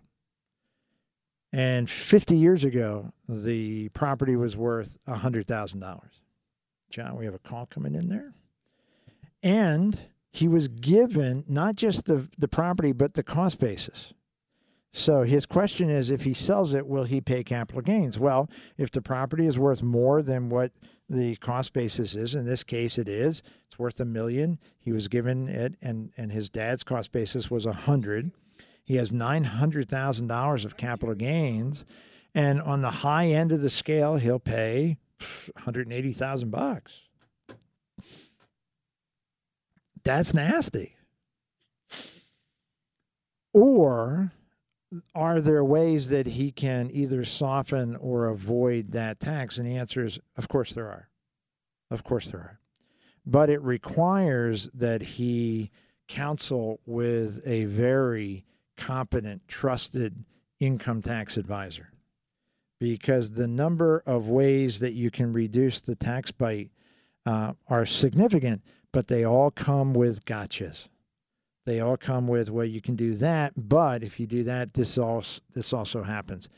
[1.56, 6.00] And 50 years ago, the property was worth $100,000.
[6.90, 8.34] John, we have a call coming in there.
[9.42, 9.98] And
[10.30, 14.12] he was given not just the, the property, but the cost basis.
[14.92, 18.18] So his question is if he sells it, will he pay capital gains?
[18.18, 20.72] Well, if the property is worth more than what
[21.08, 24.58] the cost basis is, in this case it is, it's worth a million.
[24.78, 28.32] He was given it and, and his dad's cost basis was a hundred.
[28.86, 31.84] He has nine hundred thousand dollars of capital gains.
[32.34, 34.98] And on the high end of the scale, he'll pay
[35.54, 37.02] 180,000 bucks.
[40.04, 40.94] That's nasty.
[43.52, 44.32] Or
[45.14, 49.58] are there ways that he can either soften or avoid that tax?
[49.58, 51.08] And the answer is, of course, there are.
[51.90, 52.60] Of course, there are.
[53.24, 55.70] But it requires that he
[56.06, 58.44] counsel with a very
[58.76, 60.24] competent, trusted
[60.60, 61.90] income tax advisor.
[62.78, 66.70] Because the number of ways that you can reduce the tax bite
[67.24, 68.62] uh, are significant,
[68.92, 70.88] but they all come with gotchas.
[71.64, 74.96] They all come with well you can do that but if you do that this
[74.96, 76.48] also this also happens.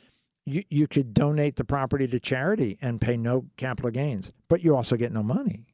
[0.44, 4.76] You you could donate the property to charity and pay no capital gains but you
[4.76, 5.64] also get no money.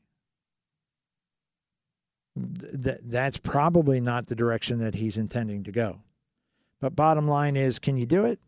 [2.36, 6.03] Th- that's probably not the direction that he's intending to go
[6.84, 8.38] but bottom line is can you do it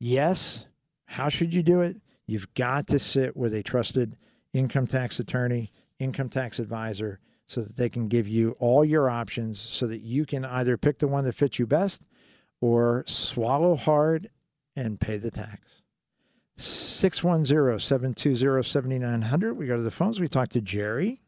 [0.00, 0.66] yes
[1.04, 4.16] how should you do it you've got to sit with a trusted
[4.52, 5.70] income tax attorney
[6.00, 10.26] income tax advisor so that they can give you all your options so that you
[10.26, 12.02] can either pick the one that fits you best
[12.60, 14.28] or swallow hard
[14.74, 15.82] and pay the tax.
[16.56, 19.54] 610 720 7900.
[19.54, 20.18] We go to the phones.
[20.18, 21.20] We talk to Jerry.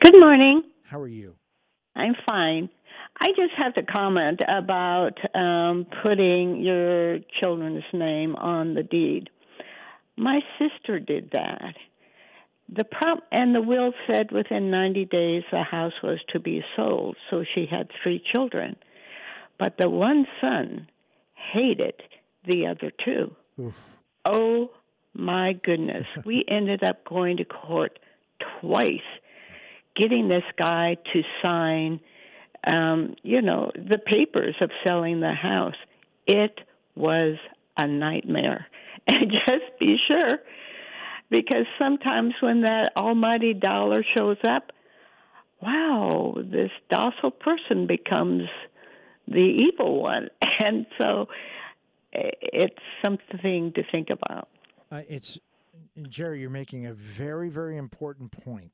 [0.00, 0.62] Good morning.
[0.84, 1.34] How are you?
[1.94, 2.70] I'm fine.
[3.20, 9.30] I just have to comment about um, putting your children's name on the deed.
[10.16, 11.74] My sister did that.
[12.68, 17.16] The prop and the will said within 90 days the house was to be sold,
[17.30, 18.76] so she had three children.
[19.58, 20.86] But the one son
[21.34, 21.94] hated
[22.46, 23.34] the other two.
[23.60, 23.90] Oof.
[24.24, 24.70] Oh
[25.14, 26.06] my goodness.
[26.24, 27.98] we ended up going to court
[28.60, 29.00] twice
[29.96, 32.00] getting this guy to sign
[32.68, 35.76] um, you know, the papers of selling the house.
[36.26, 36.58] It
[36.94, 37.36] was
[37.76, 38.66] a nightmare.
[39.10, 40.36] And just be sure
[41.30, 44.70] because sometimes when that almighty dollar shows up,
[45.62, 48.42] wow, this docile person becomes
[49.26, 50.28] the evil one.
[50.60, 51.28] And so
[52.12, 54.48] it's something to think about.
[54.90, 55.38] Uh, it's
[56.08, 56.40] Jerry.
[56.40, 58.72] You're making a very, very important point.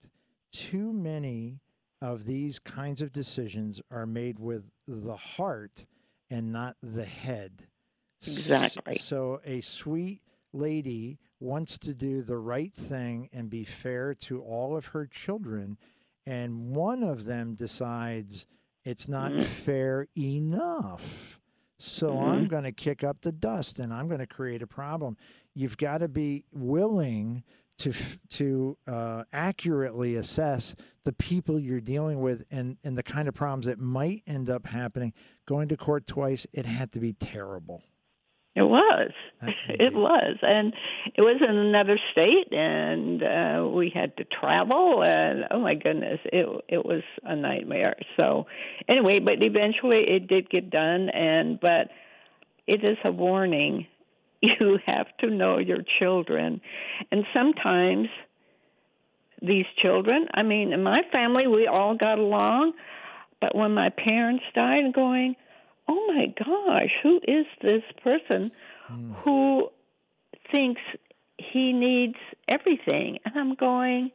[0.50, 1.60] Too many
[2.00, 5.86] of these kinds of decisions are made with the heart
[6.30, 7.66] and not the head.
[8.22, 8.94] Exactly.
[8.94, 10.22] So a sweet
[10.52, 15.76] lady wants to do the right thing and be fair to all of her children,
[16.26, 18.46] and one of them decides
[18.84, 19.40] it's not mm-hmm.
[19.40, 21.40] fair enough.
[21.78, 22.46] So I'm mm-hmm.
[22.46, 25.16] going to kick up the dust and I'm going to create a problem.
[25.54, 27.42] You've got to be willing
[27.78, 27.92] to
[28.30, 30.74] to uh, accurately assess
[31.04, 34.66] the people you're dealing with and and the kind of problems that might end up
[34.66, 35.12] happening.
[35.46, 37.82] Going to court twice, it had to be terrible.
[38.56, 39.10] It was.
[39.68, 40.36] It was.
[40.42, 40.72] And
[41.14, 46.20] it was in another state and uh we had to travel and oh my goodness,
[46.24, 47.96] it it was a nightmare.
[48.16, 48.46] So
[48.88, 51.90] anyway, but eventually it did get done and but
[52.66, 53.86] it is a warning.
[54.44, 56.60] You have to know your children.
[57.10, 58.08] And sometimes
[59.40, 62.72] these children, I mean, in my family we all got along,
[63.40, 65.36] but when my parents died going,
[65.88, 68.50] oh my gosh, who is this person
[69.24, 69.68] who
[70.50, 70.80] thinks
[71.38, 72.16] he needs
[72.48, 73.18] everything?
[73.24, 74.10] And I'm going,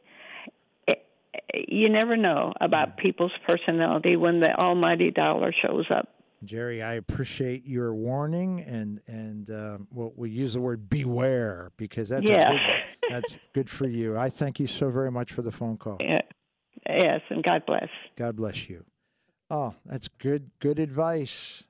[0.88, 0.94] eh,
[1.34, 6.08] eh, you never know about people's personality when the almighty dollar shows up.
[6.44, 12.08] Jerry, I appreciate your warning, and and uh, we'll, we'll, use the word beware because
[12.08, 12.50] that's a Yeah.
[12.50, 14.16] good, that's good for you.
[14.16, 15.98] I thank you so very much for the phone call.
[16.00, 16.22] Yeah.
[16.88, 17.88] Yes, and God bless.
[18.16, 18.84] God bless you.
[19.50, 21.64] Oh, that's good good advice.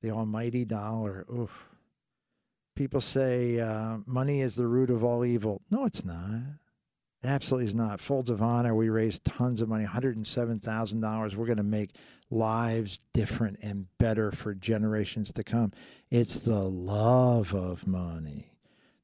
[0.00, 1.24] The almighty dollar.
[1.32, 1.66] Oof.
[2.76, 5.62] People say uh, money is the root of all evil.
[5.70, 6.58] No, it's not.
[7.24, 8.00] Absolutely is not.
[8.00, 11.34] Folds of Honor, we raised tons of money, $107,000.
[11.36, 11.96] We're going to make
[12.30, 15.72] lives different and better for generations to come.
[16.10, 18.50] It's the love of money.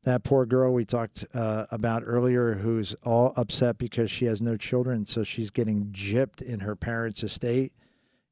[0.05, 4.57] That poor girl we talked uh, about earlier, who's all upset because she has no
[4.57, 7.73] children, so she's getting gypped in her parents' estate.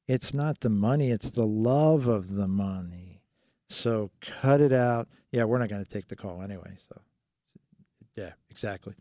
[0.07, 3.23] It's not the money, it's the love of the money.
[3.69, 5.09] So cut it out.
[5.31, 6.77] Yeah, we're not going to take the call anyway.
[6.89, 7.01] So,
[8.17, 8.95] yeah, exactly.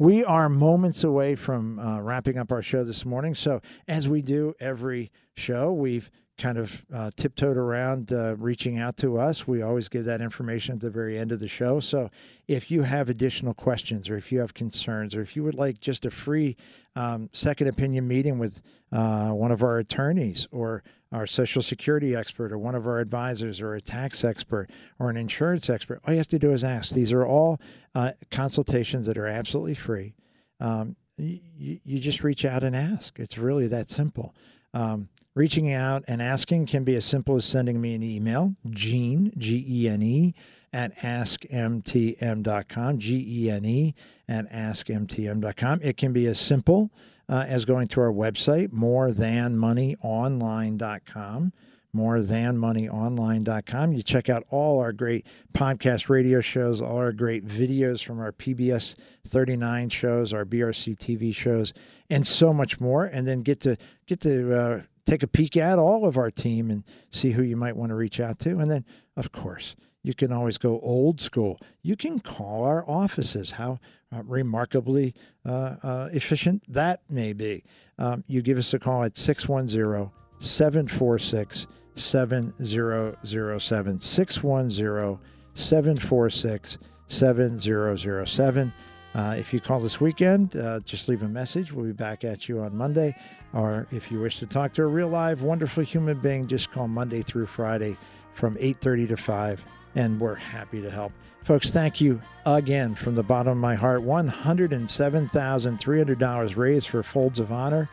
[0.00, 3.34] We are moments away from uh, wrapping up our show this morning.
[3.34, 6.10] So, as we do every show, we've
[6.40, 9.46] kind of uh, tiptoed around uh, reaching out to us.
[9.46, 11.80] We always give that information at the very end of the show.
[11.80, 12.10] So,
[12.48, 15.80] if you have additional questions or if you have concerns or if you would like
[15.80, 16.56] just a free
[16.96, 22.52] um, second opinion meeting with uh, one of our attorneys or our social security expert
[22.52, 24.68] or one of our advisors or a tax expert
[24.98, 26.94] or an insurance expert, all you have to do is ask.
[26.94, 27.60] These are all
[27.94, 30.14] uh, consultations that are absolutely free.
[30.58, 33.18] Um, you, you just reach out and ask.
[33.18, 34.34] It's really that simple.
[34.72, 39.32] Um, reaching out and asking can be as simple as sending me an email, Gene,
[39.36, 40.34] G E N E,
[40.72, 43.94] at askmtm.com, G E N E,
[44.28, 45.80] at askmtm.com.
[45.82, 46.90] It can be as simple
[47.28, 51.52] uh, as going to our website, morethanmoneyonline.com
[51.94, 53.92] morethanmoneyonline.com.
[53.92, 58.32] You check out all our great podcast radio shows, all our great videos from our
[58.32, 58.96] PBS
[59.26, 61.72] 39 shows, our BRC TV shows,
[62.08, 63.04] and so much more.
[63.04, 63.76] And then get to
[64.06, 67.56] get to uh, take a peek at all of our team and see who you
[67.56, 68.58] might want to reach out to.
[68.58, 68.84] And then,
[69.16, 69.74] of course,
[70.04, 71.58] you can always go old school.
[71.82, 73.50] You can call our offices.
[73.50, 73.80] How
[74.14, 75.14] uh, remarkably
[75.44, 77.64] uh, uh, efficient that may be.
[77.98, 81.66] Um, you give us a call at 610 746
[81.96, 84.00] 7007.
[84.00, 85.18] 610
[85.54, 86.78] 746
[87.08, 88.72] 7007.
[89.14, 91.72] Uh, if you call this weekend, uh, just leave a message.
[91.72, 93.16] We'll be back at you on Monday.
[93.52, 96.86] Or if you wish to talk to a real live, wonderful human being, just call
[96.86, 97.96] Monday through Friday
[98.34, 99.64] from 8.30 to 5,
[99.96, 101.12] and we're happy to help.
[101.44, 104.02] Folks, thank you again from the bottom of my heart.
[104.02, 107.88] $107,300 raised for Folds of Honor.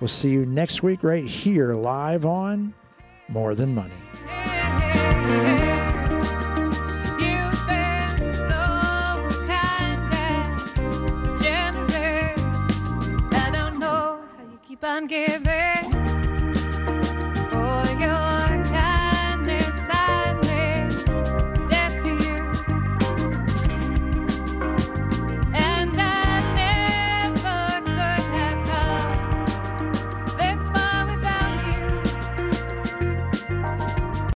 [0.00, 2.74] We'll see you next week right here live on
[3.28, 3.94] More Than Money.
[14.80, 15.87] Keep on giving.